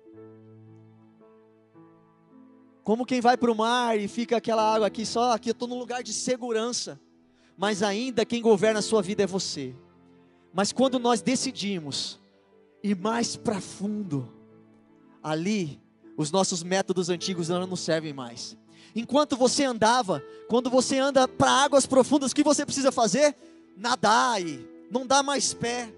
Como 2.85 3.07
quem 3.07 3.19
vai 3.23 3.37
para 3.39 3.51
o 3.51 3.55
mar 3.55 3.99
e 3.99 4.07
fica 4.07 4.37
aquela 4.37 4.63
água 4.63 4.87
aqui 4.87 5.07
só, 5.07 5.33
aqui 5.33 5.49
eu 5.49 5.53
estou 5.53 5.67
num 5.67 5.79
lugar 5.79 6.03
de 6.03 6.13
segurança. 6.13 7.01
Mas 7.57 7.83
ainda 7.83 8.27
quem 8.27 8.43
governa 8.43 8.81
a 8.81 8.83
sua 8.83 9.01
vida 9.01 9.23
é 9.23 9.27
você. 9.27 9.75
Mas 10.53 10.71
quando 10.71 10.99
nós 10.99 11.23
decidimos 11.23 12.21
ir 12.83 12.95
mais 12.95 13.37
para 13.37 13.59
fundo, 13.59 14.31
ali 15.23 15.81
os 16.15 16.31
nossos 16.31 16.63
métodos 16.63 17.09
antigos 17.09 17.49
não 17.49 17.75
servem 17.75 18.13
mais. 18.13 18.55
Enquanto 18.95 19.35
você 19.35 19.65
andava, 19.65 20.23
quando 20.47 20.69
você 20.69 20.99
anda 20.99 21.27
para 21.27 21.51
águas 21.51 21.87
profundas, 21.87 22.33
o 22.33 22.35
que 22.35 22.45
você 22.45 22.67
precisa 22.67 22.93
fazer? 22.93 23.35
Nadar 23.77 24.35
aí, 24.35 24.69
não 24.91 25.07
dá 25.07 25.23
mais 25.23 25.55
pé. 25.55 25.93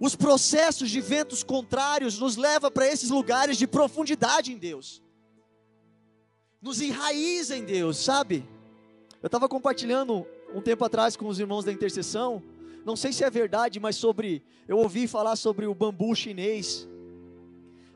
Os 0.00 0.16
processos 0.16 0.90
de 0.90 1.00
ventos 1.00 1.44
contrários 1.44 2.18
nos 2.18 2.36
levam 2.36 2.70
para 2.70 2.88
esses 2.88 3.10
lugares 3.10 3.58
de 3.58 3.66
profundidade 3.66 4.50
em 4.50 4.56
Deus. 4.56 5.04
Nos 6.66 6.82
enraiza 6.82 7.56
em 7.56 7.64
Deus, 7.64 7.96
sabe? 7.96 8.44
Eu 9.22 9.28
estava 9.28 9.48
compartilhando 9.48 10.26
um 10.54 10.60
tempo 10.60 10.84
atrás 10.84 11.16
com 11.16 11.26
os 11.28 11.40
irmãos 11.40 11.64
da 11.64 11.72
intercessão 11.72 12.42
não 12.86 12.94
sei 12.94 13.12
se 13.12 13.24
é 13.24 13.28
verdade, 13.28 13.80
mas 13.80 13.96
sobre, 13.96 14.44
eu 14.68 14.78
ouvi 14.78 15.08
falar 15.08 15.34
sobre 15.34 15.66
o 15.66 15.74
bambu 15.74 16.14
chinês. 16.14 16.86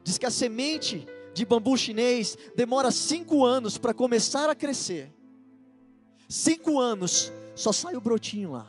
Diz 0.02 0.18
que 0.18 0.26
a 0.26 0.30
semente 0.32 1.06
de 1.32 1.44
bambu 1.44 1.78
chinês 1.78 2.36
demora 2.56 2.90
cinco 2.90 3.44
anos 3.44 3.78
para 3.78 3.94
começar 3.94 4.50
a 4.50 4.54
crescer. 4.54 5.14
Cinco 6.28 6.80
anos, 6.80 7.32
só 7.54 7.70
sai 7.70 7.94
o 7.94 8.00
brotinho 8.00 8.50
lá. 8.50 8.66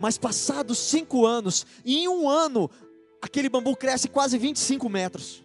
Mas 0.00 0.16
passados 0.16 0.78
cinco 0.78 1.26
anos, 1.26 1.66
em 1.84 2.08
um 2.08 2.30
ano, 2.30 2.70
aquele 3.20 3.50
bambu 3.50 3.76
cresce 3.76 4.08
quase 4.08 4.38
25 4.38 4.88
metros. 4.88 5.42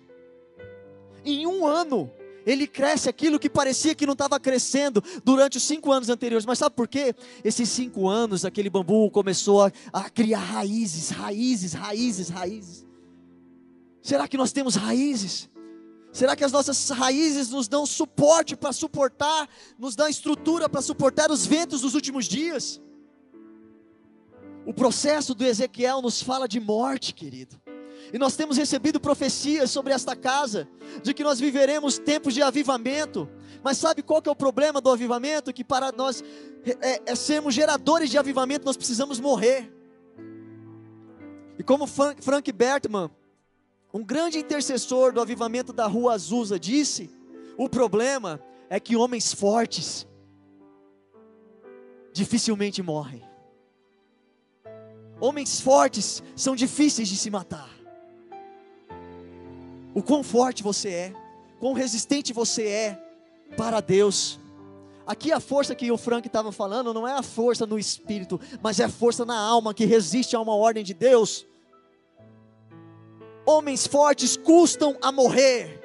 Em 1.28 1.46
um 1.46 1.68
ano, 1.68 2.10
ele 2.46 2.66
cresce 2.66 3.10
aquilo 3.10 3.38
que 3.38 3.50
parecia 3.50 3.94
que 3.94 4.06
não 4.06 4.14
estava 4.14 4.40
crescendo 4.40 5.04
durante 5.26 5.58
os 5.58 5.64
cinco 5.64 5.92
anos 5.92 6.08
anteriores. 6.08 6.46
Mas 6.46 6.58
sabe 6.58 6.74
por 6.74 6.88
quê? 6.88 7.14
Esses 7.44 7.68
cinco 7.68 8.08
anos, 8.08 8.46
aquele 8.46 8.70
bambu 8.70 9.12
começou 9.12 9.66
a, 9.66 9.72
a 9.92 10.10
criar 10.10 10.40
raízes, 10.40 11.10
raízes, 11.10 11.74
raízes, 11.74 12.30
raízes. 12.30 12.88
Será 14.02 14.26
que 14.26 14.38
nós 14.38 14.54
temos 14.54 14.76
raízes? 14.76 15.50
Será 16.14 16.34
que 16.34 16.46
as 16.46 16.54
nossas 16.54 16.90
raízes 16.92 17.50
nos 17.50 17.68
dão 17.68 17.86
suporte 17.86 18.56
para 18.56 18.72
suportar, 18.72 19.50
nos 19.78 19.94
dão 19.98 20.08
estrutura 20.08 20.70
para 20.70 20.82
suportar 20.82 21.30
os 21.30 21.46
ventos 21.46 21.82
dos 21.82 21.94
últimos 21.94 22.26
dias? 22.26 22.82
O 24.66 24.74
processo 24.74 25.36
do 25.36 25.46
Ezequiel 25.46 26.02
nos 26.02 26.22
fala 26.22 26.48
de 26.48 26.62
morte, 26.62 27.14
querido. 27.14 27.62
E 28.14 28.18
nós 28.18 28.36
temos 28.36 28.58
recebido 28.58 29.00
profecias 29.00 29.70
sobre 29.70 29.94
esta 29.94 30.16
casa, 30.16 30.68
de 31.04 31.14
que 31.14 31.24
nós 31.24 31.40
viveremos 31.40 31.98
tempos 31.98 32.34
de 32.34 32.42
avivamento. 32.42 33.30
Mas 33.64 33.78
sabe 33.78 34.02
qual 34.02 34.22
que 34.22 34.30
é 34.30 34.32
o 34.32 34.36
problema 34.36 34.80
do 34.80 34.90
avivamento? 34.90 35.54
Que 35.54 35.64
para 35.64 35.92
nós 35.92 36.24
é, 36.82 37.02
é 37.06 37.16
sermos 37.16 37.54
geradores 37.54 38.10
de 38.10 38.18
avivamento, 38.18 38.66
nós 38.66 38.78
precisamos 38.78 39.20
morrer. 39.20 39.74
E 41.60 41.64
como 41.64 41.86
Frank 41.86 42.52
Bertman, 42.52 43.10
um 43.94 44.04
grande 44.04 44.38
intercessor 44.38 45.12
do 45.12 45.20
avivamento 45.20 45.74
da 45.74 45.88
Rua 45.88 46.14
Azusa, 46.14 46.60
disse: 46.60 47.10
o 47.58 47.68
problema 47.68 48.40
é 48.70 48.80
que 48.80 48.96
homens 48.96 49.34
fortes 49.34 50.08
dificilmente 52.14 52.82
morrem. 52.82 53.24
Homens 55.20 55.60
fortes 55.60 56.24
são 56.36 56.56
difíceis 56.56 57.10
de 57.10 57.18
se 57.18 57.30
matar 57.30 57.77
o 59.98 60.04
quão 60.04 60.22
forte 60.22 60.62
você 60.62 60.90
é, 60.90 61.14
quão 61.60 61.74
resistente 61.74 62.32
você 62.32 62.68
é 62.68 63.04
para 63.58 63.82
Deus. 63.82 64.40
Aqui 65.08 65.32
a 65.32 65.40
força 65.40 65.74
que 65.74 65.92
o 65.92 65.98
Frank 65.98 66.28
estava 66.28 66.52
falando 66.52 66.94
não 66.94 67.08
é 67.08 67.14
a 67.14 67.24
força 67.24 67.66
no 67.66 67.80
espírito, 67.80 68.40
mas 68.62 68.80
é 68.80 68.84
a 68.84 68.90
força 68.90 69.26
na 69.26 69.36
alma 69.36 69.74
que 69.74 69.86
resiste 69.86 70.36
a 70.36 70.40
uma 70.40 70.54
ordem 70.54 70.84
de 70.84 70.94
Deus. 70.94 71.48
Homens 73.44 73.88
fortes 73.88 74.38
custam 74.38 74.96
a 75.02 75.12
morrer, 75.12 75.82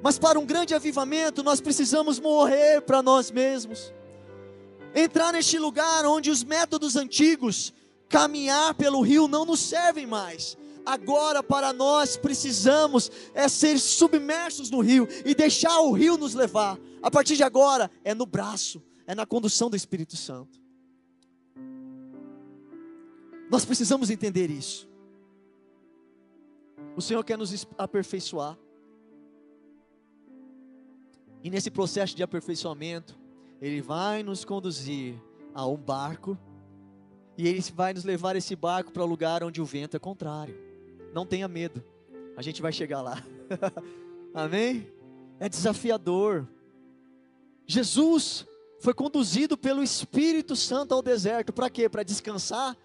mas 0.00 0.16
para 0.16 0.38
um 0.38 0.46
grande 0.46 0.72
avivamento 0.72 1.42
nós 1.42 1.60
precisamos 1.60 2.20
morrer 2.20 2.82
para 2.82 3.02
nós 3.02 3.32
mesmos. 3.32 3.92
Entrar 4.94 5.32
neste 5.32 5.58
lugar 5.58 6.06
onde 6.06 6.30
os 6.30 6.44
métodos 6.44 6.94
antigos, 6.94 7.74
caminhar 8.08 8.74
pelo 8.74 9.00
rio, 9.00 9.26
não 9.26 9.44
nos 9.44 9.58
servem 9.58 10.06
mais 10.06 10.56
agora 10.88 11.42
para 11.42 11.72
nós 11.72 12.16
precisamos 12.16 13.10
é 13.34 13.46
ser 13.48 13.78
submersos 13.78 14.70
no 14.70 14.80
rio 14.80 15.06
e 15.24 15.34
deixar 15.34 15.80
o 15.80 15.92
rio 15.92 16.16
nos 16.16 16.34
levar. 16.34 16.78
A 17.02 17.10
partir 17.10 17.36
de 17.36 17.42
agora 17.42 17.90
é 18.02 18.14
no 18.14 18.24
braço, 18.24 18.82
é 19.06 19.14
na 19.14 19.26
condução 19.26 19.68
do 19.68 19.76
Espírito 19.76 20.16
Santo. 20.16 20.58
Nós 23.50 23.64
precisamos 23.64 24.10
entender 24.10 24.50
isso. 24.50 24.88
O 26.96 27.02
Senhor 27.02 27.22
quer 27.22 27.38
nos 27.38 27.66
aperfeiçoar. 27.76 28.58
E 31.42 31.50
nesse 31.50 31.70
processo 31.70 32.16
de 32.16 32.22
aperfeiçoamento, 32.22 33.18
Ele 33.60 33.80
vai 33.80 34.22
nos 34.22 34.44
conduzir 34.44 35.14
a 35.54 35.66
um 35.66 35.76
barco, 35.76 36.36
e 37.36 37.46
Ele 37.46 37.62
vai 37.72 37.94
nos 37.94 38.04
levar 38.04 38.34
esse 38.36 38.56
barco 38.56 38.90
para 38.90 39.04
o 39.04 39.06
lugar 39.06 39.44
onde 39.44 39.62
o 39.62 39.64
vento 39.64 39.96
é 39.96 40.00
contrário. 40.00 40.67
Não 41.12 41.26
tenha 41.26 41.48
medo, 41.48 41.82
a 42.36 42.42
gente 42.42 42.62
vai 42.62 42.72
chegar 42.72 43.00
lá. 43.00 43.22
Amém? 44.34 44.92
É 45.40 45.48
desafiador. 45.48 46.46
Jesus 47.66 48.46
foi 48.80 48.94
conduzido 48.94 49.56
pelo 49.56 49.82
Espírito 49.82 50.54
Santo 50.54 50.94
ao 50.94 51.02
deserto, 51.02 51.52
para 51.52 51.68
quê? 51.68 51.88
Para 51.88 52.02
descansar? 52.02 52.76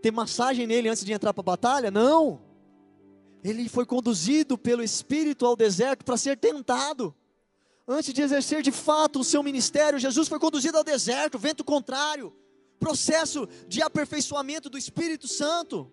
Ter 0.00 0.10
massagem 0.10 0.66
nele 0.66 0.88
antes 0.88 1.04
de 1.04 1.12
entrar 1.12 1.34
para 1.34 1.42
a 1.42 1.44
batalha? 1.44 1.90
Não. 1.90 2.40
Ele 3.42 3.68
foi 3.68 3.84
conduzido 3.84 4.56
pelo 4.56 4.82
Espírito 4.82 5.44
ao 5.44 5.56
deserto 5.56 6.04
para 6.04 6.16
ser 6.16 6.38
tentado. 6.38 7.14
Antes 7.86 8.14
de 8.14 8.22
exercer 8.22 8.62
de 8.62 8.70
fato 8.70 9.20
o 9.20 9.24
seu 9.24 9.42
ministério, 9.42 9.98
Jesus 9.98 10.28
foi 10.28 10.38
conduzido 10.38 10.78
ao 10.78 10.84
deserto, 10.84 11.38
vento 11.38 11.64
contrário, 11.64 12.32
processo 12.78 13.48
de 13.66 13.82
aperfeiçoamento 13.82 14.70
do 14.70 14.78
Espírito 14.78 15.26
Santo. 15.26 15.90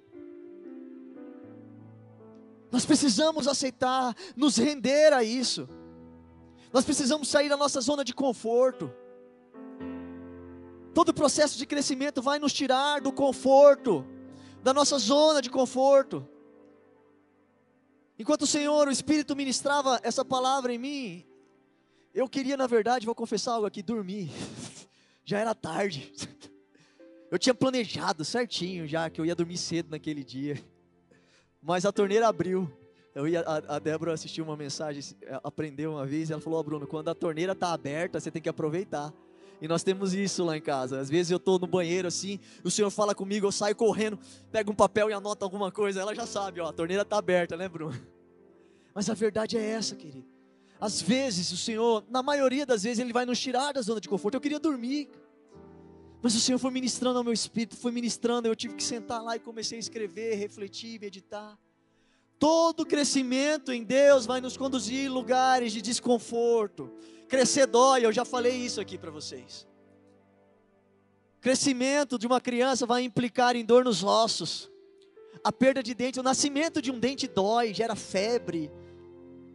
Nós 2.72 2.86
precisamos 2.86 3.48
aceitar, 3.48 4.16
nos 4.36 4.58
render 4.58 5.14
a 5.14 5.24
isso. 5.24 5.68
Nós 6.74 6.84
precisamos 6.84 7.28
sair 7.28 7.50
da 7.50 7.58
nossa 7.58 7.80
zona 7.80 8.04
de 8.04 8.14
conforto. 8.14 8.92
Todo 10.94 11.14
processo 11.14 11.58
de 11.58 11.66
crescimento 11.66 12.22
vai 12.22 12.40
nos 12.40 12.52
tirar 12.52 13.00
do 13.02 13.12
conforto, 13.12 14.06
da 14.62 14.74
nossa 14.74 14.98
zona 14.98 15.42
de 15.42 15.50
conforto. 15.50 16.28
Enquanto 18.20 18.42
o 18.42 18.48
Senhor, 18.48 18.88
o 18.88 18.92
Espírito 18.92 19.36
ministrava 19.36 20.00
essa 20.04 20.26
palavra 20.26 20.74
em 20.74 20.78
mim, 20.78 21.26
eu 22.14 22.28
queria, 22.28 22.58
na 22.58 22.66
verdade, 22.66 23.06
vou 23.06 23.14
confessar 23.14 23.54
algo 23.54 23.68
aqui, 23.68 23.84
dormir. 23.84 24.32
Já 25.24 25.40
era 25.40 25.54
tarde. 25.54 26.12
Eu 27.30 27.38
tinha 27.38 27.54
planejado 27.54 28.24
certinho 28.24 28.88
já 28.88 29.10
que 29.10 29.20
eu 29.20 29.26
ia 29.26 29.36
dormir 29.36 29.58
cedo 29.58 29.90
naquele 29.90 30.24
dia. 30.24 30.64
Mas 31.62 31.86
a 31.86 31.92
torneira 31.92 32.28
abriu. 32.28 32.72
Eu 33.14 33.28
ia, 33.28 33.42
a, 33.42 33.76
a 33.76 33.80
Débora 33.80 34.14
assistiu 34.14 34.44
uma 34.44 34.56
mensagem, 34.56 35.04
é, 35.24 35.40
aprendeu 35.44 35.94
uma 35.94 36.06
vez, 36.06 36.30
e 36.30 36.34
ela 36.34 36.42
falou: 36.42 36.60
oh, 36.60 36.64
Bruno, 36.64 36.86
quando 36.86 37.10
a 37.10 37.16
torneira 37.16 37.54
está 37.54 37.74
aberta, 37.74 38.20
você 38.20 38.30
tem 38.30 38.42
que 38.42 38.50
aproveitar. 38.50 39.14
E 39.60 39.68
nós 39.68 39.84
temos 39.84 40.14
isso 40.14 40.44
lá 40.44 40.56
em 40.56 40.62
casa. 40.62 41.00
Às 41.00 41.10
vezes 41.10 41.32
eu 41.32 41.38
estou 41.38 41.58
no 41.58 41.66
banheiro 41.66 42.08
assim, 42.08 42.40
o 42.64 42.70
Senhor 42.70 42.92
fala 42.92 43.16
comigo, 43.16 43.48
eu 43.48 43.52
saio 43.52 43.76
correndo, 43.76 44.20
pego 44.52 44.72
um 44.72 44.76
papel 44.76 45.10
e 45.10 45.14
anoto 45.14 45.44
alguma 45.44 45.72
coisa. 45.72 46.00
Ela 46.00 46.14
já 46.14 46.28
sabe, 46.28 46.60
ó, 46.62 46.68
a 46.68 46.74
torneira 46.74 47.02
está 47.02 47.18
aberta, 47.18 47.58
né, 47.58 47.68
Bruno? 47.68 48.00
Mas 48.94 49.10
a 49.10 49.14
verdade 49.14 49.58
é 49.58 49.64
essa, 49.64 49.96
querido. 49.96 50.28
Às 50.80 51.02
vezes 51.02 51.52
o 51.52 51.58
Senhor, 51.58 52.04
na 52.10 52.22
maioria 52.22 52.66
das 52.66 52.84
vezes, 52.84 53.00
Ele 53.00 53.12
vai 53.12 53.26
nos 53.26 53.40
tirar 53.40 53.72
da 53.72 53.82
zona 53.82 54.00
de 54.00 54.08
conforto. 54.08 54.36
Eu 54.36 54.42
queria 54.42 54.60
dormir. 54.60 55.10
Mas 56.22 56.36
o 56.36 56.40
Senhor 56.40 56.58
foi 56.58 56.72
ministrando 56.72 57.18
ao 57.18 57.24
meu 57.24 57.34
espírito, 57.34 57.76
foi 57.76 57.92
ministrando, 57.92 58.48
eu 58.48 58.56
tive 58.56 58.76
que 58.76 58.84
sentar 58.84 59.22
lá 59.22 59.36
e 59.36 59.40
comecei 59.40 59.78
a 59.78 59.80
escrever, 59.80 60.36
refletir, 60.36 61.00
meditar. 61.00 61.58
Todo 62.40 62.86
crescimento 62.86 63.72
em 63.72 63.84
Deus 63.84 64.26
vai 64.26 64.42
nos 64.42 64.58
conduzir 64.58 65.12
lugares 65.12 65.72
de 65.72 65.82
desconforto. 65.82 66.92
Crescer 67.28 67.66
dói, 67.66 68.06
eu 68.06 68.12
já 68.12 68.24
falei 68.24 68.56
isso 68.56 68.80
aqui 68.80 68.98
para 68.98 69.12
vocês. 69.12 69.68
Crescimento 71.40 72.18
de 72.18 72.28
uma 72.28 72.42
criança 72.42 72.86
vai 72.86 73.04
implicar 73.04 73.56
em 73.56 73.66
dor 73.66 73.84
nos 73.84 74.04
ossos. 74.04 74.70
A 75.44 75.52
perda 75.52 75.82
de 75.84 75.94
dente, 75.94 76.20
o 76.20 76.24
nascimento 76.24 76.82
de 76.82 76.92
um 76.92 77.00
dente 77.00 77.28
dói, 77.28 77.74
gera 77.74 77.96
febre. 77.96 78.72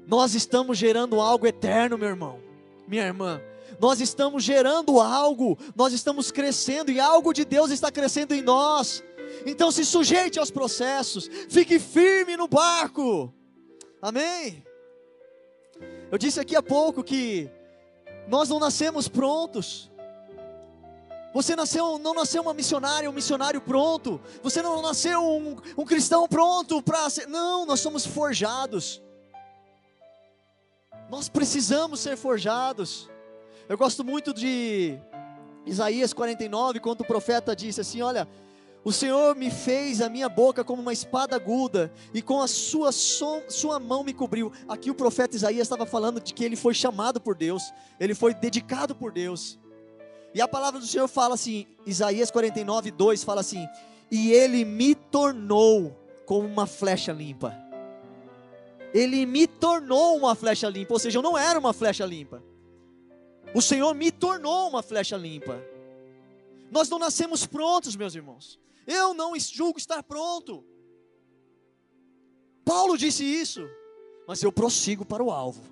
Nós 0.07 0.35
estamos 0.35 0.79
gerando 0.79 1.21
algo 1.21 1.47
eterno, 1.47 1.99
meu 1.99 2.09
irmão, 2.09 2.41
minha 2.87 3.05
irmã. 3.05 3.41
Nós 3.81 4.01
estamos 4.01 4.43
gerando 4.43 5.01
algo, 5.01 5.59
nós 5.75 5.93
estamos 5.93 6.31
crescendo 6.31 6.91
e 6.91 7.01
algo 7.01 7.33
de 7.33 7.45
Deus 7.45 7.71
está 7.71 7.91
crescendo 7.91 8.35
em 8.35 8.43
nós. 8.43 9.03
Então 9.47 9.71
se 9.71 9.85
sujeite 9.85 10.39
aos 10.39 10.51
processos, 10.51 11.29
fique 11.49 11.79
firme 11.79 12.37
no 12.37 12.49
barco. 12.49 13.33
Amém. 14.01 14.65
Eu 16.11 16.19
disse 16.19 16.39
aqui 16.39 16.55
há 16.55 16.63
pouco 16.63 17.03
que 17.03 17.51
nós 18.29 18.49
não 18.49 18.59
nascemos 18.59 19.09
prontos. 19.09 19.91
Você 21.33 21.57
nasceu, 21.57 21.99
não 21.99 22.13
nasceu 22.13 22.43
uma 22.43 22.53
missionária, 22.53 23.09
um 23.09 23.13
missionário 23.13 23.61
pronto. 23.61 24.21
Você 24.43 24.61
não 24.61 24.83
nasceu 24.83 25.23
um, 25.23 25.57
um 25.79 25.85
cristão 25.85 26.29
pronto 26.29 26.83
para 26.83 27.09
ser. 27.09 27.27
Não, 27.27 27.65
nós 27.65 27.81
somos 27.81 28.05
forjados. 28.05 29.03
Nós 31.09 31.29
precisamos 31.29 32.01
ser 32.01 32.17
forjados. 32.17 33.09
Eu 33.69 33.79
gosto 33.79 34.05
muito 34.05 34.35
de 34.35 34.99
Isaías 35.65 36.13
49, 36.13 36.81
quando 36.81 37.03
o 37.03 37.07
profeta 37.07 37.55
disse 37.55 37.81
assim: 37.81 38.03
Olha, 38.03 38.29
o 38.85 38.91
Senhor 38.91 39.37
me 39.37 39.51
fez 39.51 40.01
a 40.01 40.09
minha 40.09 40.29
boca 40.29 40.65
como 40.65 40.83
uma 40.83 40.93
espada 40.93 41.37
aguda, 41.37 41.93
e 42.13 42.21
com 42.21 42.43
a 42.43 42.49
sua, 42.49 42.91
sua 42.91 43.79
mão 43.79 44.03
me 44.03 44.13
cobriu. 44.13 44.53
Aqui 44.69 44.91
o 44.91 44.95
profeta 44.95 45.37
Isaías 45.37 45.63
estava 45.63 45.87
falando 45.87 46.21
de 46.21 46.35
que 46.35 46.45
ele 46.45 46.57
foi 46.57 46.75
chamado 46.75 47.21
por 47.21 47.37
Deus, 47.37 47.73
ele 48.01 48.15
foi 48.15 48.35
dedicado 48.35 48.95
por 48.95 49.13
Deus. 49.13 49.59
E 50.35 50.41
a 50.41 50.49
palavra 50.49 50.81
do 50.81 50.87
Senhor 50.87 51.07
fala 51.07 51.35
assim, 51.35 51.67
Isaías 51.87 52.31
49, 52.31 52.91
2 52.91 53.23
fala 53.23 53.41
assim: 53.41 53.69
E 54.11 54.33
ele 54.33 54.65
me 54.65 54.95
tornou 54.97 55.97
como 56.27 56.49
uma 56.49 56.67
flecha 56.67 57.13
limpa. 57.13 57.57
Ele 58.93 59.25
me 59.25 59.47
tornou 59.47 60.19
uma 60.19 60.35
flecha 60.35 60.69
limpa, 60.69 60.95
ou 60.95 60.99
seja, 60.99 61.19
eu 61.19 61.23
não 61.23 61.39
era 61.39 61.59
uma 61.59 61.73
flecha 61.73 62.05
limpa. 62.05 62.43
O 63.55 63.61
Senhor 63.61 63.95
me 63.95 64.11
tornou 64.11 64.69
uma 64.69 64.83
flecha 64.83 65.17
limpa. 65.17 65.63
Nós 66.71 66.89
não 66.89 66.99
nascemos 66.99 67.47
prontos, 67.47 67.95
meus 67.95 68.15
irmãos. 68.15 68.59
Eu 68.87 69.13
não 69.13 69.39
julgo 69.39 69.79
estar 69.79 70.03
pronto. 70.03 70.65
Paulo 72.65 72.97
disse 72.97 73.25
isso, 73.25 73.69
mas 74.27 74.43
eu 74.43 74.51
prossigo 74.51 75.05
para 75.05 75.23
o 75.23 75.31
alvo. 75.31 75.63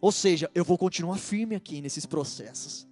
Ou 0.00 0.12
seja, 0.12 0.50
eu 0.54 0.64
vou 0.64 0.76
continuar 0.76 1.16
firme 1.16 1.54
aqui 1.54 1.80
nesses 1.80 2.04
processos. 2.04 2.86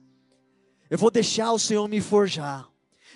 Eu 0.88 0.96
vou 0.96 1.10
deixar 1.10 1.52
o 1.52 1.58
Senhor 1.58 1.86
me 1.88 2.00
forjar. 2.00 2.68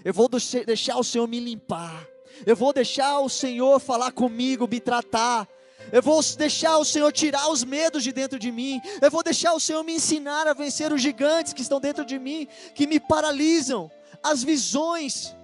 Eu 0.05 0.13
vou 0.13 0.29
deixar 0.29 0.99
o 0.99 1.05
Senhor 1.05 1.27
me 1.27 1.41
limpar. 1.41 2.07
Eu 2.45 2.57
vou 2.57 2.73
deixar 2.73 3.21
o 3.21 3.29
Senhor 3.29 3.79
falar 3.79 4.13
comigo, 4.13 4.69
me 4.69 4.81
tratar. 4.81 5.49
Eu 5.93 6.03
vou 6.03 6.21
deixar 6.37 6.79
o 6.79 6.85
Senhor 6.85 7.13
tirar 7.13 7.49
os 7.51 7.65
medos 7.65 8.03
de 8.03 8.13
dentro 8.13 8.39
de 8.39 8.51
mim. 8.51 8.81
Eu 9.01 9.11
vou 9.11 9.23
deixar 9.23 9.53
o 9.53 9.61
Senhor 9.61 9.83
me 9.83 9.95
ensinar 9.95 10.47
a 10.47 10.53
vencer 10.53 10.93
os 10.93 11.01
gigantes 11.01 11.53
que 11.53 11.63
estão 11.63 11.81
dentro 11.81 12.05
de 12.05 12.19
mim, 12.19 12.49
que 12.75 12.87
me 12.87 12.99
paralisam, 12.99 13.91
as 14.23 14.43
visões 14.43 15.35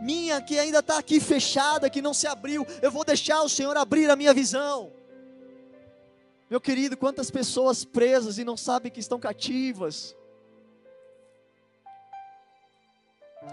minha 0.00 0.40
que 0.40 0.58
ainda 0.58 0.80
está 0.80 0.98
aqui 0.98 1.20
fechada, 1.20 1.88
que 1.88 2.02
não 2.02 2.12
se 2.12 2.26
abriu, 2.26 2.66
eu 2.82 2.90
vou 2.90 3.04
deixar 3.04 3.42
o 3.42 3.48
Senhor 3.48 3.76
abrir 3.76 4.10
a 4.10 4.16
minha 4.16 4.34
visão. 4.34 4.92
Meu 6.48 6.60
querido, 6.60 6.96
quantas 6.96 7.30
pessoas 7.30 7.84
presas 7.84 8.38
e 8.38 8.44
não 8.44 8.56
sabem 8.56 8.92
que 8.92 9.00
estão 9.00 9.18
cativas. 9.18 10.14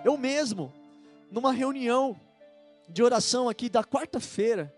Eu 0.03 0.17
mesmo, 0.17 0.71
numa 1.31 1.51
reunião 1.51 2.19
de 2.87 3.01
oração 3.01 3.49
aqui 3.49 3.69
da 3.69 3.83
quarta-feira, 3.83 4.73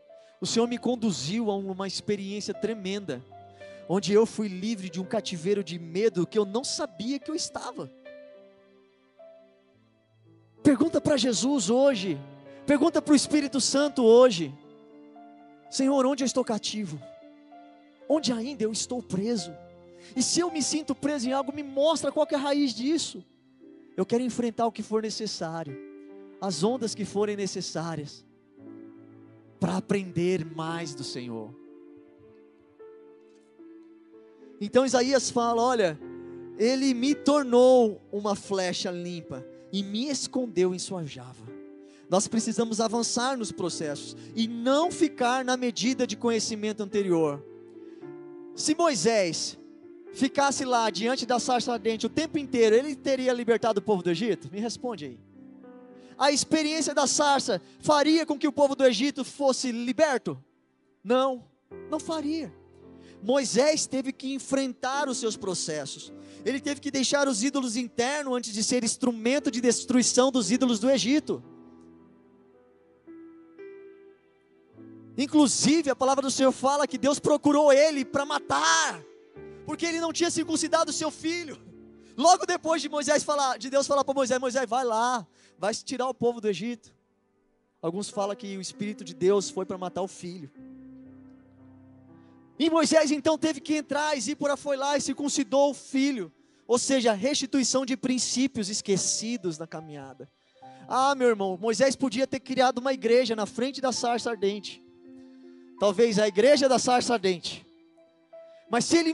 o 0.46 0.48
Senhor 0.48 0.68
me 0.68 0.78
conduziu 0.78 1.50
a 1.50 1.56
uma 1.56 1.88
experiência 1.88 2.54
tremenda, 2.54 3.20
onde 3.90 4.14
eu 4.14 4.28
fui 4.28 4.48
livre 4.48 4.92
de 4.92 5.02
um 5.02 5.04
cativeiro 5.04 5.64
de 5.64 5.80
medo 5.80 6.28
que 6.28 6.38
eu 6.38 6.46
não 6.46 6.64
sabia 6.64 7.18
que 7.18 7.32
eu 7.32 7.34
estava. 7.34 7.92
Pergunta 10.62 11.02
para 11.02 11.18
Jesus 11.18 11.72
hoje, 11.72 12.16
pergunta 12.64 13.02
para 13.02 13.14
o 13.14 13.16
Espírito 13.16 13.60
Santo 13.60 14.04
hoje: 14.04 14.54
Senhor, 15.68 16.06
onde 16.06 16.24
eu 16.24 16.28
estou 16.28 16.46
cativo? 16.46 17.02
Onde 18.08 18.32
ainda 18.32 18.64
eu 18.64 18.72
estou 18.72 19.02
preso? 19.02 19.52
E 20.16 20.22
se 20.22 20.42
eu 20.42 20.52
me 20.52 20.62
sinto 20.62 20.94
preso 20.94 21.28
em 21.28 21.34
algo, 21.34 21.52
me 21.52 21.64
mostra 21.64 22.12
qual 22.12 22.28
é 22.30 22.36
a 22.36 22.38
raiz 22.38 22.72
disso. 22.72 23.26
Eu 23.98 24.06
quero 24.06 24.22
enfrentar 24.22 24.68
o 24.68 24.72
que 24.72 24.84
for 24.84 25.02
necessário, 25.02 25.76
as 26.40 26.64
ondas 26.64 26.94
que 26.94 27.04
forem 27.04 27.36
necessárias, 27.36 28.24
para 29.60 29.78
aprender 29.78 30.46
mais 30.46 30.94
do 30.94 31.04
Senhor. 31.04 31.54
Então 34.60 34.86
Isaías 34.86 35.30
fala: 35.30 35.62
olha, 35.62 36.00
ele 36.58 36.94
me 36.94 37.14
tornou 37.14 38.02
uma 38.12 38.36
flecha 38.36 38.92
limpa 38.92 39.46
e 39.72 39.84
me 39.84 40.10
escondeu 40.10 40.74
em 40.74 40.80
sua 40.80 41.06
java. 41.06 41.46
Nós 42.10 42.28
precisamos 42.28 42.80
avançar 42.80 43.36
nos 43.38 43.52
processos 43.52 44.16
e 44.36 44.48
não 44.48 44.92
ficar 44.92 45.44
na 45.44 45.58
medida 45.58 46.06
de 46.06 46.16
conhecimento 46.16 46.84
anterior. 46.84 47.44
Se 48.56 48.76
Moisés 48.76 49.58
ficasse 50.14 50.64
lá 50.64 50.90
diante 50.90 51.26
da 51.26 51.40
sarça 51.40 51.74
ardente 51.74 52.06
o 52.06 52.10
tempo 52.10 52.38
inteiro, 52.38 52.76
ele 52.76 52.96
teria 52.96 53.34
libertado 53.34 53.80
o 53.80 53.84
povo 53.84 54.02
do 54.02 54.12
Egito? 54.12 54.50
Me 54.52 54.60
responde 54.60 55.06
aí. 55.06 55.20
A 56.18 56.32
experiência 56.32 56.94
da 56.94 57.08
sarça 57.08 57.62
faria 57.80 58.26
com 58.26 58.38
que 58.38 58.48
o 58.48 58.52
povo 58.52 58.76
do 58.76 58.86
Egito 58.86 59.26
fosse 59.26 59.72
liberto? 59.72 60.42
Não, 61.04 61.44
não 61.90 62.00
faria. 62.00 62.54
Moisés 63.22 63.88
teve 63.88 64.14
que 64.14 64.34
enfrentar 64.34 65.10
os 65.10 65.18
seus 65.18 65.36
processos. 65.36 66.14
Ele 66.46 66.60
teve 66.60 66.80
que 66.80 66.92
deixar 66.92 67.28
os 67.28 67.44
ídolos 67.44 67.76
internos 67.76 68.38
antes 68.38 68.54
de 68.54 68.64
ser 68.64 68.84
instrumento 68.84 69.50
de 69.50 69.60
destruição 69.60 70.32
dos 70.32 70.52
ídolos 70.52 70.80
do 70.80 70.90
Egito. 70.90 71.44
Inclusive, 75.18 75.90
a 75.90 75.96
palavra 75.96 76.22
do 76.22 76.32
Senhor 76.32 76.52
fala 76.52 76.88
que 76.88 76.98
Deus 76.98 77.20
procurou 77.20 77.72
ele 77.72 78.04
para 78.04 78.26
matar, 78.26 79.02
porque 79.66 79.86
ele 79.86 80.00
não 80.00 80.12
tinha 80.12 80.30
circuncidado 80.30 80.92
o 80.92 80.94
seu 80.94 81.10
filho. 81.10 81.58
Logo 82.18 82.46
depois 82.46 82.82
de 82.82 82.90
Moisés 82.90 83.24
falar, 83.24 83.58
de 83.58 83.70
Deus 83.70 83.88
falar 83.88 84.04
para 84.04 84.14
Moisés, 84.14 84.40
Moisés, 84.40 84.70
vai 84.70 84.84
lá, 84.86 85.26
vai 85.58 85.74
tirar 85.74 86.08
o 86.08 86.14
povo 86.14 86.40
do 86.42 86.48
Egito. 86.48 86.94
Alguns 87.82 88.10
falam 88.10 88.36
que 88.36 88.58
o 88.58 88.62
Espírito 88.62 89.04
de 89.04 89.14
Deus 89.14 89.50
foi 89.50 89.66
para 89.66 89.78
matar 89.78 90.02
o 90.02 90.08
filho. 90.08 90.50
E 92.58 92.70
Moisés 92.70 93.12
então 93.12 93.38
teve 93.38 93.60
que 93.60 93.76
entrar, 93.76 94.18
e 94.18 94.22
Zípora 94.22 94.56
foi 94.56 94.78
lá 94.78 94.98
e 94.98 95.02
circuncidou 95.02 95.72
o 95.72 95.74
filho. 95.74 96.32
Ou 96.68 96.80
seja, 96.80 97.14
restituição 97.14 97.86
de 97.86 97.96
princípios 97.96 98.70
esquecidos 98.70 99.58
na 99.58 99.68
caminhada. 99.68 100.30
Ah, 100.88 101.14
meu 101.16 101.28
irmão, 101.28 101.58
Moisés 101.60 101.96
podia 101.96 102.26
ter 102.26 102.40
criado 102.40 102.80
uma 102.80 102.94
igreja 102.94 103.36
na 103.36 103.46
frente 103.46 103.82
da 103.82 103.92
sarça 103.92 104.30
ardente. 104.30 104.84
Talvez 105.80 106.18
a 106.18 106.28
igreja 106.28 106.70
da 106.70 106.80
sarça 106.80 107.14
ardente. 107.14 107.65
Mas 108.70 108.86
se 108.86 108.98
ele 108.98 109.14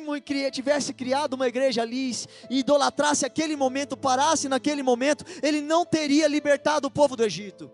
tivesse 0.50 0.94
criado 0.94 1.34
uma 1.34 1.48
igreja 1.48 1.82
ali 1.82 2.12
e 2.50 2.60
idolatrasse 2.60 3.26
aquele 3.26 3.56
momento, 3.56 3.98
parasse 3.98 4.48
naquele 4.48 4.82
momento, 4.82 5.26
ele 5.44 5.62
não 5.62 5.86
teria 5.86 6.28
libertado 6.28 6.88
o 6.88 6.92
povo 6.92 7.16
do 7.16 7.24
Egito. 7.24 7.70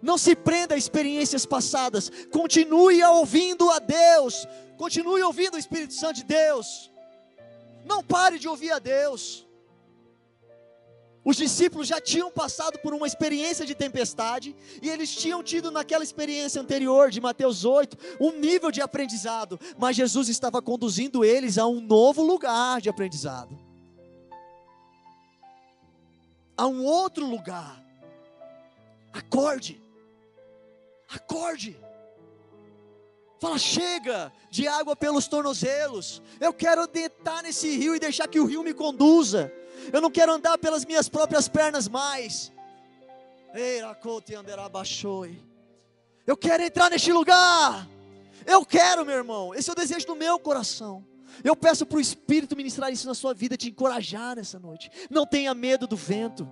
Não 0.00 0.16
se 0.16 0.36
prenda 0.36 0.74
a 0.74 0.78
experiências 0.78 1.46
passadas, 1.46 2.10
continue 2.30 3.02
ouvindo 3.02 3.70
a 3.70 3.78
Deus, 3.78 4.46
continue 4.76 5.22
ouvindo 5.22 5.54
o 5.54 5.58
Espírito 5.58 5.94
Santo 5.94 6.16
de 6.16 6.24
Deus. 6.24 6.90
Não 7.84 8.02
pare 8.02 8.38
de 8.38 8.48
ouvir 8.48 8.70
a 8.70 8.78
Deus. 8.78 9.43
Os 11.24 11.36
discípulos 11.36 11.88
já 11.88 12.00
tinham 12.00 12.30
passado 12.30 12.78
por 12.80 12.92
uma 12.92 13.06
experiência 13.06 13.64
de 13.64 13.74
tempestade, 13.74 14.54
e 14.82 14.90
eles 14.90 15.14
tinham 15.14 15.42
tido 15.42 15.70
naquela 15.70 16.04
experiência 16.04 16.60
anterior, 16.60 17.10
de 17.10 17.20
Mateus 17.20 17.64
8, 17.64 17.96
um 18.20 18.32
nível 18.32 18.70
de 18.70 18.82
aprendizado, 18.82 19.58
mas 19.78 19.96
Jesus 19.96 20.28
estava 20.28 20.60
conduzindo 20.60 21.24
eles 21.24 21.56
a 21.56 21.66
um 21.66 21.80
novo 21.80 22.22
lugar 22.22 22.80
de 22.82 22.90
aprendizado, 22.90 23.58
a 26.56 26.66
um 26.66 26.84
outro 26.84 27.26
lugar. 27.26 27.82
Acorde, 29.10 29.80
acorde. 31.08 31.78
Fala, 33.40 33.58
chega 33.58 34.32
de 34.50 34.66
água 34.66 34.96
pelos 34.96 35.26
tornozelos. 35.26 36.22
Eu 36.40 36.52
quero 36.52 36.86
deitar 36.86 37.42
nesse 37.42 37.76
rio 37.76 37.94
e 37.94 37.98
deixar 37.98 38.28
que 38.28 38.40
o 38.40 38.46
rio 38.46 38.62
me 38.62 38.74
conduza. 38.74 39.52
Eu 39.92 40.00
não 40.00 40.10
quero 40.10 40.32
andar 40.32 40.58
pelas 40.58 40.84
minhas 40.84 41.08
próprias 41.08 41.48
pernas 41.48 41.88
mais. 41.88 42.52
Eu 46.26 46.36
quero 46.36 46.62
entrar 46.62 46.90
neste 46.90 47.12
lugar. 47.12 47.88
Eu 48.46 48.64
quero, 48.64 49.04
meu 49.04 49.14
irmão. 49.14 49.54
Esse 49.54 49.70
é 49.70 49.72
o 49.72 49.76
desejo 49.76 50.06
do 50.06 50.16
meu 50.16 50.38
coração. 50.38 51.04
Eu 51.42 51.56
peço 51.56 51.84
para 51.86 51.98
o 51.98 52.00
Espírito 52.00 52.56
ministrar 52.56 52.92
isso 52.92 53.06
na 53.06 53.14
sua 53.14 53.34
vida, 53.34 53.56
te 53.56 53.68
encorajar 53.68 54.36
nessa 54.36 54.58
noite. 54.58 54.90
Não 55.10 55.26
tenha 55.26 55.52
medo 55.54 55.86
do 55.86 55.96
vento. 55.96 56.48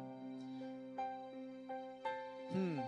Hum. 2.55 2.83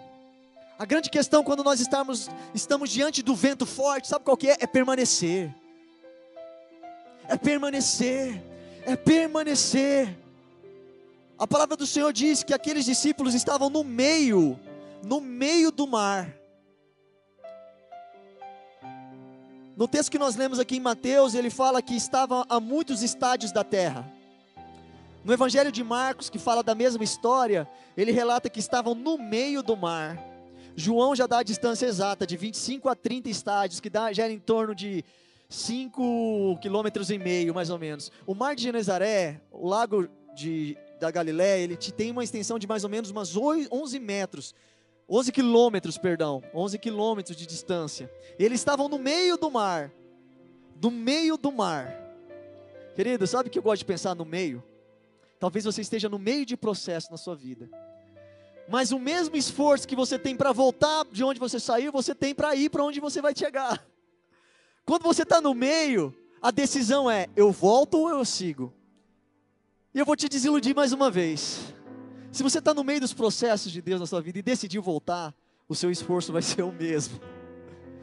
A 0.78 0.84
grande 0.84 1.08
questão 1.08 1.44
quando 1.44 1.62
nós 1.62 1.80
estamos, 1.80 2.28
estamos 2.52 2.90
diante 2.90 3.22
do 3.22 3.34
vento 3.34 3.64
forte, 3.64 4.08
sabe 4.08 4.24
qual 4.24 4.36
que 4.36 4.50
é? 4.50 4.56
É 4.60 4.66
permanecer. 4.66 5.54
É 7.28 7.36
permanecer. 7.36 8.42
É 8.84 8.96
permanecer. 8.96 10.23
A 11.36 11.46
palavra 11.46 11.76
do 11.76 11.86
Senhor 11.86 12.12
diz 12.12 12.44
que 12.44 12.54
aqueles 12.54 12.84
discípulos 12.84 13.34
estavam 13.34 13.68
no 13.68 13.82
meio, 13.82 14.58
no 15.04 15.20
meio 15.20 15.72
do 15.72 15.86
mar. 15.86 16.32
No 19.76 19.88
texto 19.88 20.10
que 20.10 20.18
nós 20.18 20.36
lemos 20.36 20.60
aqui 20.60 20.76
em 20.76 20.80
Mateus, 20.80 21.34
ele 21.34 21.50
fala 21.50 21.82
que 21.82 21.96
estavam 21.96 22.44
a 22.48 22.60
muitos 22.60 23.02
estádios 23.02 23.50
da 23.50 23.64
terra. 23.64 24.08
No 25.24 25.32
Evangelho 25.32 25.72
de 25.72 25.82
Marcos, 25.82 26.30
que 26.30 26.38
fala 26.38 26.62
da 26.62 26.74
mesma 26.74 27.02
história, 27.02 27.68
ele 27.96 28.12
relata 28.12 28.48
que 28.48 28.60
estavam 28.60 28.94
no 28.94 29.18
meio 29.18 29.60
do 29.62 29.76
mar. 29.76 30.16
João 30.76 31.16
já 31.16 31.26
dá 31.26 31.38
a 31.38 31.42
distância 31.42 31.86
exata, 31.86 32.24
de 32.24 32.36
25 32.36 32.88
a 32.88 32.94
30 32.94 33.28
estádios, 33.28 33.80
que 33.80 33.90
dá, 33.90 34.12
gera 34.12 34.32
em 34.32 34.38
torno 34.38 34.72
de 34.72 35.04
5 35.48 36.58
quilômetros 36.62 37.10
e 37.10 37.18
meio, 37.18 37.52
mais 37.52 37.70
ou 37.70 37.78
menos. 37.78 38.12
O 38.24 38.34
Mar 38.34 38.54
de 38.54 38.62
Genezaré, 38.62 39.40
o 39.50 39.66
lago 39.66 40.08
de, 40.36 40.76
da 41.04 41.10
Galiléia, 41.10 41.62
ele 41.62 41.76
tem 41.76 42.10
uma 42.10 42.24
extensão 42.24 42.58
de 42.58 42.66
mais 42.66 42.82
ou 42.82 42.88
menos 42.88 43.10
umas 43.10 43.36
11 43.36 43.98
metros. 43.98 44.54
11 45.06 45.32
quilômetros, 45.32 45.98
perdão, 45.98 46.42
11 46.54 46.78
quilômetros 46.78 47.36
de 47.36 47.46
distância. 47.46 48.10
Eles 48.38 48.60
estavam 48.60 48.88
no 48.88 48.98
meio 48.98 49.36
do 49.36 49.50
mar, 49.50 49.92
no 50.82 50.90
meio 50.90 51.36
do 51.36 51.52
mar. 51.52 51.94
Querido, 52.96 53.26
sabe 53.26 53.50
que 53.50 53.58
eu 53.58 53.62
gosto 53.62 53.80
de 53.80 53.84
pensar 53.84 54.14
no 54.14 54.24
meio? 54.24 54.64
Talvez 55.38 55.66
você 55.66 55.82
esteja 55.82 56.08
no 56.08 56.18
meio 56.18 56.46
de 56.46 56.56
processo 56.56 57.10
na 57.10 57.18
sua 57.18 57.36
vida. 57.36 57.68
Mas 58.66 58.90
o 58.90 58.98
mesmo 58.98 59.36
esforço 59.36 59.86
que 59.86 59.94
você 59.94 60.18
tem 60.18 60.34
para 60.34 60.52
voltar 60.52 61.04
de 61.12 61.22
onde 61.22 61.38
você 61.38 61.60
saiu, 61.60 61.92
você 61.92 62.14
tem 62.14 62.34
para 62.34 62.56
ir 62.56 62.70
para 62.70 62.82
onde 62.82 62.98
você 62.98 63.20
vai 63.20 63.36
chegar. 63.36 63.86
Quando 64.86 65.02
você 65.02 65.22
está 65.22 65.38
no 65.38 65.52
meio, 65.52 66.16
a 66.40 66.50
decisão 66.50 67.10
é: 67.10 67.26
eu 67.36 67.52
volto 67.52 67.98
ou 67.98 68.08
eu 68.08 68.24
sigo? 68.24 68.72
E 69.94 69.98
eu 70.00 70.04
vou 70.04 70.16
te 70.16 70.28
desiludir 70.28 70.74
mais 70.74 70.92
uma 70.92 71.08
vez. 71.08 71.72
Se 72.32 72.42
você 72.42 72.58
está 72.58 72.74
no 72.74 72.82
meio 72.82 73.00
dos 73.00 73.14
processos 73.14 73.70
de 73.70 73.80
Deus 73.80 74.00
na 74.00 74.06
sua 74.06 74.20
vida 74.20 74.40
e 74.40 74.42
decidiu 74.42 74.82
voltar, 74.82 75.32
o 75.68 75.74
seu 75.74 75.88
esforço 75.88 76.32
vai 76.32 76.42
ser 76.42 76.62
o 76.62 76.72
mesmo. 76.72 77.20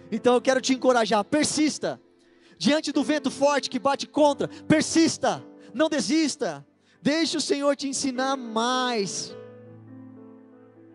Então 0.09 0.33
eu 0.33 0.41
quero 0.41 0.61
te 0.61 0.73
encorajar, 0.73 1.21
persista. 1.25 2.01
Diante 2.57 2.93
do 2.93 3.03
vento 3.03 3.29
forte 3.29 3.69
que 3.69 3.77
bate 3.77 4.07
contra, 4.07 4.47
persista, 4.47 5.43
não 5.73 5.89
desista. 5.89 6.65
Deixe 7.01 7.35
o 7.35 7.41
Senhor 7.41 7.75
te 7.75 7.89
ensinar 7.89 8.37
mais. 8.37 9.35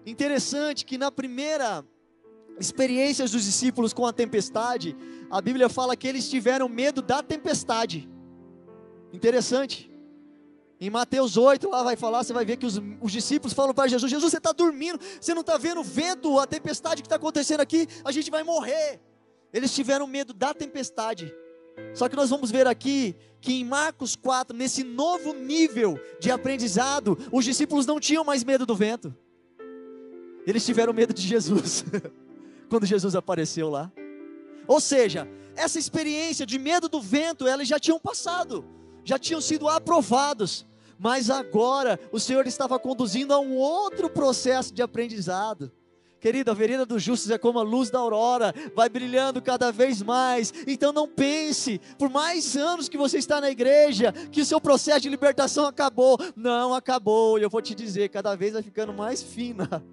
Interessante 0.07 0.87
que 0.87 0.97
na 0.97 1.11
primeira 1.11 1.85
experiência 2.59 3.25
dos 3.25 3.45
discípulos 3.45 3.93
com 3.93 4.07
a 4.07 4.15
tempestade, 4.15 4.97
a 5.31 5.43
Bíblia 5.43 5.69
fala 5.69 5.95
que 5.95 6.09
eles 6.09 6.31
tiveram 6.31 6.71
medo 6.71 7.03
da 7.03 7.23
tempestade. 7.23 8.09
Interessante. 9.13 9.96
Em 10.79 10.91
Mateus 10.91 11.37
8, 11.39 11.71
lá 11.71 11.83
vai 11.83 11.97
falar, 11.97 12.23
você 12.23 12.35
vai 12.35 12.45
ver 12.45 12.59
que 12.59 12.67
os, 12.67 12.81
os 13.01 13.11
discípulos 13.11 13.55
falam 13.55 13.73
para 13.73 13.89
Jesus: 13.89 14.11
Jesus, 14.11 14.31
você 14.31 14.37
está 14.37 14.53
dormindo, 14.53 15.01
você 15.21 15.33
não 15.33 15.41
está 15.41 15.57
vendo 15.57 15.81
o 15.81 15.85
vento, 15.85 16.39
a 16.39 16.47
tempestade 16.47 17.03
que 17.03 17.07
está 17.07 17.17
acontecendo 17.17 17.61
aqui, 17.61 17.89
a 18.05 18.13
gente 18.13 18.31
vai 18.31 18.43
morrer. 18.43 19.01
Eles 19.53 19.75
tiveram 19.75 20.07
medo 20.07 20.35
da 20.35 20.53
tempestade. 20.53 21.33
Só 21.95 22.09
que 22.09 22.17
nós 22.17 22.31
vamos 22.31 22.51
ver 22.51 22.67
aqui 22.67 23.15
que 23.41 23.53
em 23.53 23.65
Marcos 23.65 24.17
4, 24.17 24.57
nesse 24.57 24.83
novo 24.83 25.33
nível 25.33 25.99
de 26.21 26.31
aprendizado, 26.31 27.19
os 27.33 27.45
discípulos 27.45 27.87
não 27.87 28.01
tinham 28.01 28.25
mais 28.25 28.45
medo 28.45 28.67
do 28.67 28.75
vento. 28.75 29.15
Eles 30.47 30.65
tiveram 30.65 30.93
medo 30.93 31.13
de 31.13 31.23
Jesus, 31.23 31.85
quando 32.69 32.87
Jesus 32.87 33.15
apareceu 33.15 33.69
lá. 33.71 33.91
Ou 34.67 34.81
seja, 34.81 35.29
essa 35.55 35.79
experiência 35.79 36.45
de 36.45 36.59
medo 36.59 36.89
do 36.89 37.01
vento, 37.01 37.49
eles 37.49 37.67
já 37.69 37.79
tinham 37.79 37.99
passado, 37.99 38.65
já 39.07 39.19
tinham 39.19 39.41
sido 39.41 39.69
aprovados, 39.69 40.67
mas 40.99 41.31
agora 41.31 41.99
o 42.11 42.19
Senhor 42.19 42.47
estava 42.47 42.77
conduzindo 42.79 43.33
a 43.33 43.39
um 43.39 43.57
outro 43.57 44.11
processo 44.11 44.75
de 44.75 44.83
aprendizado. 44.83 45.73
Querida, 46.19 46.51
a 46.51 46.55
vereda 46.55 46.85
dos 46.85 47.03
justos 47.03 47.31
é 47.31 47.39
como 47.39 47.61
a 47.61 47.63
luz 47.63 47.89
da 47.89 48.01
aurora, 48.01 48.53
vai 48.75 48.89
brilhando 48.89 49.41
cada 49.41 49.71
vez 49.71 50.03
mais. 50.03 50.53
Então 50.67 50.93
não 50.93 51.07
pense, 51.07 51.81
por 51.97 52.11
mais 52.11 52.57
anos 52.57 52.89
que 52.89 52.99
você 52.99 53.19
está 53.19 53.41
na 53.41 53.49
igreja, 53.49 54.13
que 54.33 54.41
o 54.41 54.45
seu 54.45 54.61
processo 54.61 55.03
de 55.03 55.09
libertação 55.09 55.67
acabou. 55.67 56.19
Não 56.35 56.75
acabou, 56.75 57.39
e 57.39 57.43
eu 57.43 57.51
vou 57.51 57.63
te 57.63 57.77
dizer, 57.77 58.09
cada 58.09 58.35
vez 58.35 58.55
vai 58.55 58.63
ficando 58.63 58.93
mais 58.93 59.23
fina 59.23 59.85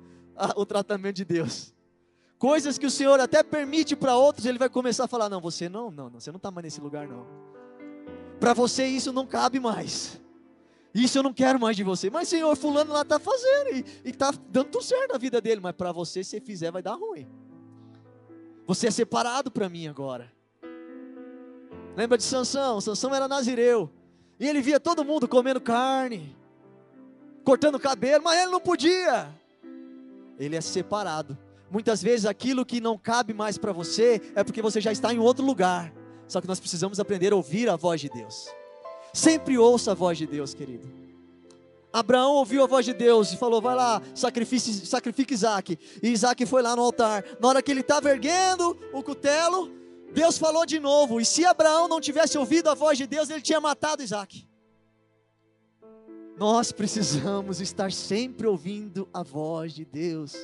o 0.56 0.66
tratamento 0.66 1.18
de 1.18 1.26
Deus. 1.26 1.72
Coisas 2.40 2.80
que 2.80 2.86
o 2.88 2.92
Senhor 2.92 3.20
até 3.20 3.44
permite 3.44 3.96
para 3.96 4.16
outros, 4.16 4.48
Ele 4.48 4.58
vai 4.58 4.70
começar 4.70 5.04
a 5.04 5.08
falar: 5.08 5.30
não, 5.30 5.40
você 5.40 5.70
não, 5.70 5.92
não, 5.92 6.10
não 6.10 6.20
você 6.20 6.32
não 6.32 6.38
está 6.38 6.50
mais 6.50 6.64
nesse 6.64 6.82
lugar, 6.82 7.08
não. 7.08 7.53
Para 8.44 8.54
você 8.54 8.86
isso 8.86 9.14
não 9.14 9.26
cabe 9.26 9.58
mais. 9.58 10.20
Isso 10.94 11.18
eu 11.18 11.24
não 11.24 11.32
quero 11.32 11.58
mais 11.58 11.78
de 11.78 11.84
você. 11.86 12.10
Mas 12.10 12.28
Senhor, 12.28 12.54
fulano 12.58 12.92
lá 12.92 13.04
está 13.04 13.18
fazendo 13.18 13.78
e 14.04 14.10
está 14.10 14.34
dando 14.50 14.66
tudo 14.66 14.84
certo 14.84 15.14
na 15.14 15.18
vida 15.18 15.40
dele. 15.40 15.62
Mas 15.62 15.72
para 15.72 15.94
você, 15.94 16.26
se 16.26 16.42
fizer, 16.42 16.70
vai 16.70 16.82
dar 16.82 16.96
ruim. 16.96 17.26
Você 18.68 18.88
é 18.88 18.92
separado 18.92 19.50
para 19.50 19.70
mim 19.70 19.88
agora. 19.88 20.30
Lembra 21.96 22.18
de 22.18 22.26
Sansão? 22.26 22.82
Sansão 22.82 23.16
era 23.16 23.30
nazireu. 23.30 23.90
E 24.38 24.46
ele 24.46 24.62
via 24.62 24.78
todo 24.78 25.06
mundo 25.06 25.26
comendo 25.26 25.62
carne, 25.62 26.36
cortando 27.46 27.80
cabelo, 27.80 28.26
mas 28.26 28.42
ele 28.42 28.52
não 28.52 28.60
podia 28.60 29.34
ele 30.38 30.58
é 30.58 30.62
separado. 30.62 31.38
Muitas 31.72 32.04
vezes 32.04 32.26
aquilo 32.26 32.66
que 32.66 32.82
não 32.82 32.98
cabe 32.98 33.34
mais 33.34 33.58
para 33.58 33.72
você 33.72 34.22
é 34.36 34.44
porque 34.44 34.62
você 34.62 34.82
já 34.82 34.92
está 34.92 35.14
em 35.14 35.20
outro 35.20 35.46
lugar. 35.46 36.03
Só 36.28 36.42
que 36.42 36.48
nós 36.48 36.60
precisamos 36.60 37.00
aprender 37.00 37.34
a 37.34 37.36
ouvir 37.36 37.70
a 37.70 37.76
voz 37.76 38.02
de 38.02 38.10
Deus. 38.10 38.48
Sempre 39.14 39.58
ouça 39.58 39.92
a 39.92 39.96
voz 39.96 40.18
de 40.18 40.26
Deus, 40.26 40.54
querido. 40.54 41.04
Abraão 41.94 42.34
ouviu 42.34 42.64
a 42.64 42.68
voz 42.68 42.84
de 42.84 42.94
Deus 42.94 43.32
e 43.32 43.38
falou: 43.38 43.62
Vai 43.62 43.76
lá, 43.76 44.02
sacrifique, 44.16 45.34
Isaac. 45.34 45.78
E 46.02 46.10
Isaac 46.10 46.44
foi 46.48 46.64
lá 46.64 46.76
no 46.76 46.82
altar. 46.82 47.24
Na 47.40 47.50
hora 47.50 47.62
que 47.62 47.70
ele 47.70 47.82
estava 47.82 48.10
erguendo 48.10 48.76
o 48.92 49.04
cutelo, 49.04 49.72
Deus 50.12 50.40
falou 50.40 50.66
de 50.66 50.80
novo. 50.80 51.22
E 51.22 51.26
se 51.26 51.46
Abraão 51.46 51.88
não 51.88 52.02
tivesse 52.02 52.36
ouvido 52.36 52.68
a 52.70 52.74
voz 52.74 52.98
de 52.98 53.06
Deus, 53.06 53.30
ele 53.30 53.42
tinha 53.42 53.62
matado 53.62 54.02
Isaac. 54.02 54.48
Nós 56.36 56.72
precisamos 56.72 57.62
estar 57.62 57.92
sempre 57.92 58.48
ouvindo 58.48 59.08
a 59.14 59.22
voz 59.22 59.72
de 59.72 59.86
Deus. 59.86 60.36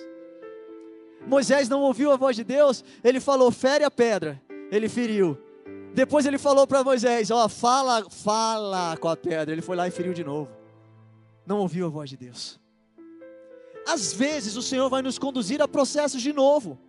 Moisés 1.25 1.67
não 1.67 1.81
ouviu 1.81 2.11
a 2.11 2.15
voz 2.15 2.35
de 2.35 2.43
Deus, 2.43 2.83
ele 3.03 3.19
falou: 3.19 3.51
fere 3.51 3.83
a 3.83 3.89
pedra. 3.89 4.39
Ele 4.71 4.87
feriu. 4.87 5.35
Depois 5.99 6.25
ele 6.25 6.37
falou 6.37 6.65
para 6.65 6.81
Moisés: 6.81 7.29
Ó, 7.29 7.49
fala, 7.49 8.09
fala 8.09 8.95
com 8.95 9.09
a 9.09 9.17
pedra. 9.17 9.53
Ele 9.53 9.61
foi 9.61 9.75
lá 9.75 9.85
e 9.85 9.91
feriu 9.91 10.13
de 10.13 10.23
novo. 10.23 10.49
Não 11.45 11.59
ouviu 11.59 11.87
a 11.87 11.89
voz 11.89 12.09
de 12.09 12.15
Deus. 12.15 12.57
Às 13.85 14.13
vezes 14.13 14.55
o 14.55 14.61
Senhor 14.61 14.89
vai 14.89 15.01
nos 15.01 15.19
conduzir 15.19 15.61
a 15.61 15.67
processos 15.67 16.21
de 16.21 16.31
novo, 16.31 16.79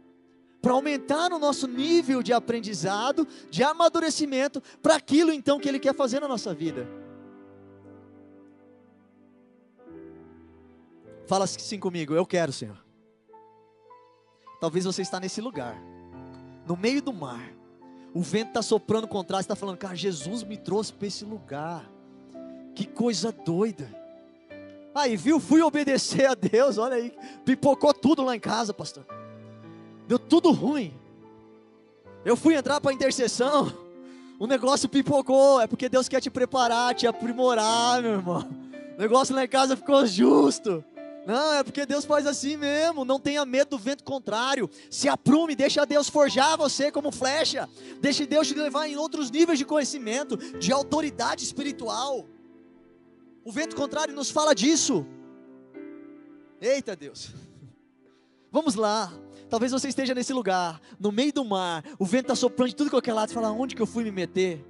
para 0.63 0.75
aumentar 0.75 1.33
o 1.33 1.41
nosso 1.41 1.67
nível 1.67 2.23
de 2.23 2.33
aprendizado, 2.33 3.27
de 3.51 3.65
amadurecimento, 3.65 4.63
para 4.81 4.95
aquilo 4.95 5.33
então 5.33 5.59
que 5.59 5.69
Ele 5.69 5.81
quer 5.81 5.93
fazer 5.97 6.21
na 6.21 6.29
nossa 6.29 6.55
vida. 6.55 6.87
Fala 11.27 11.47
assim 11.47 11.81
comigo, 11.81 12.15
eu 12.15 12.25
quero, 12.25 12.53
Senhor. 12.53 12.79
Talvez 14.61 14.85
você 14.85 15.03
está 15.03 15.19
nesse 15.19 15.41
lugar, 15.41 15.77
no 16.65 16.77
meio 16.77 17.03
do 17.03 17.13
mar. 17.13 17.60
O 18.13 18.21
vento 18.23 18.49
está 18.49 18.63
soprando 18.63 19.07
contra, 19.07 19.37
você 19.37 19.43
está 19.43 19.55
falando, 19.55 19.77
cara, 19.77 19.95
Jesus 19.95 20.43
me 20.43 20.57
trouxe 20.57 20.93
para 20.93 21.07
esse 21.07 21.25
lugar. 21.25 21.89
Que 22.75 22.85
coisa 22.85 23.31
doida. 23.31 23.89
Aí, 24.95 25.17
viu? 25.17 25.39
Fui 25.39 25.63
obedecer 25.63 26.27
a 26.27 26.35
Deus, 26.35 26.77
olha 26.79 26.97
aí. 26.97 27.13
Pipocou 27.45 27.95
tudo 27.95 28.25
lá 28.25 28.35
em 28.35 28.41
casa, 28.41 28.75
pastor. 28.75 29.07
Deu 30.09 30.19
tudo 30.19 30.51
ruim. 30.51 30.93
Eu 32.25 32.37
fui 32.37 32.55
entrar 32.55 32.81
para 32.81 32.91
a 32.91 32.95
intercessão. 32.95 33.73
O 34.39 34.47
negócio 34.47 34.89
pipocou. 34.89 35.61
É 35.61 35.67
porque 35.67 35.89
Deus 35.89 36.09
quer 36.09 36.21
te 36.21 36.31
preparar, 36.31 36.95
te 36.95 37.07
aprimorar, 37.07 38.03
meu 38.03 38.13
irmão. 38.13 38.49
O 38.97 39.01
negócio 39.01 39.35
lá 39.35 39.45
em 39.45 39.49
casa 39.49 39.77
ficou 39.77 40.05
justo. 40.05 40.85
Não, 41.27 41.55
é 41.55 41.63
porque 41.63 41.85
Deus 41.85 42.05
faz 42.05 42.27
assim 42.27 42.57
mesmo. 42.57 43.05
Não 43.05 43.21
tenha 43.21 43.45
medo 43.45 43.71
do 43.71 43.79
vento 43.79 44.03
contrário. 44.05 44.71
Se 44.91 45.09
aprume, 45.09 45.55
deixa 45.55 45.85
Deus 45.85 46.09
forjar 46.09 46.57
você 46.57 46.91
como 46.91 47.13
flecha. 47.13 47.69
Deixe 48.01 48.27
Deus 48.27 48.49
te 48.49 48.55
levar 48.55 48.89
em 48.89 48.97
outros 48.97 49.31
níveis 49.31 49.59
de 49.59 49.65
conhecimento, 49.65 50.37
de 50.37 50.73
autoridade 50.73 51.45
espiritual. 51.45 52.27
O 53.45 53.53
vento 53.53 53.77
contrário 53.77 54.15
nos 54.15 54.31
fala 54.31 54.55
disso. 54.55 55.07
Eita 56.61 56.97
Deus. 56.97 57.33
Vamos 58.51 58.75
lá. 58.75 59.13
Talvez 59.49 59.73
você 59.73 59.89
esteja 59.89 60.15
nesse 60.15 60.33
lugar, 60.33 60.81
no 60.99 61.11
meio 61.11 61.33
do 61.33 61.45
mar, 61.45 61.85
o 61.99 62.07
vento 62.07 62.27
está 62.27 62.37
soprando 62.37 62.69
de 62.69 62.77
tudo 62.77 62.89
qualquer 62.89 63.13
lado, 63.13 63.33
fala, 63.33 63.51
onde 63.51 63.75
que 63.75 63.83
eu 63.83 63.87
fui 63.87 64.05
me 64.05 64.13
meter? 64.13 64.65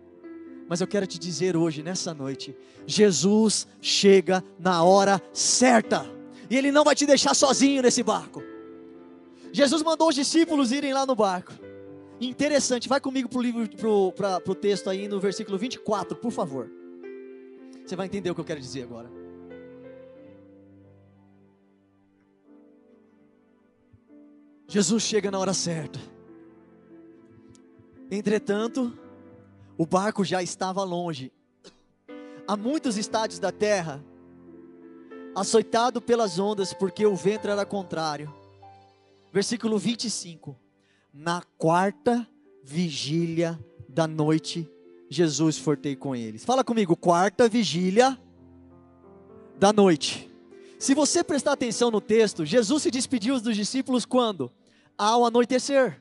Mas 0.67 0.81
eu 0.81 0.87
quero 0.87 1.07
te 1.07 1.19
dizer 1.19 1.55
hoje, 1.55 1.83
nessa 1.83 2.15
noite, 2.15 2.57
Jesus 2.87 3.69
chega 3.79 4.43
na 4.59 4.83
hora 4.83 5.21
certa 5.35 6.20
e 6.51 6.57
Ele 6.57 6.73
não 6.73 6.83
vai 6.83 6.97
te 6.97 7.07
deixar 7.07 7.33
sozinho 7.33 7.81
nesse 7.81 8.03
barco. 8.03 8.43
Jesus 9.53 9.83
mandou 9.83 10.09
os 10.09 10.15
discípulos 10.15 10.73
irem 10.73 10.93
lá 10.93 11.07
no 11.07 11.15
barco. 11.15 11.53
Interessante, 12.21 12.89
vai 12.89 13.01
comigo 13.01 13.29
para 13.29 13.39
o 13.39 13.43
livro, 13.43 13.69
para 14.15 14.43
o 14.47 14.55
texto 14.55 14.91
aí 14.91 15.09
no 15.09 15.19
versículo 15.21 15.57
24, 15.57 16.17
por 16.17 16.31
favor. 16.31 16.71
Você 17.87 17.97
vai 17.97 18.07
entender 18.07 18.31
o 18.31 18.35
que 18.35 18.41
eu 18.41 18.45
quero 18.45 18.61
dizer 18.61 18.83
agora. 18.83 19.11
Jesus 24.69 25.03
chega 25.03 25.31
na 25.31 25.39
hora 25.39 25.55
certa. 25.55 25.99
Entretanto, 28.11 28.93
o 29.79 29.87
barco 29.87 30.25
já 30.25 30.43
estava 30.43 30.85
longe. 30.85 31.33
A 32.47 32.57
muitos 32.57 32.97
estádios 32.97 33.41
da 33.41 33.51
terra, 33.51 34.05
açoitado 35.35 36.01
pelas 36.01 36.39
ondas, 36.39 36.73
porque 36.73 37.07
o 37.07 37.15
vento 37.15 37.49
era 37.49 37.65
contrário. 37.65 38.33
Versículo 39.33 39.79
25. 39.79 40.57
Na 41.13 41.43
quarta 41.59 42.27
vigília 42.63 43.59
da 43.89 44.07
noite, 44.07 44.69
Jesus 45.09 45.59
foi 45.59 45.77
ter 45.77 45.97
com 45.97 46.15
eles. 46.15 46.45
Fala 46.45 46.63
comigo, 46.63 46.97
quarta 46.97 47.49
vigília 47.49 48.19
da 49.59 49.73
noite. 49.73 50.31
Se 50.79 50.95
você 50.95 51.23
prestar 51.23 51.53
atenção 51.53 51.91
no 51.91 52.01
texto, 52.01 52.45
Jesus 52.45 52.83
se 52.83 52.91
despediu 52.91 53.41
dos 53.41 53.57
discípulos 53.57 54.05
quando? 54.05 54.51
Ao 54.97 55.25
anoitecer. 55.25 56.01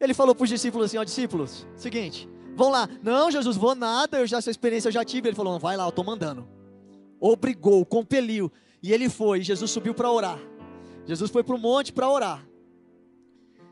Ele 0.00 0.14
falou 0.14 0.34
para 0.34 0.44
os 0.44 0.50
discípulos 0.50 0.86
assim: 0.86 0.98
ó, 0.98 1.04
discípulos, 1.04 1.66
seguinte, 1.76 2.28
vão 2.54 2.70
lá. 2.70 2.88
Não, 3.02 3.30
Jesus, 3.30 3.56
vou 3.56 3.74
nada, 3.74 4.18
eu 4.20 4.26
já 4.26 4.38
essa 4.38 4.50
experiência 4.50 4.88
eu 4.88 4.92
já 4.92 5.04
tive. 5.04 5.28
Ele 5.28 5.36
falou: 5.36 5.58
vai 5.58 5.76
lá, 5.76 5.84
eu 5.84 5.88
estou 5.90 6.04
mandando 6.04 6.57
obrigou, 7.20 7.84
compeliu. 7.84 8.50
E 8.82 8.92
ele 8.92 9.08
foi, 9.08 9.42
Jesus 9.42 9.70
subiu 9.70 9.94
para 9.94 10.10
orar. 10.10 10.38
Jesus 11.06 11.30
foi 11.30 11.42
para 11.42 11.54
o 11.54 11.58
monte 11.58 11.92
para 11.92 12.08
orar. 12.08 12.46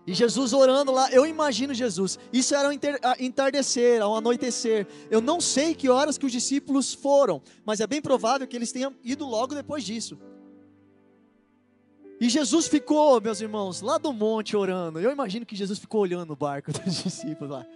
E 0.06 0.14
Jesus 0.14 0.52
orando 0.52 0.92
lá, 0.92 1.10
eu 1.10 1.26
imagino 1.26 1.74
Jesus. 1.74 2.18
Isso 2.32 2.54
era 2.54 2.68
um 2.68 2.72
entardecer, 3.18 4.00
ao 4.00 4.16
anoitecer. 4.16 4.86
Eu 5.10 5.20
não 5.20 5.40
sei 5.40 5.74
que 5.74 5.88
horas 5.88 6.16
que 6.16 6.24
os 6.24 6.30
discípulos 6.30 6.94
foram, 6.94 7.42
mas 7.64 7.80
é 7.80 7.86
bem 7.86 8.00
provável 8.00 8.46
que 8.46 8.54
eles 8.54 8.70
tenham 8.70 8.94
ido 9.02 9.26
logo 9.26 9.54
depois 9.54 9.84
disso. 9.84 10.16
E 12.20 12.28
Jesus 12.30 12.68
ficou, 12.68 13.20
meus 13.20 13.40
irmãos, 13.40 13.82
lá 13.82 13.98
do 13.98 14.12
monte 14.12 14.56
orando. 14.56 15.00
Eu 15.00 15.10
imagino 15.10 15.44
que 15.44 15.56
Jesus 15.56 15.78
ficou 15.78 16.00
olhando 16.00 16.32
o 16.32 16.36
barco 16.36 16.72
dos 16.84 17.02
discípulos 17.02 17.50
lá 17.50 17.66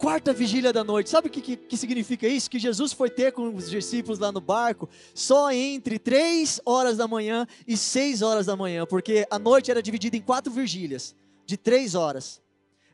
quarta 0.00 0.32
vigília 0.32 0.72
da 0.72 0.82
noite. 0.82 1.10
Sabe 1.10 1.28
o 1.28 1.30
que, 1.30 1.42
que, 1.42 1.56
que, 1.56 1.76
significa 1.76 2.26
isso? 2.26 2.50
Que 2.50 2.58
Jesus 2.58 2.90
foi 2.90 3.10
ter 3.10 3.32
com 3.32 3.54
os 3.54 3.68
discípulos 3.68 4.18
lá 4.18 4.32
no 4.32 4.40
barco 4.40 4.88
só 5.14 5.52
entre 5.52 5.98
três 5.98 6.58
horas 6.64 6.96
da 6.96 7.06
manhã 7.06 7.46
e 7.68 7.76
seis 7.76 8.22
horas 8.22 8.46
da 8.46 8.56
manhã, 8.56 8.86
porque 8.86 9.26
a 9.30 9.38
noite 9.38 9.70
era 9.70 9.82
dividida 9.82 10.16
em 10.16 10.22
quatro 10.22 10.50
vigílias, 10.50 11.14
de 11.44 11.58
três 11.58 11.94
horas. 11.94 12.40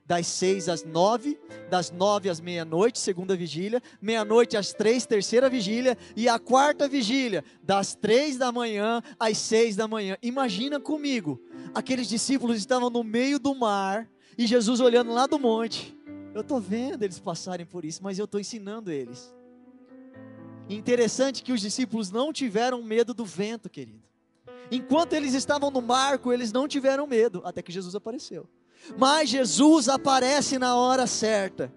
Das 0.05 0.27
seis 0.27 0.69
às 0.69 0.85
nove, 0.85 1.39
das 1.69 1.91
nove 1.91 2.29
às 2.29 2.41
meia-noite, 2.41 2.99
segunda 2.99 3.37
vigília, 3.37 3.83
meia-noite 4.01 4.57
às 4.57 4.73
três, 4.73 5.05
terceira 5.05 5.49
vigília, 5.49 5.99
e 6.15 6.29
a 6.29 6.39
quarta 6.39 6.89
vigília, 6.89 7.45
das 7.61 7.95
três 7.95 8.37
da 8.37 8.53
manhã 8.53 9.03
às 9.19 9.37
seis 9.39 9.75
da 9.75 9.89
manhã. 9.89 10.17
Imagina 10.23 10.79
comigo, 10.79 11.41
aqueles 11.75 12.09
discípulos 12.09 12.57
estavam 12.57 12.89
no 12.89 13.03
meio 13.03 13.41
do 13.41 13.53
mar, 13.53 14.09
e 14.39 14.47
Jesus 14.47 14.79
olhando 14.79 15.13
lá 15.13 15.27
do 15.27 15.41
monte, 15.41 15.96
eu 16.37 16.43
estou 16.43 16.61
vendo 16.61 17.03
eles 17.03 17.19
passarem 17.19 17.65
por 17.65 17.83
isso, 17.83 18.03
mas 18.03 18.19
eu 18.19 18.27
estou 18.27 18.39
ensinando 18.39 18.93
eles. 18.93 19.35
Interessante 20.69 21.43
que 21.43 21.51
os 21.51 21.63
discípulos 21.63 22.11
não 22.11 22.31
tiveram 22.31 22.83
medo 22.83 23.15
do 23.15 23.25
vento, 23.25 23.71
querido. 23.71 24.03
Enquanto 24.71 25.15
eles 25.15 25.33
estavam 25.33 25.71
no 25.71 25.81
barco, 25.81 26.31
eles 26.31 26.53
não 26.53 26.69
tiveram 26.69 27.07
medo, 27.07 27.41
até 27.43 27.63
que 27.63 27.73
Jesus 27.73 27.95
apareceu. 27.95 28.47
Mas 28.99 29.31
Jesus 29.31 29.89
aparece 29.89 30.59
na 30.59 30.77
hora 30.77 31.07
certa. 31.07 31.73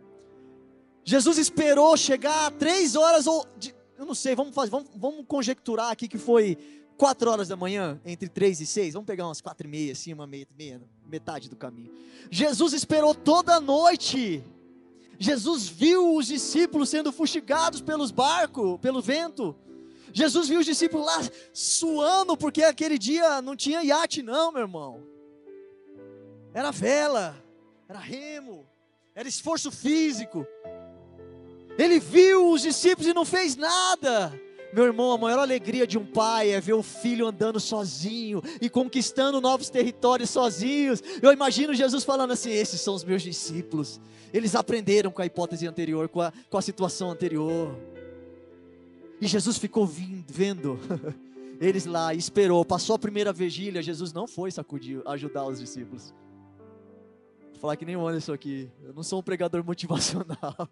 Jesus 1.05 1.37
esperou 1.37 1.95
chegar 1.95 2.47
a 2.47 2.51
três 2.51 2.97
horas 2.97 3.27
ou 3.27 3.47
eu 3.97 4.05
não 4.05 4.13
sei, 4.13 4.35
vamos 4.35 4.53
fazer, 4.53 4.71
vamos, 4.71 4.89
vamos 4.93 5.25
conjecturar 5.25 5.89
aqui 5.89 6.07
que 6.07 6.17
foi 6.17 6.57
quatro 6.99 7.31
horas 7.31 7.47
da 7.47 7.55
manhã, 7.55 7.97
entre 8.03 8.27
três 8.27 8.59
e 8.59 8.65
seis, 8.65 8.93
vamos 8.93 9.07
pegar 9.07 9.25
umas 9.25 9.39
quatro 9.39 9.65
e 9.65 9.69
meia, 9.69 9.93
assim, 9.93 10.13
uma 10.13 10.27
meia, 10.27 10.45
meia, 10.57 10.81
metade 11.07 11.49
do 11.49 11.55
caminho. 11.55 11.89
Jesus 12.29 12.73
esperou 12.73 13.15
toda 13.15 13.55
a 13.55 13.61
noite. 13.61 14.43
Jesus 15.17 15.69
viu 15.69 16.13
os 16.13 16.27
discípulos 16.27 16.89
sendo 16.89 17.13
fustigados 17.13 17.79
pelos 17.79 18.11
barcos, 18.11 18.77
pelo 18.81 19.01
vento. 19.01 19.55
Jesus 20.11 20.49
viu 20.49 20.59
os 20.59 20.65
discípulos 20.65 21.05
lá 21.05 21.21
suando, 21.53 22.35
porque 22.35 22.63
aquele 22.63 22.97
dia 22.97 23.41
não 23.41 23.55
tinha 23.55 23.81
iate, 23.81 24.21
não, 24.21 24.51
meu 24.51 24.63
irmão. 24.63 25.01
Era 26.53 26.69
vela, 26.69 27.41
era 27.87 27.99
remo, 27.99 28.67
era 29.15 29.29
esforço 29.29 29.71
físico. 29.71 30.45
Ele 31.77 31.97
viu 31.97 32.51
os 32.51 32.61
discípulos 32.61 33.07
e 33.07 33.13
não 33.13 33.23
fez 33.23 33.55
nada. 33.55 34.37
Meu 34.71 34.85
irmão, 34.85 35.11
a 35.11 35.17
maior 35.17 35.39
alegria 35.39 35.87
de 35.87 35.97
um 35.97 36.05
pai 36.05 36.51
é 36.51 36.61
ver 36.61 36.73
o 36.73 36.83
filho 36.83 37.25
andando 37.25 37.59
sozinho 37.59 38.41
e 38.61 38.69
conquistando 38.69 39.41
novos 39.41 39.69
territórios 39.69 40.29
sozinhos. 40.29 41.01
Eu 41.21 41.33
imagino 41.33 41.73
Jesus 41.73 42.03
falando 42.03 42.31
assim: 42.31 42.51
esses 42.51 42.79
são 42.79 42.93
os 42.93 43.03
meus 43.03 43.21
discípulos. 43.21 43.99
Eles 44.31 44.53
aprenderam 44.53 45.11
com 45.11 45.21
a 45.21 45.25
hipótese 45.25 45.67
anterior, 45.67 46.07
com 46.07 46.21
a, 46.21 46.31
com 46.49 46.57
a 46.57 46.61
situação 46.61 47.09
anterior. 47.09 47.75
E 49.19 49.27
Jesus 49.27 49.57
ficou 49.57 49.87
vindo, 49.87 50.23
vendo 50.27 50.79
eles 51.59 51.85
lá, 51.85 52.13
esperou. 52.13 52.63
Passou 52.63 52.95
a 52.95 52.99
primeira 52.99 53.33
vigília, 53.33 53.81
Jesus 53.81 54.13
não 54.13 54.27
foi 54.27 54.51
sacudir, 54.51 55.01
ajudar 55.05 55.45
os 55.45 55.59
discípulos. 55.59 56.13
Vou 57.51 57.59
falar 57.59 57.75
que 57.75 57.85
nem 57.85 57.97
o 57.97 58.07
Anderson 58.07 58.33
aqui. 58.33 58.69
Eu 58.83 58.93
não 58.93 59.03
sou 59.03 59.19
um 59.19 59.23
pregador 59.23 59.63
motivacional. 59.65 60.69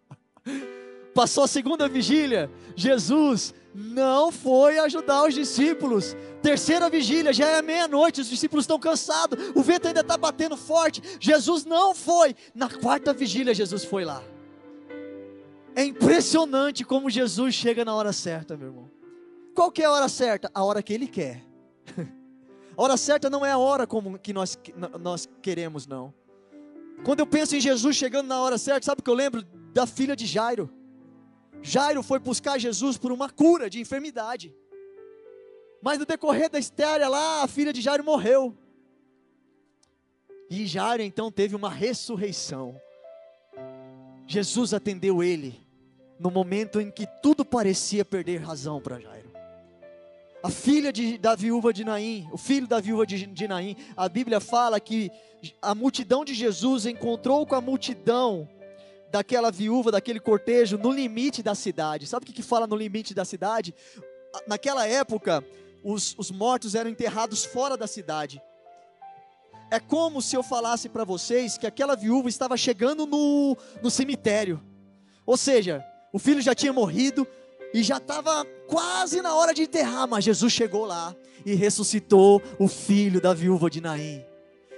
Passou 1.17 1.45
a 1.45 1.47
segunda 1.47 1.89
vigília, 1.89 2.47
Jesus 2.75 3.51
não 3.73 4.31
foi 4.31 4.77
ajudar 4.77 5.25
os 5.25 5.33
discípulos. 5.33 6.15
Terceira 6.43 6.91
vigília, 6.91 7.33
já 7.33 7.47
é 7.47 7.59
meia-noite, 7.59 8.21
os 8.21 8.29
discípulos 8.29 8.65
estão 8.65 8.77
cansados, 8.77 9.51
o 9.55 9.63
vento 9.63 9.87
ainda 9.87 10.01
está 10.01 10.15
batendo 10.15 10.55
forte. 10.55 11.01
Jesus 11.19 11.65
não 11.65 11.95
foi. 11.95 12.35
Na 12.53 12.69
quarta 12.69 13.15
vigília, 13.15 13.51
Jesus 13.55 13.83
foi 13.83 14.05
lá. 14.05 14.21
É 15.75 15.83
impressionante 15.83 16.85
como 16.85 17.09
Jesus 17.09 17.55
chega 17.55 17.83
na 17.83 17.95
hora 17.95 18.13
certa, 18.13 18.55
meu 18.55 18.67
irmão. 18.67 18.91
Qual 19.55 19.71
que 19.71 19.81
é 19.81 19.85
a 19.85 19.91
hora 19.91 20.07
certa? 20.07 20.51
A 20.53 20.63
hora 20.63 20.83
que 20.83 20.93
Ele 20.93 21.07
quer. 21.07 21.43
A 22.77 22.83
hora 22.83 22.95
certa 22.95 23.27
não 23.27 23.43
é 23.43 23.49
a 23.49 23.57
hora 23.57 23.87
como 23.87 24.19
que 24.19 24.31
nós, 24.31 24.55
nós 25.01 25.27
queremos, 25.41 25.87
não. 25.87 26.13
Quando 27.03 27.21
eu 27.21 27.25
penso 27.25 27.55
em 27.55 27.59
Jesus 27.59 27.95
chegando 27.95 28.27
na 28.27 28.39
hora 28.39 28.55
certa, 28.59 28.85
sabe 28.85 28.99
o 28.99 29.03
que 29.03 29.09
eu 29.09 29.15
lembro 29.15 29.43
da 29.73 29.87
filha 29.87 30.15
de 30.15 30.27
Jairo. 30.27 30.69
Jairo 31.61 32.01
foi 32.03 32.19
buscar 32.19 32.57
Jesus 32.57 32.97
por 32.97 33.11
uma 33.11 33.29
cura 33.29 33.69
de 33.69 33.79
enfermidade. 33.79 34.55
Mas 35.81 35.99
no 35.99 36.05
decorrer 36.05 36.49
da 36.49 36.59
história 36.59 37.07
lá, 37.07 37.43
a 37.43 37.47
filha 37.47 37.71
de 37.71 37.81
Jairo 37.81 38.03
morreu. 38.03 38.57
E 40.49 40.65
Jairo 40.65 41.03
então 41.03 41.31
teve 41.31 41.55
uma 41.55 41.69
ressurreição. 41.69 42.79
Jesus 44.25 44.73
atendeu 44.73 45.21
ele 45.21 45.59
no 46.19 46.31
momento 46.31 46.81
em 46.81 46.89
que 46.89 47.07
tudo 47.21 47.45
parecia 47.45 48.03
perder 48.03 48.41
razão 48.41 48.81
para 48.81 48.99
Jairo. 48.99 49.31
A 50.43 50.49
filha 50.49 50.93
de, 50.93 51.17
da 51.17 51.35
viúva 51.35 51.73
de 51.73 51.83
Naim, 51.83 52.27
o 52.31 52.37
filho 52.37 52.67
da 52.67 52.79
viúva 52.79 53.05
de, 53.05 53.25
de 53.25 53.47
Naim, 53.47 53.75
a 53.95 54.07
Bíblia 54.07 54.39
fala 54.39 54.79
que 54.79 55.11
a 55.61 55.75
multidão 55.75 56.23
de 56.23 56.33
Jesus 56.33 56.85
encontrou 56.85 57.45
com 57.45 57.55
a 57.55 57.61
multidão 57.61 58.47
daquela 59.11 59.51
viúva, 59.51 59.91
daquele 59.91 60.19
cortejo, 60.19 60.77
no 60.77 60.91
limite 60.91 61.41
da 61.41 61.55
cidade. 61.55 62.07
Sabe 62.07 62.23
o 62.23 62.27
que, 62.27 62.33
que 62.33 62.43
fala 62.43 62.67
no 62.67 62.75
limite 62.75 63.13
da 63.13 63.25
cidade? 63.25 63.73
Naquela 64.47 64.87
época, 64.87 65.43
os, 65.83 66.15
os 66.17 66.31
mortos 66.31 66.75
eram 66.75 66.89
enterrados 66.89 67.45
fora 67.45 67.77
da 67.77 67.87
cidade. 67.87 68.41
É 69.69 69.79
como 69.79 70.21
se 70.21 70.35
eu 70.35 70.43
falasse 70.43 70.87
para 70.87 71.03
vocês 71.03 71.57
que 71.57 71.67
aquela 71.67 71.95
viúva 71.95 72.29
estava 72.29 72.55
chegando 72.55 73.05
no, 73.05 73.57
no 73.81 73.91
cemitério. 73.91 74.61
Ou 75.25 75.35
seja, 75.35 75.85
o 76.13 76.19
filho 76.19 76.41
já 76.41 76.55
tinha 76.55 76.71
morrido 76.71 77.27
e 77.73 77.83
já 77.83 77.97
estava 77.97 78.45
quase 78.67 79.21
na 79.21 79.35
hora 79.35 79.53
de 79.53 79.63
enterrar, 79.63 80.07
mas 80.07 80.23
Jesus 80.23 80.53
chegou 80.53 80.85
lá 80.85 81.13
e 81.45 81.53
ressuscitou 81.53 82.41
o 82.57 82.67
filho 82.67 83.19
da 83.19 83.33
viúva 83.33 83.69
de 83.69 83.81
Naim. 83.81 84.23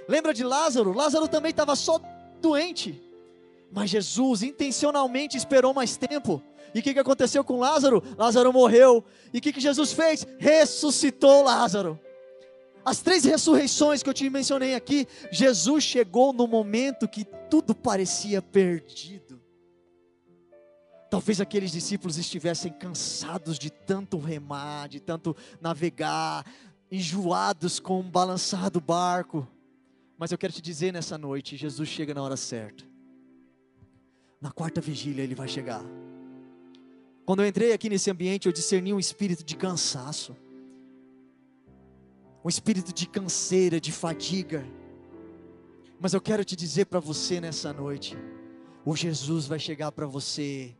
Lembra 0.08 0.34
de 0.34 0.42
Lázaro? 0.42 0.92
Lázaro 0.92 1.28
também 1.28 1.50
estava 1.50 1.76
só 1.76 2.00
doente. 2.40 3.00
Mas 3.70 3.90
Jesus 3.90 4.42
intencionalmente 4.42 5.36
esperou 5.36 5.72
mais 5.72 5.96
tempo. 5.96 6.42
E 6.74 6.80
o 6.80 6.82
que, 6.82 6.92
que 6.92 7.00
aconteceu 7.00 7.44
com 7.44 7.58
Lázaro? 7.58 8.02
Lázaro 8.16 8.52
morreu. 8.52 9.04
E 9.32 9.38
o 9.38 9.40
que, 9.40 9.52
que 9.52 9.60
Jesus 9.60 9.92
fez? 9.92 10.26
Ressuscitou 10.38 11.44
Lázaro. 11.44 11.98
As 12.84 13.00
três 13.00 13.24
ressurreições 13.24 14.02
que 14.02 14.08
eu 14.08 14.14
te 14.14 14.28
mencionei 14.30 14.74
aqui, 14.74 15.06
Jesus 15.30 15.84
chegou 15.84 16.32
no 16.32 16.46
momento 16.46 17.08
que 17.08 17.24
tudo 17.24 17.74
parecia 17.74 18.40
perdido. 18.40 19.40
Talvez 21.10 21.40
aqueles 21.40 21.72
discípulos 21.72 22.16
estivessem 22.16 22.72
cansados 22.72 23.58
de 23.58 23.68
tanto 23.68 24.16
remar, 24.18 24.88
de 24.88 25.00
tanto 25.00 25.36
navegar, 25.60 26.46
enjoados 26.90 27.78
com 27.78 28.00
o 28.00 28.02
balançar 28.04 28.70
do 28.70 28.80
barco. 28.80 29.46
Mas 30.16 30.30
eu 30.30 30.38
quero 30.38 30.52
te 30.52 30.62
dizer 30.62 30.92
nessa 30.92 31.18
noite: 31.18 31.56
Jesus 31.56 31.88
chega 31.88 32.14
na 32.14 32.22
hora 32.22 32.36
certa. 32.36 32.89
Na 34.40 34.50
quarta 34.50 34.80
vigília 34.80 35.22
ele 35.22 35.34
vai 35.34 35.46
chegar. 35.46 35.84
Quando 37.26 37.42
eu 37.42 37.46
entrei 37.46 37.72
aqui 37.72 37.90
nesse 37.90 38.10
ambiente, 38.10 38.46
eu 38.46 38.52
discerni 38.52 38.92
um 38.92 38.98
espírito 38.98 39.44
de 39.44 39.54
cansaço, 39.54 40.34
um 42.42 42.48
espírito 42.48 42.92
de 42.92 43.06
canseira, 43.06 43.78
de 43.78 43.92
fadiga. 43.92 44.64
Mas 46.00 46.14
eu 46.14 46.20
quero 46.20 46.42
te 46.44 46.56
dizer 46.56 46.86
para 46.86 46.98
você 46.98 47.40
nessa 47.40 47.72
noite: 47.72 48.16
o 48.84 48.96
Jesus 48.96 49.46
vai 49.46 49.58
chegar 49.58 49.92
para 49.92 50.06
você 50.06 50.74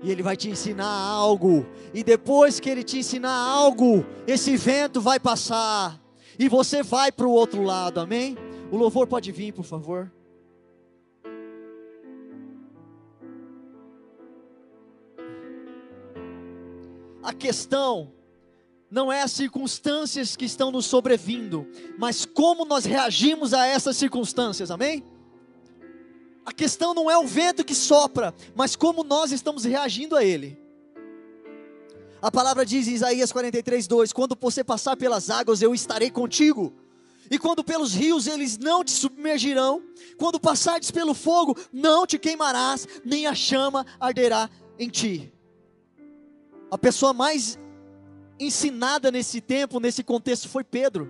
e 0.00 0.10
ele 0.10 0.22
vai 0.22 0.36
te 0.36 0.48
ensinar 0.48 0.86
algo, 0.86 1.66
e 1.94 2.02
depois 2.02 2.58
que 2.58 2.68
ele 2.68 2.82
te 2.82 2.98
ensinar 2.98 3.32
algo, 3.32 4.04
esse 4.26 4.56
vento 4.56 5.00
vai 5.00 5.20
passar, 5.20 6.00
e 6.38 6.48
você 6.48 6.82
vai 6.82 7.12
para 7.12 7.26
o 7.26 7.30
outro 7.30 7.62
lado, 7.62 8.00
amém? 8.00 8.36
O 8.70 8.76
louvor 8.76 9.06
pode 9.06 9.30
vir, 9.30 9.52
por 9.52 9.64
favor. 9.64 10.10
Questão 17.42 18.12
não 18.88 19.10
é 19.10 19.22
as 19.22 19.32
circunstâncias 19.32 20.36
que 20.36 20.44
estão 20.44 20.70
nos 20.70 20.86
sobrevindo, 20.86 21.66
mas 21.98 22.24
como 22.24 22.64
nós 22.64 22.84
reagimos 22.84 23.52
a 23.52 23.66
essas 23.66 23.96
circunstâncias, 23.96 24.70
amém? 24.70 25.02
A 26.46 26.52
questão 26.52 26.94
não 26.94 27.10
é 27.10 27.18
o 27.18 27.26
vento 27.26 27.64
que 27.64 27.74
sopra, 27.74 28.32
mas 28.54 28.76
como 28.76 29.02
nós 29.02 29.32
estamos 29.32 29.64
reagindo 29.64 30.14
a 30.14 30.22
ele. 30.22 30.56
A 32.20 32.30
palavra 32.30 32.64
diz 32.64 32.86
em 32.86 32.92
Isaías 32.92 33.32
43, 33.32 33.88
2: 33.88 34.12
Quando 34.12 34.38
você 34.40 34.62
passar 34.62 34.96
pelas 34.96 35.30
águas, 35.30 35.62
eu 35.62 35.74
estarei 35.74 36.10
contigo. 36.10 36.72
E 37.28 37.38
quando 37.38 37.64
pelos 37.64 37.92
rios 37.94 38.28
eles 38.28 38.56
não 38.58 38.84
te 38.84 38.92
submergirão, 38.92 39.82
quando 40.16 40.38
passares 40.38 40.92
pelo 40.92 41.14
fogo, 41.14 41.56
não 41.72 42.06
te 42.06 42.18
queimarás, 42.18 42.86
nem 43.04 43.26
a 43.26 43.34
chama 43.34 43.84
arderá 43.98 44.48
em 44.78 44.88
ti 44.88 45.32
a 46.72 46.78
pessoa 46.78 47.12
mais 47.12 47.58
ensinada 48.40 49.10
nesse 49.10 49.42
tempo, 49.42 49.78
nesse 49.78 50.02
contexto, 50.02 50.48
foi 50.48 50.64
Pedro. 50.64 51.06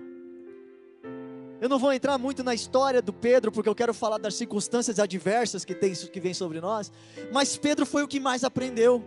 Eu 1.61 1.69
não 1.69 1.79
vou 1.79 1.93
entrar 1.93 2.17
muito 2.17 2.43
na 2.43 2.53
história 2.53 3.01
do 3.01 3.13
Pedro, 3.13 3.49
porque 3.49 3.69
eu 3.69 3.73
quero 3.73 3.93
falar 3.93 4.17
das 4.17 4.35
circunstâncias 4.35 4.99
adversas 4.99 5.63
que, 5.63 5.73
tem, 5.73 5.93
que 5.93 6.19
vem 6.19 6.33
sobre 6.33 6.59
nós, 6.59 6.91
mas 7.31 7.55
Pedro 7.55 7.85
foi 7.85 8.03
o 8.03 8.09
que 8.09 8.19
mais 8.19 8.43
aprendeu. 8.43 9.01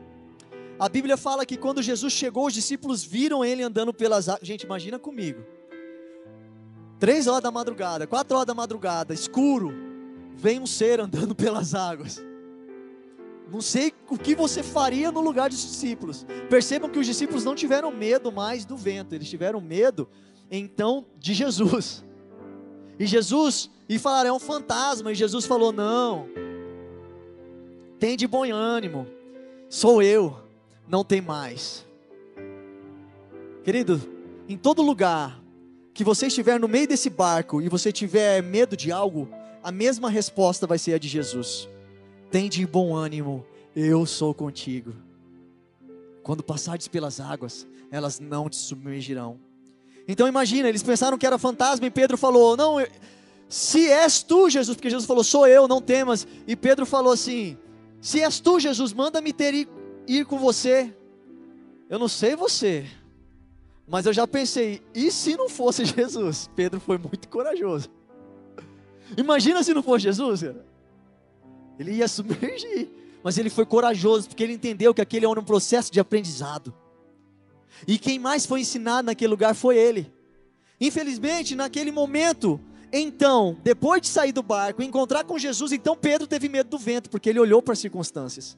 A 0.78 0.88
Bíblia 0.88 1.18
fala 1.18 1.44
que 1.44 1.58
quando 1.58 1.82
Jesus 1.82 2.14
chegou, 2.14 2.46
os 2.46 2.54
discípulos 2.54 3.04
viram 3.04 3.44
ele 3.44 3.62
andando 3.62 3.92
pelas 3.92 4.26
águas. 4.26 4.48
Gente, 4.48 4.62
imagina 4.62 4.98
comigo. 4.98 5.44
Três 6.98 7.26
horas 7.26 7.42
da 7.42 7.50
madrugada, 7.50 8.06
quatro 8.06 8.34
horas 8.34 8.46
da 8.46 8.54
madrugada, 8.54 9.12
escuro, 9.12 9.74
vem 10.34 10.58
um 10.58 10.66
ser 10.66 11.00
andando 11.00 11.34
pelas 11.36 11.74
águas. 11.74 12.18
Não 13.48 13.60
sei 13.60 13.92
o 14.08 14.18
que 14.18 14.34
você 14.34 14.62
faria 14.62 15.12
no 15.12 15.20
lugar 15.20 15.48
dos 15.48 15.60
discípulos. 15.60 16.26
Percebam 16.50 16.90
que 16.90 16.98
os 16.98 17.06
discípulos 17.06 17.44
não 17.44 17.54
tiveram 17.54 17.92
medo 17.92 18.32
mais 18.32 18.64
do 18.64 18.76
vento, 18.76 19.14
eles 19.14 19.28
tiveram 19.28 19.60
medo 19.60 20.08
então 20.50 21.06
de 21.16 21.32
Jesus. 21.32 22.04
E 22.98 23.06
Jesus, 23.06 23.70
e 23.88 23.98
falaram, 23.98 24.30
é 24.30 24.32
um 24.32 24.40
fantasma. 24.40 25.12
E 25.12 25.14
Jesus 25.14 25.46
falou: 25.46 25.70
Não, 25.70 26.28
tem 28.00 28.16
de 28.16 28.26
bom 28.26 28.44
ânimo, 28.44 29.06
sou 29.68 30.02
eu, 30.02 30.36
não 30.88 31.04
tem 31.04 31.20
mais. 31.20 31.86
Querido, 33.62 34.00
em 34.48 34.56
todo 34.56 34.82
lugar 34.82 35.40
que 35.94 36.04
você 36.04 36.26
estiver 36.26 36.58
no 36.58 36.68
meio 36.68 36.86
desse 36.86 37.08
barco 37.08 37.62
e 37.62 37.68
você 37.68 37.92
tiver 37.92 38.42
medo 38.42 38.76
de 38.76 38.92
algo, 38.92 39.28
a 39.62 39.70
mesma 39.72 40.10
resposta 40.10 40.66
vai 40.66 40.78
ser 40.78 40.94
a 40.94 40.98
de 40.98 41.08
Jesus 41.08 41.68
tem 42.30 42.48
de 42.48 42.66
bom 42.66 42.94
ânimo, 42.94 43.44
eu 43.74 44.06
sou 44.06 44.34
contigo. 44.34 44.92
Quando 46.22 46.42
passares 46.42 46.88
pelas 46.88 47.20
águas, 47.20 47.66
elas 47.90 48.18
não 48.18 48.48
te 48.48 48.56
submergirão. 48.56 49.38
Então 50.08 50.26
imagina, 50.26 50.68
eles 50.68 50.82
pensaram 50.82 51.18
que 51.18 51.26
era 51.26 51.38
fantasma 51.38 51.86
e 51.86 51.90
Pedro 51.90 52.16
falou: 52.16 52.56
Não, 52.56 52.76
se 53.48 53.88
és 53.88 54.22
tu, 54.22 54.50
Jesus, 54.50 54.76
porque 54.76 54.90
Jesus 54.90 55.06
falou: 55.06 55.22
Sou 55.22 55.46
eu, 55.46 55.68
não 55.68 55.80
temas. 55.80 56.26
E 56.46 56.56
Pedro 56.56 56.86
falou 56.86 57.12
assim: 57.12 57.56
Se 58.00 58.20
és 58.20 58.40
tu, 58.40 58.58
Jesus, 58.58 58.92
manda-me 58.92 59.32
ter 59.32 59.54
ir, 59.54 59.68
ir 60.06 60.24
com 60.24 60.38
você. 60.38 60.94
Eu 61.88 61.98
não 61.98 62.08
sei 62.08 62.34
você, 62.34 62.84
mas 63.86 64.06
eu 64.06 64.12
já 64.12 64.26
pensei: 64.26 64.82
e 64.94 65.10
se 65.10 65.36
não 65.36 65.48
fosse 65.48 65.84
Jesus? 65.86 66.50
Pedro 66.56 66.80
foi 66.80 66.98
muito 66.98 67.28
corajoso. 67.28 67.88
Imagina 69.16 69.62
se 69.62 69.72
não 69.72 69.82
fosse 69.82 70.04
Jesus, 70.04 70.42
cara. 70.42 70.75
Ele 71.78 71.92
ia 71.92 72.08
submergir. 72.08 72.88
Mas 73.22 73.38
ele 73.38 73.50
foi 73.50 73.66
corajoso, 73.66 74.28
porque 74.28 74.42
ele 74.42 74.52
entendeu 74.52 74.94
que 74.94 75.00
aquele 75.00 75.26
era 75.26 75.40
um 75.40 75.44
processo 75.44 75.92
de 75.92 75.98
aprendizado. 75.98 76.72
E 77.86 77.98
quem 77.98 78.18
mais 78.18 78.46
foi 78.46 78.60
ensinado 78.60 79.06
naquele 79.06 79.30
lugar 79.30 79.54
foi 79.54 79.76
ele. 79.76 80.12
Infelizmente, 80.80 81.56
naquele 81.56 81.90
momento, 81.90 82.60
então, 82.92 83.56
depois 83.64 84.00
de 84.00 84.08
sair 84.08 84.32
do 84.32 84.42
barco, 84.42 84.82
encontrar 84.82 85.24
com 85.24 85.38
Jesus, 85.38 85.72
então 85.72 85.96
Pedro 85.96 86.26
teve 86.26 86.48
medo 86.48 86.70
do 86.70 86.78
vento, 86.78 87.10
porque 87.10 87.28
ele 87.28 87.40
olhou 87.40 87.60
para 87.60 87.72
as 87.72 87.78
circunstâncias. 87.78 88.56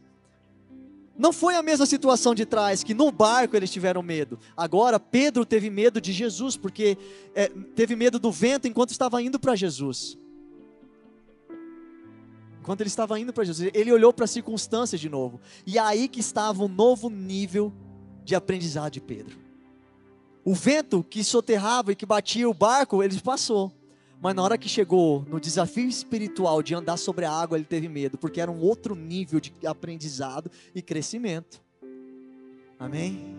Não 1.17 1.33
foi 1.33 1.57
a 1.57 1.63
mesma 1.63 1.87
situação 1.87 2.35
de 2.35 2.47
trás, 2.47 2.85
que 2.85 2.95
no 2.95 3.11
barco 3.11 3.57
eles 3.57 3.71
tiveram 3.71 4.03
medo. 4.03 4.39
Agora, 4.57 5.01
Pedro 5.01 5.45
teve 5.45 5.69
medo 5.69 6.01
de 6.01 6.13
Jesus, 6.13 6.57
porque 6.57 6.97
é, 7.35 7.49
teve 7.75 7.97
medo 7.97 8.19
do 8.21 8.31
vento 8.31 8.69
enquanto 8.69 8.91
estava 8.91 9.21
indo 9.21 9.41
para 9.41 9.57
Jesus. 9.57 10.17
Quando 12.69 12.83
ele 12.83 12.89
estava 12.89 13.19
indo 13.19 13.33
para 13.33 13.45
Jesus, 13.45 13.71
ele 13.73 13.91
olhou 13.91 14.13
para 14.13 14.27
as 14.27 14.31
circunstâncias 14.31 15.01
de 15.01 15.09
novo. 15.09 15.41
E 15.67 15.79
é 15.79 15.81
aí 15.81 16.07
que 16.07 16.21
estava 16.21 16.63
um 16.63 16.69
novo 16.69 17.09
nível 17.09 17.73
de 18.23 18.35
aprendizado 18.35 18.93
de 18.93 19.01
Pedro. 19.01 19.39
O 20.45 20.55
vento 20.55 21.03
que 21.03 21.25
soterrava 21.25 21.93
e 21.93 21.97
que 21.97 22.05
batia 22.05 22.47
o 22.47 22.53
barco, 22.53 23.03
ele 23.03 23.19
passou. 23.23 23.73
Mas 24.21 24.35
na 24.35 24.43
hora 24.43 24.59
que 24.59 24.69
chegou 24.69 25.25
no 25.31 25.41
desafio 25.41 25.89
espiritual 25.89 26.63
de 26.63 26.75
andar 26.75 26.99
sobre 26.99 27.25
a 27.25 27.33
água, 27.33 27.57
ele 27.57 27.65
teve 27.65 27.89
medo, 27.89 28.19
porque 28.19 28.39
era 28.39 28.51
um 28.51 28.61
outro 28.61 28.95
nível 28.95 29.41
de 29.41 29.51
aprendizado 29.65 30.51
e 30.75 30.83
crescimento. 30.83 31.63
Amém? 32.79 33.35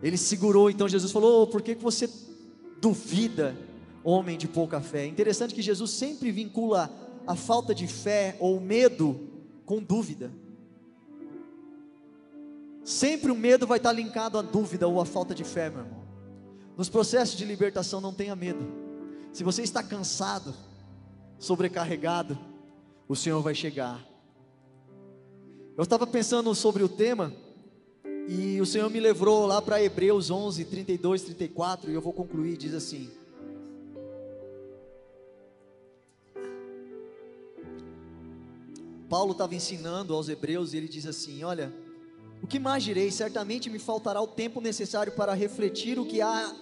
Ele 0.00 0.16
segurou, 0.16 0.70
então 0.70 0.88
Jesus 0.88 1.10
falou: 1.10 1.42
oh, 1.42 1.46
por 1.48 1.60
que, 1.60 1.74
que 1.74 1.82
você 1.82 2.08
duvida, 2.80 3.52
homem 4.04 4.38
de 4.38 4.46
pouca 4.46 4.80
fé? 4.80 5.02
É 5.02 5.06
interessante 5.08 5.56
que 5.56 5.60
Jesus 5.60 5.90
sempre 5.90 6.30
vincula 6.30 7.09
a 7.26 7.34
falta 7.36 7.74
de 7.74 7.86
fé 7.86 8.36
ou 8.40 8.56
o 8.56 8.60
medo 8.60 9.28
com 9.64 9.82
dúvida. 9.82 10.30
Sempre 12.84 13.30
o 13.30 13.36
medo 13.36 13.66
vai 13.66 13.78
estar 13.78 13.92
linkado 13.92 14.38
à 14.38 14.42
dúvida 14.42 14.88
ou 14.88 15.00
à 15.00 15.04
falta 15.04 15.34
de 15.34 15.44
fé, 15.44 15.70
meu 15.70 15.80
irmão. 15.80 16.00
Nos 16.76 16.88
processos 16.88 17.36
de 17.36 17.44
libertação, 17.44 18.00
não 18.00 18.12
tenha 18.12 18.34
medo. 18.34 18.66
Se 19.32 19.44
você 19.44 19.62
está 19.62 19.82
cansado, 19.82 20.54
sobrecarregado, 21.38 22.38
o 23.06 23.14
Senhor 23.14 23.40
vai 23.42 23.54
chegar. 23.54 24.04
Eu 25.76 25.84
estava 25.84 26.06
pensando 26.06 26.54
sobre 26.54 26.82
o 26.82 26.88
tema, 26.88 27.32
e 28.28 28.60
o 28.60 28.66
Senhor 28.66 28.90
me 28.90 29.00
levou 29.00 29.46
lá 29.46 29.62
para 29.62 29.82
Hebreus 29.82 30.30
11, 30.30 30.64
32, 30.64 31.22
34, 31.22 31.90
e 31.90 31.94
eu 31.94 32.00
vou 32.00 32.12
concluir, 32.12 32.56
diz 32.56 32.74
assim: 32.74 33.10
Paulo 39.10 39.32
estava 39.32 39.56
ensinando 39.56 40.14
aos 40.14 40.28
hebreus 40.28 40.72
e 40.72 40.76
ele 40.76 40.86
diz 40.86 41.04
assim: 41.04 41.42
Olha, 41.42 41.74
o 42.40 42.46
que 42.46 42.60
mais 42.60 42.84
direi? 42.84 43.10
Certamente 43.10 43.68
me 43.68 43.80
faltará 43.80 44.22
o 44.22 44.26
tempo 44.28 44.60
necessário 44.60 45.12
para 45.12 45.34
refletir 45.34 45.98
o 45.98 46.06
que 46.06 46.22
há, 46.22 46.54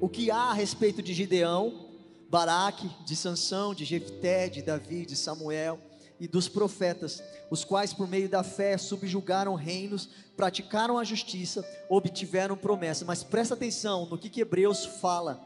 o 0.00 0.08
que 0.08 0.30
há 0.30 0.44
a 0.44 0.54
respeito 0.54 1.02
de 1.02 1.12
Gideão, 1.12 1.86
Baraque, 2.30 2.90
de 3.04 3.14
Sansão, 3.14 3.74
de 3.74 3.84
Jefté, 3.84 4.48
de 4.48 4.62
Davi, 4.62 5.04
de 5.04 5.14
Samuel 5.14 5.78
e 6.18 6.26
dos 6.26 6.48
profetas, 6.48 7.22
os 7.50 7.62
quais 7.62 7.92
por 7.92 8.08
meio 8.08 8.26
da 8.26 8.42
fé 8.42 8.78
subjugaram 8.78 9.54
reinos, 9.54 10.08
praticaram 10.34 10.96
a 10.96 11.04
justiça, 11.04 11.62
obtiveram 11.90 12.56
promessa. 12.56 13.04
Mas 13.04 13.22
presta 13.22 13.52
atenção 13.52 14.06
no 14.06 14.16
que, 14.16 14.30
que 14.30 14.40
Hebreus 14.40 14.86
fala: 14.86 15.44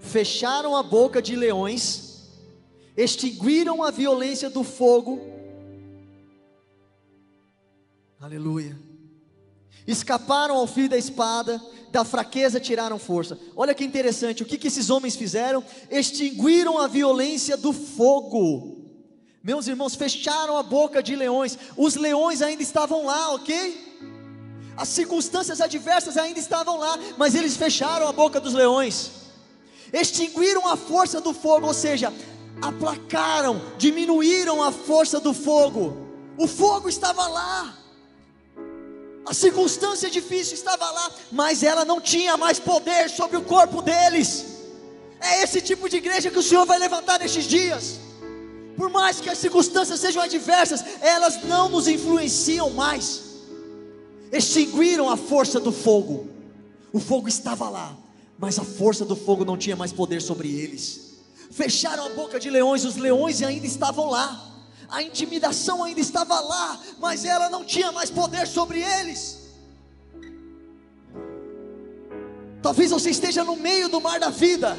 fecharam 0.00 0.74
a 0.74 0.82
boca 0.82 1.22
de 1.22 1.36
leões, 1.36 2.32
extinguiram 2.96 3.80
a 3.84 3.92
violência 3.92 4.50
do 4.50 4.64
fogo 4.64 5.30
Aleluia. 8.22 8.78
Escaparam 9.84 10.54
ao 10.54 10.64
fio 10.68 10.88
da 10.88 10.96
espada, 10.96 11.60
da 11.90 12.04
fraqueza 12.04 12.60
tiraram 12.60 12.96
força. 12.96 13.36
Olha 13.56 13.74
que 13.74 13.84
interessante, 13.84 14.44
o 14.44 14.46
que, 14.46 14.56
que 14.56 14.68
esses 14.68 14.90
homens 14.90 15.16
fizeram? 15.16 15.64
Extinguiram 15.90 16.78
a 16.78 16.86
violência 16.86 17.56
do 17.56 17.72
fogo. 17.72 18.80
Meus 19.42 19.66
irmãos, 19.66 19.96
fecharam 19.96 20.56
a 20.56 20.62
boca 20.62 21.02
de 21.02 21.16
leões. 21.16 21.58
Os 21.76 21.96
leões 21.96 22.42
ainda 22.42 22.62
estavam 22.62 23.04
lá, 23.06 23.34
ok? 23.34 23.98
As 24.76 24.86
circunstâncias 24.86 25.60
adversas 25.60 26.16
ainda 26.16 26.38
estavam 26.38 26.78
lá, 26.78 26.96
mas 27.18 27.34
eles 27.34 27.56
fecharam 27.56 28.06
a 28.06 28.12
boca 28.12 28.38
dos 28.38 28.54
leões. 28.54 29.10
Extinguiram 29.92 30.68
a 30.68 30.76
força 30.76 31.20
do 31.20 31.34
fogo, 31.34 31.66
ou 31.66 31.74
seja, 31.74 32.12
aplacaram, 32.62 33.60
diminuíram 33.76 34.62
a 34.62 34.70
força 34.70 35.18
do 35.18 35.34
fogo. 35.34 35.96
O 36.38 36.46
fogo 36.46 36.88
estava 36.88 37.26
lá. 37.26 37.81
A 39.24 39.32
circunstância 39.32 40.10
difícil 40.10 40.54
estava 40.54 40.90
lá, 40.90 41.10
mas 41.30 41.62
ela 41.62 41.84
não 41.84 42.00
tinha 42.00 42.36
mais 42.36 42.58
poder 42.58 43.08
sobre 43.08 43.36
o 43.36 43.42
corpo 43.42 43.80
deles. 43.80 44.46
É 45.20 45.44
esse 45.44 45.60
tipo 45.60 45.88
de 45.88 45.96
igreja 45.96 46.30
que 46.30 46.38
o 46.38 46.42
Senhor 46.42 46.66
vai 46.66 46.78
levantar 46.78 47.20
nestes 47.20 47.44
dias. 47.44 48.00
Por 48.76 48.90
mais 48.90 49.20
que 49.20 49.30
as 49.30 49.38
circunstâncias 49.38 50.00
sejam 50.00 50.20
adversas, 50.22 50.84
elas 51.00 51.44
não 51.44 51.68
nos 51.68 51.86
influenciam 51.86 52.70
mais. 52.70 53.22
Extinguiram 54.32 55.08
a 55.08 55.16
força 55.16 55.60
do 55.60 55.70
fogo. 55.70 56.28
O 56.92 56.98
fogo 56.98 57.28
estava 57.28 57.68
lá, 57.70 57.96
mas 58.36 58.58
a 58.58 58.64
força 58.64 59.04
do 59.04 59.14
fogo 59.14 59.44
não 59.44 59.56
tinha 59.56 59.76
mais 59.76 59.92
poder 59.92 60.20
sobre 60.20 60.48
eles. 60.48 61.12
Fecharam 61.52 62.06
a 62.06 62.08
boca 62.10 62.40
de 62.40 62.50
leões, 62.50 62.84
os 62.84 62.96
leões 62.96 63.40
ainda 63.40 63.66
estavam 63.66 64.10
lá 64.10 64.51
a 64.92 65.02
intimidação 65.02 65.82
ainda 65.82 66.00
estava 66.00 66.38
lá, 66.38 66.78
mas 67.00 67.24
ela 67.24 67.48
não 67.48 67.64
tinha 67.64 67.90
mais 67.90 68.10
poder 68.10 68.46
sobre 68.46 68.82
eles. 68.82 69.40
Talvez 72.60 72.90
você 72.90 73.08
esteja 73.08 73.42
no 73.42 73.56
meio 73.56 73.88
do 73.88 74.00
mar 74.02 74.20
da 74.20 74.28
vida, 74.28 74.76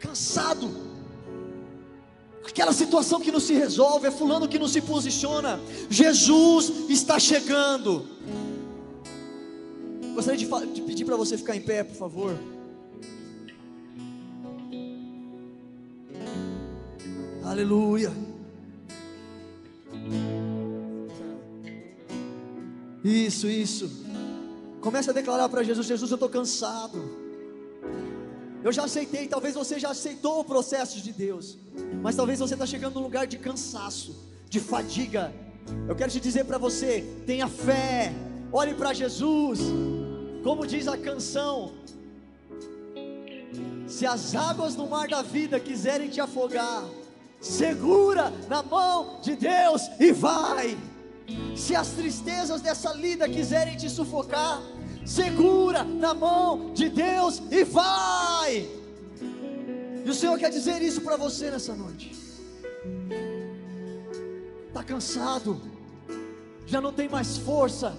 cansado. 0.00 0.74
Aquela 2.48 2.72
situação 2.72 3.20
que 3.20 3.30
não 3.30 3.40
se 3.40 3.52
resolve, 3.52 4.08
é 4.08 4.10
fulano 4.10 4.48
que 4.48 4.58
não 4.58 4.66
se 4.66 4.80
posiciona. 4.80 5.60
Jesus 5.90 6.72
está 6.88 7.18
chegando. 7.18 8.08
Gostaria 10.14 10.38
de, 10.38 10.72
de 10.72 10.80
pedir 10.80 11.04
para 11.04 11.16
você 11.16 11.36
ficar 11.36 11.54
em 11.54 11.60
pé, 11.60 11.84
por 11.84 11.96
favor. 11.96 12.38
Aleluia. 17.44 18.33
Isso, 23.04 23.48
isso. 23.48 23.90
Comece 24.80 25.10
a 25.10 25.12
declarar 25.12 25.48
para 25.48 25.62
Jesus: 25.62 25.86
Jesus, 25.86 26.10
eu 26.10 26.16
estou 26.16 26.28
cansado. 26.28 27.24
Eu 28.62 28.72
já 28.72 28.84
aceitei, 28.84 29.28
talvez 29.28 29.54
você 29.54 29.78
já 29.78 29.90
aceitou 29.90 30.40
o 30.40 30.44
processo 30.44 30.98
de 31.00 31.12
Deus, 31.12 31.58
mas 32.02 32.16
talvez 32.16 32.38
você 32.38 32.54
está 32.54 32.64
chegando 32.64 32.94
num 32.94 33.02
lugar 33.02 33.26
de 33.26 33.36
cansaço, 33.36 34.16
de 34.48 34.58
fadiga. 34.58 35.34
Eu 35.86 35.94
quero 35.94 36.10
te 36.10 36.18
dizer 36.18 36.44
para 36.44 36.56
você: 36.56 37.04
tenha 37.26 37.46
fé, 37.46 38.14
olhe 38.50 38.72
para 38.74 38.94
Jesus, 38.94 39.60
como 40.42 40.66
diz 40.66 40.88
a 40.88 40.96
canção. 40.96 41.72
Se 43.86 44.06
as 44.06 44.34
águas 44.34 44.74
do 44.74 44.86
mar 44.86 45.08
da 45.08 45.20
vida 45.20 45.60
quiserem 45.60 46.08
te 46.08 46.20
afogar, 46.20 46.84
segura 47.44 48.32
na 48.48 48.62
mão 48.62 49.20
de 49.20 49.36
Deus 49.36 49.82
e 50.00 50.12
vai. 50.12 50.76
Se 51.54 51.76
as 51.76 51.90
tristezas 51.90 52.62
dessa 52.62 52.92
lida 52.94 53.28
quiserem 53.28 53.76
te 53.76 53.88
sufocar, 53.88 54.62
segura 55.04 55.84
na 55.84 56.14
mão 56.14 56.72
de 56.72 56.88
Deus 56.88 57.42
e 57.50 57.62
vai. 57.62 58.66
E 60.04 60.08
o 60.08 60.14
Senhor 60.14 60.38
quer 60.38 60.50
dizer 60.50 60.80
isso 60.80 61.02
para 61.02 61.16
você 61.16 61.50
nessa 61.50 61.74
noite. 61.74 62.12
Está 64.68 64.82
cansado, 64.82 65.60
já 66.66 66.80
não 66.80 66.92
tem 66.92 67.08
mais 67.08 67.36
força, 67.36 67.96